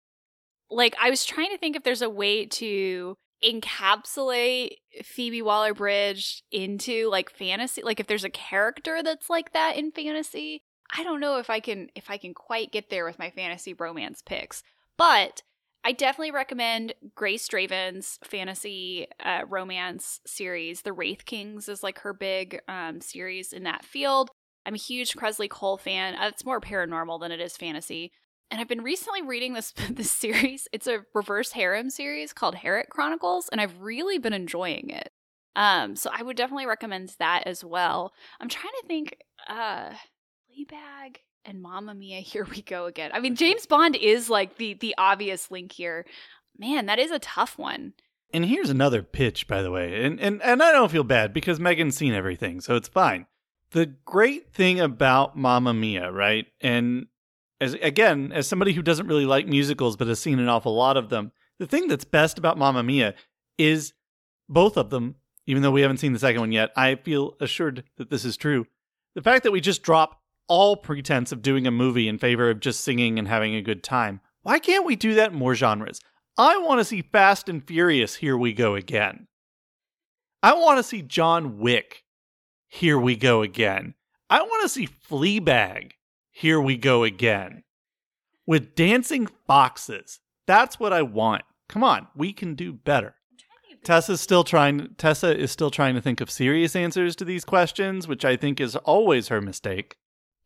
like, 0.70 0.96
I 1.00 1.10
was 1.10 1.24
trying 1.24 1.50
to 1.50 1.58
think 1.58 1.76
if 1.76 1.84
there's 1.84 2.02
a 2.02 2.10
way 2.10 2.46
to 2.46 3.16
encapsulate 3.44 4.76
Phoebe 5.02 5.42
Waller 5.42 5.74
Bridge 5.74 6.42
into 6.50 7.08
like 7.08 7.30
fantasy 7.30 7.82
like 7.82 7.98
if 7.98 8.06
there's 8.06 8.24
a 8.24 8.30
character 8.30 9.02
that's 9.02 9.30
like 9.30 9.52
that 9.54 9.76
in 9.76 9.90
fantasy 9.90 10.62
I 10.96 11.04
don't 11.04 11.20
know 11.20 11.38
if 11.38 11.50
I 11.50 11.60
can 11.60 11.88
if 11.94 12.10
I 12.10 12.16
can 12.16 12.34
quite 12.34 12.72
get 12.72 12.90
there 12.90 13.04
with 13.04 13.18
my 13.18 13.30
fantasy 13.30 13.74
romance 13.74 14.22
picks. 14.22 14.62
But 14.96 15.42
I 15.84 15.92
definitely 15.92 16.32
recommend 16.32 16.94
Grace 17.14 17.46
Draven's 17.48 18.18
fantasy 18.22 19.06
uh, 19.24 19.42
romance 19.48 20.20
series. 20.26 20.82
The 20.82 20.92
Wraith 20.92 21.24
Kings 21.24 21.68
is 21.68 21.82
like 21.82 22.00
her 22.00 22.12
big 22.12 22.60
um, 22.68 23.00
series 23.00 23.52
in 23.52 23.62
that 23.62 23.84
field. 23.84 24.30
I'm 24.66 24.74
a 24.74 24.78
huge 24.78 25.14
Kresley 25.14 25.48
Cole 25.48 25.78
fan. 25.78 26.16
Uh, 26.16 26.28
it's 26.28 26.44
more 26.44 26.60
paranormal 26.60 27.20
than 27.20 27.32
it 27.32 27.40
is 27.40 27.56
fantasy 27.56 28.12
and 28.50 28.60
I've 28.60 28.68
been 28.68 28.82
recently 28.82 29.22
reading 29.22 29.54
this 29.54 29.72
this 29.90 30.10
series. 30.10 30.68
It's 30.72 30.86
a 30.86 31.04
reverse 31.14 31.52
harem 31.52 31.90
series 31.90 32.32
called 32.32 32.56
Harriet 32.56 32.88
Chronicles, 32.90 33.48
and 33.48 33.60
I've 33.60 33.80
really 33.80 34.18
been 34.18 34.32
enjoying 34.32 34.90
it. 34.90 35.10
Um, 35.56 35.96
so 35.96 36.10
I 36.12 36.22
would 36.22 36.36
definitely 36.36 36.66
recommend 36.66 37.14
that 37.18 37.42
as 37.46 37.64
well. 37.64 38.12
I'm 38.40 38.48
trying 38.48 38.72
to 38.80 38.86
think, 38.86 39.16
uh, 39.48 39.90
Fleabag 40.48 41.16
and 41.44 41.60
Mamma 41.60 41.94
Mia. 41.94 42.20
Here 42.20 42.46
we 42.48 42.62
go 42.62 42.86
again. 42.86 43.10
I 43.12 43.20
mean, 43.20 43.36
James 43.36 43.66
Bond 43.66 43.96
is 43.96 44.30
like 44.30 44.56
the 44.56 44.74
the 44.74 44.94
obvious 44.98 45.50
link 45.50 45.72
here. 45.72 46.06
Man, 46.58 46.86
that 46.86 46.98
is 46.98 47.10
a 47.10 47.18
tough 47.18 47.56
one. 47.58 47.94
And 48.32 48.44
here's 48.44 48.70
another 48.70 49.02
pitch, 49.02 49.48
by 49.48 49.62
the 49.62 49.70
way, 49.70 50.04
and 50.04 50.20
and 50.20 50.42
and 50.42 50.62
I 50.62 50.72
don't 50.72 50.90
feel 50.90 51.04
bad 51.04 51.32
because 51.32 51.58
Megan's 51.58 51.96
seen 51.96 52.12
everything, 52.12 52.60
so 52.60 52.76
it's 52.76 52.88
fine. 52.88 53.26
The 53.72 53.86
great 54.04 54.52
thing 54.52 54.80
about 54.80 55.36
Mamma 55.36 55.72
Mia, 55.72 56.12
right, 56.12 56.46
and 56.60 57.06
as 57.60 57.74
again, 57.74 58.32
as 58.32 58.46
somebody 58.46 58.72
who 58.72 58.82
doesn't 58.82 59.06
really 59.06 59.26
like 59.26 59.46
musicals 59.46 59.96
but 59.96 60.08
has 60.08 60.20
seen 60.20 60.38
an 60.38 60.48
awful 60.48 60.74
lot 60.74 60.96
of 60.96 61.08
them, 61.08 61.32
the 61.58 61.66
thing 61.66 61.88
that's 61.88 62.04
best 62.04 62.38
about 62.38 62.58
Mamma 62.58 62.82
Mia 62.82 63.14
is 63.58 63.92
both 64.48 64.76
of 64.76 64.90
them, 64.90 65.16
even 65.46 65.62
though 65.62 65.70
we 65.70 65.82
haven't 65.82 65.98
seen 65.98 66.12
the 66.12 66.18
second 66.18 66.40
one 66.40 66.52
yet, 66.52 66.70
I 66.76 66.94
feel 66.94 67.34
assured 67.40 67.84
that 67.98 68.10
this 68.10 68.24
is 68.24 68.36
true. 68.36 68.66
The 69.14 69.22
fact 69.22 69.44
that 69.44 69.52
we 69.52 69.60
just 69.60 69.82
drop 69.82 70.20
all 70.48 70.76
pretense 70.76 71.32
of 71.32 71.42
doing 71.42 71.66
a 71.66 71.70
movie 71.70 72.08
in 72.08 72.18
favor 72.18 72.50
of 72.50 72.60
just 72.60 72.80
singing 72.80 73.18
and 73.18 73.28
having 73.28 73.54
a 73.54 73.62
good 73.62 73.82
time. 73.82 74.20
Why 74.42 74.58
can't 74.58 74.84
we 74.84 74.96
do 74.96 75.14
that 75.14 75.32
in 75.32 75.38
more 75.38 75.54
genres? 75.54 76.00
I 76.38 76.56
want 76.58 76.80
to 76.80 76.84
see 76.84 77.02
Fast 77.02 77.48
and 77.48 77.64
Furious, 77.64 78.16
here 78.16 78.36
we 78.36 78.52
go 78.52 78.74
again. 78.74 79.26
I 80.42 80.54
want 80.54 80.78
to 80.78 80.82
see 80.82 81.02
John 81.02 81.58
Wick, 81.58 82.04
here 82.66 82.98
we 82.98 83.14
go 83.16 83.42
again. 83.42 83.94
I 84.30 84.42
want 84.42 84.62
to 84.62 84.68
see 84.68 84.88
Fleabag, 84.88 85.92
here 86.30 86.60
we 86.60 86.76
go 86.76 87.04
again. 87.04 87.64
With 88.46 88.74
dancing 88.74 89.28
foxes. 89.46 90.20
That's 90.46 90.80
what 90.80 90.92
I 90.92 91.02
want. 91.02 91.42
Come 91.68 91.84
on, 91.84 92.08
we 92.16 92.32
can 92.32 92.54
do 92.54 92.72
better. 92.72 93.14
Tessa's 93.84 94.20
still 94.20 94.44
trying 94.44 94.94
Tessa 94.98 95.36
is 95.36 95.50
still 95.50 95.70
trying 95.70 95.94
to 95.94 96.00
think 96.00 96.20
of 96.20 96.30
serious 96.30 96.76
answers 96.76 97.16
to 97.16 97.24
these 97.24 97.44
questions, 97.44 98.06
which 98.06 98.24
I 98.24 98.36
think 98.36 98.60
is 98.60 98.76
always 98.76 99.28
her 99.28 99.40
mistake. 99.40 99.96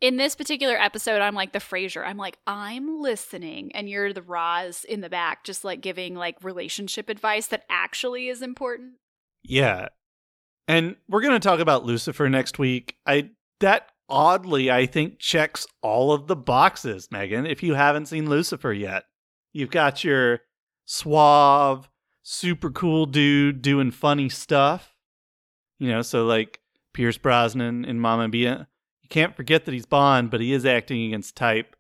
In 0.01 0.16
this 0.16 0.35
particular 0.35 0.76
episode, 0.76 1.20
I'm 1.20 1.35
like 1.35 1.53
the 1.53 1.59
Frasier. 1.59 2.07
I'm 2.07 2.16
like, 2.16 2.39
I'm 2.47 3.01
listening, 3.01 3.74
and 3.74 3.89
you're 3.89 4.12
the 4.12 4.22
Roz 4.22 4.85
in 4.85 5.01
the 5.01 5.09
back, 5.09 5.45
just 5.45 5.64
like 5.64 5.80
giving 5.80 6.14
like 6.14 6.45
relationship 6.45 7.09
advice 7.09 7.47
that 7.49 7.64
actually 7.70 8.28
is 8.28 8.43
important. 8.43 8.95
Yeah. 9.43 9.89
And 10.68 10.97
we're 11.09 11.22
gonna 11.22 11.41
talk 11.41 11.61
about 11.61 11.85
Lucifer 11.85 12.28
next 12.28 12.59
week. 12.59 12.97
I 13.07 13.30
that 13.61 13.89
oddly, 14.09 14.70
I 14.70 14.86
think 14.86 15.18
checks 15.18 15.66
all 15.82 16.12
of 16.12 16.26
the 16.26 16.36
boxes, 16.36 17.09
Megan, 17.11 17.46
if 17.46 17.62
you 17.62 17.74
haven't 17.74 18.07
seen 18.07 18.28
Lucifer 18.28 18.72
yet. 18.72 19.05
You've 19.52 19.70
got 19.70 20.05
your 20.05 20.40
suave, 20.84 21.88
super 22.22 22.70
cool 22.70 23.07
dude 23.07 23.62
doing 23.62 23.90
funny 23.90 24.28
stuff. 24.28 24.94
You 25.78 25.88
know, 25.88 26.02
so 26.02 26.24
like 26.24 26.61
Pierce 26.92 27.18
Brosnan 27.18 27.84
in 27.84 28.00
Mamma 28.00 28.28
Mia. 28.28 28.68
You 29.02 29.09
can't 29.09 29.36
forget 29.36 29.64
that 29.64 29.74
he's 29.74 29.86
Bond, 29.86 30.30
but 30.30 30.40
he 30.40 30.52
is 30.52 30.64
acting 30.64 31.05
against 31.07 31.36
type. 31.36 31.76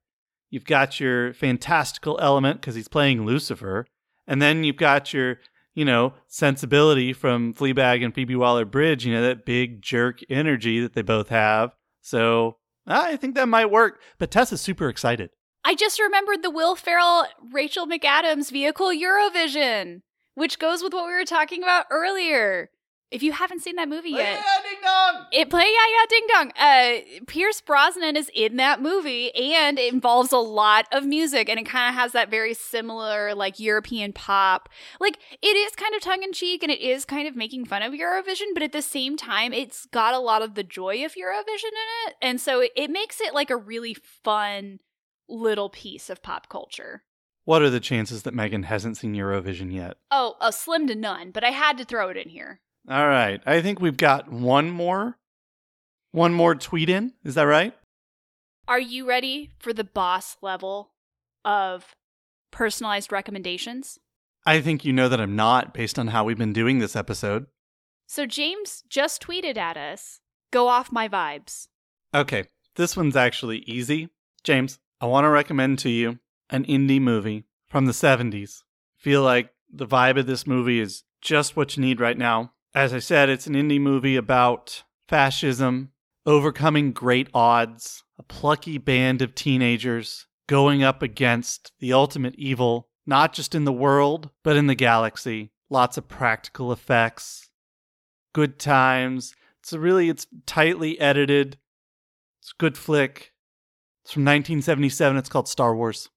You've 0.50 0.64
got 0.64 1.00
your 1.00 1.32
fantastical 1.34 2.18
element 2.20 2.60
because 2.60 2.74
he's 2.74 2.88
playing 2.88 3.24
Lucifer. 3.24 3.86
And 4.26 4.40
then 4.40 4.62
you've 4.62 4.76
got 4.76 5.12
your 5.12 5.38
you 5.74 5.84
know, 5.84 6.14
sensibility 6.28 7.12
from 7.12 7.52
Fleabag 7.52 8.04
and 8.04 8.14
Phoebe 8.14 8.36
Waller 8.36 8.64
Bridge, 8.64 9.04
you 9.04 9.12
know, 9.12 9.22
that 9.22 9.44
big 9.44 9.82
jerk 9.82 10.20
energy 10.30 10.80
that 10.80 10.94
they 10.94 11.02
both 11.02 11.28
have. 11.28 11.74
So 12.04 12.58
I 12.86 13.16
think 13.16 13.34
that 13.34 13.48
might 13.48 13.70
work. 13.70 14.00
But 14.18 14.30
Tessa's 14.30 14.60
super 14.60 14.90
excited. 14.90 15.30
I 15.64 15.74
just 15.74 15.98
remembered 15.98 16.42
the 16.42 16.50
Will 16.50 16.76
Ferrell, 16.76 17.24
Rachel 17.50 17.86
McAdams 17.86 18.52
vehicle 18.52 18.88
Eurovision, 18.88 20.02
which 20.34 20.58
goes 20.58 20.82
with 20.82 20.92
what 20.92 21.06
we 21.06 21.14
were 21.14 21.24
talking 21.24 21.62
about 21.62 21.86
earlier. 21.90 22.68
If 23.10 23.22
you 23.22 23.32
haven't 23.32 23.60
seen 23.60 23.76
that 23.76 23.88
movie 23.88 24.10
yet, 24.10 24.42
ding 24.62 24.78
dong! 24.82 25.26
it 25.32 25.48
play 25.48 25.62
yeah 25.62 25.68
yeah 25.68 26.06
ding 26.08 26.26
dong. 26.32 26.52
Uh, 26.58 27.24
Pierce 27.26 27.60
Brosnan 27.60 28.16
is 28.16 28.30
in 28.34 28.56
that 28.56 28.82
movie, 28.82 29.32
and 29.34 29.78
it 29.78 29.92
involves 29.92 30.32
a 30.32 30.38
lot 30.38 30.86
of 30.90 31.04
music, 31.04 31.48
and 31.48 31.60
it 31.60 31.66
kind 31.66 31.94
of 31.94 32.00
has 32.00 32.12
that 32.12 32.30
very 32.30 32.54
similar 32.54 33.34
like 33.34 33.60
European 33.60 34.12
pop. 34.12 34.68
Like 35.00 35.18
it 35.42 35.56
is 35.56 35.76
kind 35.76 35.94
of 35.94 36.00
tongue 36.00 36.22
in 36.22 36.32
cheek, 36.32 36.62
and 36.62 36.72
it 36.72 36.80
is 36.80 37.04
kind 37.04 37.28
of 37.28 37.36
making 37.36 37.66
fun 37.66 37.82
of 37.82 37.92
Eurovision, 37.92 38.52
but 38.52 38.62
at 38.62 38.72
the 38.72 38.82
same 38.82 39.16
time, 39.16 39.52
it's 39.52 39.86
got 39.86 40.14
a 40.14 40.18
lot 40.18 40.42
of 40.42 40.54
the 40.54 40.64
joy 40.64 41.04
of 41.04 41.14
Eurovision 41.14 41.70
in 41.70 42.08
it, 42.08 42.16
and 42.20 42.40
so 42.40 42.60
it, 42.60 42.72
it 42.74 42.90
makes 42.90 43.20
it 43.20 43.32
like 43.34 43.50
a 43.50 43.56
really 43.56 43.94
fun 43.94 44.80
little 45.28 45.70
piece 45.70 46.10
of 46.10 46.22
pop 46.22 46.48
culture. 46.48 47.04
What 47.44 47.62
are 47.62 47.70
the 47.70 47.80
chances 47.80 48.22
that 48.22 48.34
Megan 48.34 48.64
hasn't 48.64 48.96
seen 48.96 49.14
Eurovision 49.14 49.72
yet? 49.72 49.98
Oh, 50.10 50.36
a 50.40 50.50
slim 50.50 50.86
to 50.86 50.94
none, 50.94 51.30
but 51.30 51.44
I 51.44 51.50
had 51.50 51.76
to 51.78 51.84
throw 51.84 52.08
it 52.08 52.16
in 52.16 52.30
here. 52.30 52.60
All 52.88 53.08
right. 53.08 53.40
I 53.46 53.62
think 53.62 53.80
we've 53.80 53.96
got 53.96 54.30
one 54.30 54.70
more. 54.70 55.18
One 56.12 56.32
more 56.32 56.54
tweet 56.54 56.88
in. 56.88 57.14
Is 57.24 57.34
that 57.34 57.44
right? 57.44 57.74
Are 58.68 58.80
you 58.80 59.06
ready 59.06 59.50
for 59.58 59.72
the 59.72 59.84
boss 59.84 60.36
level 60.42 60.92
of 61.44 61.94
personalized 62.50 63.10
recommendations? 63.10 63.98
I 64.46 64.60
think 64.60 64.84
you 64.84 64.92
know 64.92 65.08
that 65.08 65.20
I'm 65.20 65.36
not 65.36 65.74
based 65.74 65.98
on 65.98 66.08
how 66.08 66.24
we've 66.24 66.38
been 66.38 66.52
doing 66.52 66.78
this 66.78 66.94
episode. 66.94 67.46
So 68.06 68.26
James 68.26 68.84
just 68.88 69.22
tweeted 69.22 69.56
at 69.56 69.76
us, 69.76 70.20
"Go 70.50 70.68
off 70.68 70.92
my 70.92 71.08
vibes." 71.08 71.68
Okay. 72.14 72.44
This 72.76 72.96
one's 72.96 73.16
actually 73.16 73.58
easy. 73.60 74.10
James, 74.42 74.78
I 75.00 75.06
want 75.06 75.24
to 75.24 75.30
recommend 75.30 75.78
to 75.80 75.90
you 75.90 76.18
an 76.50 76.64
indie 76.64 77.00
movie 77.00 77.44
from 77.66 77.86
the 77.86 77.92
70s. 77.92 78.62
Feel 78.96 79.22
like 79.22 79.52
the 79.68 79.86
vibe 79.86 80.18
of 80.18 80.26
this 80.26 80.46
movie 80.46 80.80
is 80.80 81.04
just 81.20 81.56
what 81.56 81.76
you 81.76 81.80
need 81.82 82.00
right 82.00 82.18
now. 82.18 82.52
As 82.74 82.92
I 82.92 82.98
said, 82.98 83.28
it's 83.28 83.46
an 83.46 83.54
indie 83.54 83.80
movie 83.80 84.16
about 84.16 84.82
fascism, 85.08 85.92
overcoming 86.26 86.90
great 86.90 87.28
odds, 87.32 88.02
a 88.18 88.24
plucky 88.24 88.78
band 88.78 89.22
of 89.22 89.34
teenagers 89.36 90.26
going 90.48 90.82
up 90.82 91.00
against 91.00 91.70
the 91.78 91.92
ultimate 91.92 92.34
evil, 92.36 92.88
not 93.06 93.32
just 93.32 93.54
in 93.54 93.64
the 93.64 93.72
world, 93.72 94.30
but 94.42 94.56
in 94.56 94.66
the 94.66 94.74
galaxy. 94.74 95.52
Lots 95.70 95.96
of 95.96 96.08
practical 96.08 96.72
effects, 96.72 97.48
good 98.32 98.58
times. 98.58 99.34
It's 99.60 99.72
really 99.72 100.08
it's 100.08 100.26
tightly 100.44 100.98
edited. 101.00 101.58
It's 102.42 102.50
a 102.50 102.58
good 102.58 102.76
flick. 102.76 103.32
It's 104.04 104.12
from 104.12 104.22
1977. 104.22 105.16
It's 105.16 105.28
called 105.28 105.48
Star 105.48 105.76
Wars. 105.76 106.10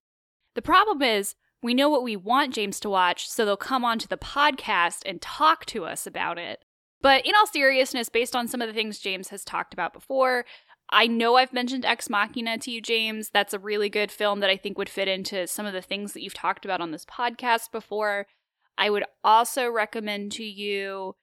The 0.56 0.62
problem 0.62 1.04
is, 1.04 1.36
we 1.62 1.74
know 1.74 1.90
what 1.90 2.04
we 2.04 2.16
want 2.16 2.54
James 2.54 2.80
to 2.82 2.90
watch, 2.90 3.28
so 3.28 3.46
they'll 3.46 3.58
come 3.58 3.84
onto 3.84 4.08
the 4.08 4.18
podcast 4.18 5.00
and 5.06 5.22
talk 5.22 5.66
to 5.68 5.86
us 5.86 6.06
about 6.06 6.38
it. 6.38 6.64
But 7.02 7.26
in 7.26 7.34
all 7.36 7.48
seriousness, 7.48 8.10
based 8.10 8.36
on 8.36 8.48
some 8.48 8.62
of 8.62 8.68
the 8.68 8.74
things 8.74 9.00
James 9.00 9.30
has 9.30 9.44
talked 9.44 9.74
about 9.74 9.94
before, 9.94 10.46
I 10.90 11.08
know 11.08 11.36
I've 11.36 11.54
mentioned 11.54 11.86
Ex 11.86 12.10
Machina 12.10 12.58
to 12.60 12.72
you, 12.72 12.82
James. 12.82 13.30
That's 13.30 13.54
a 13.54 13.60
really 13.60 13.90
good 13.90 14.12
film 14.12 14.40
that 14.40 14.50
I 14.50 14.58
think 14.58 14.78
would 14.78 14.90
fit 14.90 15.08
into 15.08 15.48
some 15.48 15.66
of 15.66 15.74
the 15.74 15.82
things 15.82 16.14
that 16.14 16.24
you've 16.24 16.34
talked 16.34 16.66
about 16.66 16.82
on 16.82 16.92
this 16.92 17.06
podcast 17.06 17.72
before. 17.72 18.26
I 18.78 18.90
would 18.90 19.04
also 19.24 19.68
recommend 19.70 20.32
to 20.34 20.44
you 20.44 21.16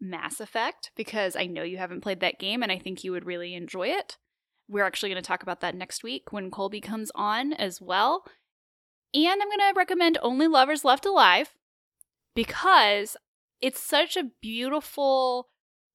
Mass 0.00 0.40
Effect 0.40 0.90
because 0.96 1.36
I 1.36 1.46
know 1.46 1.62
you 1.62 1.76
haven't 1.76 2.00
played 2.00 2.20
that 2.20 2.38
game 2.38 2.62
and 2.62 2.72
I 2.72 2.78
think 2.78 3.04
you 3.04 3.12
would 3.12 3.26
really 3.26 3.54
enjoy 3.54 3.88
it. 3.88 4.16
We're 4.68 4.84
actually 4.84 5.10
going 5.10 5.22
to 5.22 5.26
talk 5.26 5.42
about 5.42 5.60
that 5.60 5.74
next 5.74 6.02
week 6.02 6.32
when 6.32 6.50
Colby 6.50 6.80
comes 6.80 7.10
on 7.14 7.52
as 7.52 7.80
well. 7.80 8.24
And 9.14 9.42
I'm 9.42 9.48
going 9.48 9.58
to 9.58 9.72
recommend 9.76 10.18
Only 10.22 10.46
Lovers 10.46 10.84
Left 10.84 11.06
Alive 11.06 11.54
because 12.34 13.16
it's 13.60 13.82
such 13.82 14.16
a 14.16 14.30
beautiful 14.40 15.48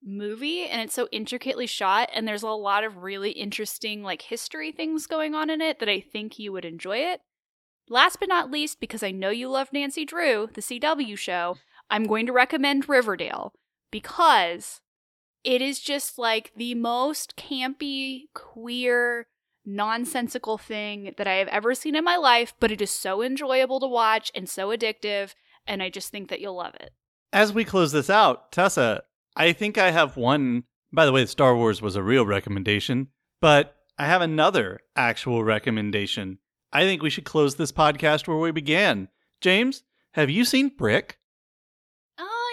movie 0.03 0.65
and 0.65 0.81
it's 0.81 0.93
so 0.93 1.07
intricately 1.11 1.65
shot 1.65 2.09
and 2.13 2.27
there's 2.27 2.43
a 2.43 2.49
lot 2.49 2.83
of 2.83 2.97
really 2.97 3.31
interesting 3.31 4.03
like 4.03 4.23
history 4.23 4.71
things 4.71 5.07
going 5.07 5.33
on 5.33 5.49
in 5.49 5.61
it 5.61 5.79
that 5.79 5.87
I 5.87 6.01
think 6.01 6.37
you 6.37 6.51
would 6.51 6.65
enjoy 6.65 6.97
it. 6.97 7.21
Last 7.89 8.19
but 8.19 8.29
not 8.29 8.51
least, 8.51 8.79
because 8.79 9.03
I 9.03 9.11
know 9.11 9.29
you 9.29 9.49
love 9.49 9.73
Nancy 9.73 10.05
Drew, 10.05 10.49
the 10.53 10.61
CW 10.61 11.17
show, 11.17 11.57
I'm 11.89 12.05
going 12.05 12.25
to 12.25 12.31
recommend 12.31 12.87
Riverdale 12.87 13.53
because 13.91 14.81
it 15.43 15.61
is 15.61 15.79
just 15.79 16.17
like 16.17 16.51
the 16.55 16.75
most 16.75 17.35
campy, 17.35 18.23
queer, 18.33 19.27
nonsensical 19.65 20.57
thing 20.57 21.13
that 21.17 21.27
I 21.27 21.35
have 21.35 21.47
ever 21.47 21.73
seen 21.73 21.95
in 21.95 22.03
my 22.03 22.17
life, 22.17 22.53
but 22.59 22.71
it 22.71 22.81
is 22.81 22.91
so 22.91 23.21
enjoyable 23.21 23.79
to 23.79 23.87
watch 23.87 24.31
and 24.35 24.47
so 24.49 24.69
addictive, 24.69 25.33
and 25.65 25.81
I 25.81 25.89
just 25.89 26.09
think 26.09 26.29
that 26.29 26.41
you'll 26.41 26.57
love 26.57 26.75
it. 26.75 26.91
As 27.31 27.53
we 27.53 27.63
close 27.65 27.91
this 27.91 28.09
out, 28.09 28.51
Tessa, 28.51 29.03
I 29.35 29.53
think 29.53 29.77
I 29.77 29.91
have 29.91 30.17
one. 30.17 30.63
By 30.91 31.05
the 31.05 31.11
way, 31.11 31.25
Star 31.25 31.55
Wars 31.55 31.81
was 31.81 31.95
a 31.95 32.03
real 32.03 32.25
recommendation, 32.25 33.07
but 33.41 33.75
I 33.97 34.05
have 34.05 34.21
another 34.21 34.81
actual 34.95 35.43
recommendation. 35.43 36.39
I 36.71 36.83
think 36.83 37.01
we 37.01 37.09
should 37.09 37.25
close 37.25 37.55
this 37.55 37.71
podcast 37.71 38.27
where 38.27 38.37
we 38.37 38.51
began. 38.51 39.09
James, 39.41 39.83
have 40.13 40.29
you 40.29 40.45
seen 40.45 40.69
Brick? 40.69 41.17
Oh, 42.19 42.51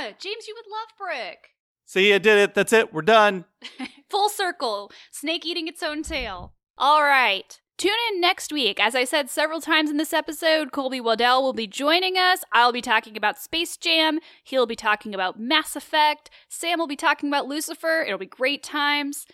yeah. 0.00 0.12
James, 0.18 0.46
you 0.46 0.56
would 0.56 0.70
love 0.70 0.88
Brick. 0.98 1.50
See, 1.86 2.12
I 2.12 2.18
did 2.18 2.36
it. 2.38 2.54
That's 2.54 2.72
it. 2.72 2.92
We're 2.92 3.02
done. 3.02 3.44
Full 4.10 4.28
circle. 4.28 4.90
Snake 5.12 5.46
eating 5.46 5.68
its 5.68 5.82
own 5.82 6.02
tail. 6.02 6.52
All 6.76 7.02
right. 7.02 7.58
Tune 7.78 7.92
in 8.10 8.20
next 8.20 8.52
week. 8.52 8.80
As 8.80 8.94
I 8.94 9.04
said 9.04 9.30
several 9.30 9.60
times 9.60 9.88
in 9.88 9.96
this 9.96 10.12
episode, 10.12 10.72
Colby 10.72 11.00
Waddell 11.00 11.42
will 11.42 11.52
be 11.52 11.66
joining 11.66 12.16
us. 12.16 12.40
I'll 12.52 12.72
be 12.72 12.80
talking 12.80 13.16
about 13.16 13.38
Space 13.38 13.76
Jam. 13.76 14.18
He'll 14.42 14.66
be 14.66 14.74
talking 14.74 15.14
about 15.14 15.38
Mass 15.38 15.76
Effect. 15.76 16.28
Sam 16.48 16.78
will 16.78 16.86
be 16.86 16.96
talking 16.96 17.28
about 17.28 17.46
Lucifer. 17.46 18.02
It'll 18.04 18.18
be 18.18 18.26
great 18.26 18.62
times. 18.62 19.26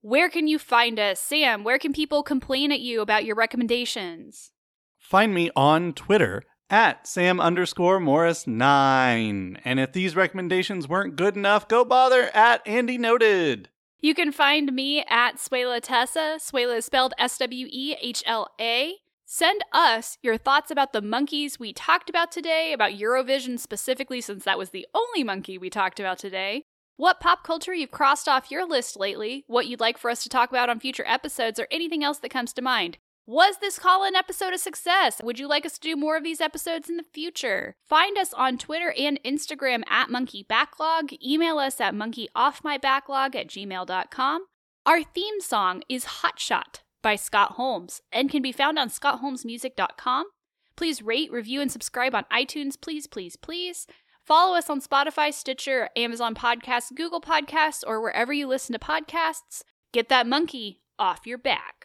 Where 0.00 0.30
can 0.30 0.48
you 0.48 0.58
find 0.58 0.98
us? 0.98 1.20
Sam, 1.20 1.62
where 1.62 1.78
can 1.78 1.92
people 1.92 2.22
complain 2.22 2.72
at 2.72 2.80
you 2.80 3.02
about 3.02 3.24
your 3.24 3.36
recommendations? 3.36 4.50
Find 4.98 5.34
me 5.34 5.50
on 5.54 5.92
Twitter 5.92 6.42
at 6.70 7.06
Sam 7.06 7.40
underscore 7.40 8.00
Morris 8.00 8.46
nine. 8.46 9.58
And 9.64 9.80
if 9.80 9.92
these 9.92 10.16
recommendations 10.16 10.88
weren't 10.88 11.16
good 11.16 11.36
enough, 11.36 11.68
go 11.68 11.84
bother 11.84 12.30
at 12.34 12.66
Andy 12.66 12.98
Noted. 12.98 13.68
You 14.00 14.14
can 14.14 14.30
find 14.30 14.72
me 14.72 15.04
at 15.08 15.36
Swehla 15.38 15.80
Tessa. 15.82 16.38
Swehla 16.38 16.78
is 16.78 16.84
spelled 16.84 17.14
S 17.18 17.38
W 17.38 17.66
E 17.70 17.96
H 18.00 18.22
L 18.26 18.48
A. 18.60 18.94
Send 19.24 19.62
us 19.72 20.16
your 20.22 20.38
thoughts 20.38 20.70
about 20.70 20.92
the 20.92 21.02
monkeys 21.02 21.58
we 21.58 21.72
talked 21.72 22.08
about 22.08 22.32
today, 22.32 22.72
about 22.72 22.92
Eurovision 22.92 23.58
specifically, 23.58 24.20
since 24.20 24.44
that 24.44 24.56
was 24.56 24.70
the 24.70 24.86
only 24.94 25.22
monkey 25.22 25.58
we 25.58 25.68
talked 25.68 26.00
about 26.00 26.18
today. 26.18 26.62
What 26.96 27.20
pop 27.20 27.44
culture 27.44 27.74
you've 27.74 27.90
crossed 27.90 28.26
off 28.26 28.50
your 28.50 28.66
list 28.66 28.98
lately, 28.98 29.44
what 29.46 29.66
you'd 29.66 29.80
like 29.80 29.98
for 29.98 30.10
us 30.10 30.22
to 30.22 30.28
talk 30.28 30.48
about 30.50 30.70
on 30.70 30.80
future 30.80 31.04
episodes, 31.06 31.60
or 31.60 31.68
anything 31.70 32.02
else 32.02 32.18
that 32.18 32.30
comes 32.30 32.52
to 32.54 32.62
mind. 32.62 32.98
Was 33.28 33.58
this 33.58 33.78
call 33.78 34.06
in 34.06 34.14
episode 34.14 34.54
a 34.54 34.58
success? 34.58 35.20
Would 35.22 35.38
you 35.38 35.46
like 35.46 35.66
us 35.66 35.74
to 35.74 35.80
do 35.80 35.96
more 35.96 36.16
of 36.16 36.24
these 36.24 36.40
episodes 36.40 36.88
in 36.88 36.96
the 36.96 37.02
future? 37.02 37.76
Find 37.86 38.16
us 38.16 38.32
on 38.32 38.56
Twitter 38.56 38.94
and 38.96 39.20
Instagram 39.22 39.82
at 39.86 40.08
Monkey 40.08 40.46
Backlog. 40.48 41.10
Email 41.22 41.58
us 41.58 41.78
at 41.78 41.92
monkeyoffmybacklog 41.92 43.36
at 43.36 43.48
gmail.com. 43.48 44.46
Our 44.86 45.02
theme 45.02 45.42
song 45.42 45.82
is 45.90 46.04
Hot 46.04 46.40
Shot 46.40 46.80
by 47.02 47.16
Scott 47.16 47.52
Holmes 47.52 48.00
and 48.10 48.30
can 48.30 48.40
be 48.40 48.50
found 48.50 48.78
on 48.78 48.88
scottholmesmusic.com. 48.88 50.24
Please 50.74 51.02
rate, 51.02 51.30
review, 51.30 51.60
and 51.60 51.70
subscribe 51.70 52.14
on 52.14 52.24
iTunes, 52.32 52.80
please, 52.80 53.06
please, 53.06 53.36
please. 53.36 53.86
Follow 54.24 54.56
us 54.56 54.70
on 54.70 54.80
Spotify, 54.80 55.34
Stitcher, 55.34 55.90
Amazon 55.96 56.34
Podcasts, 56.34 56.94
Google 56.96 57.20
Podcasts, 57.20 57.84
or 57.86 58.00
wherever 58.00 58.32
you 58.32 58.46
listen 58.46 58.72
to 58.72 58.78
podcasts. 58.78 59.64
Get 59.92 60.08
that 60.08 60.26
monkey 60.26 60.80
off 60.98 61.26
your 61.26 61.36
back. 61.36 61.77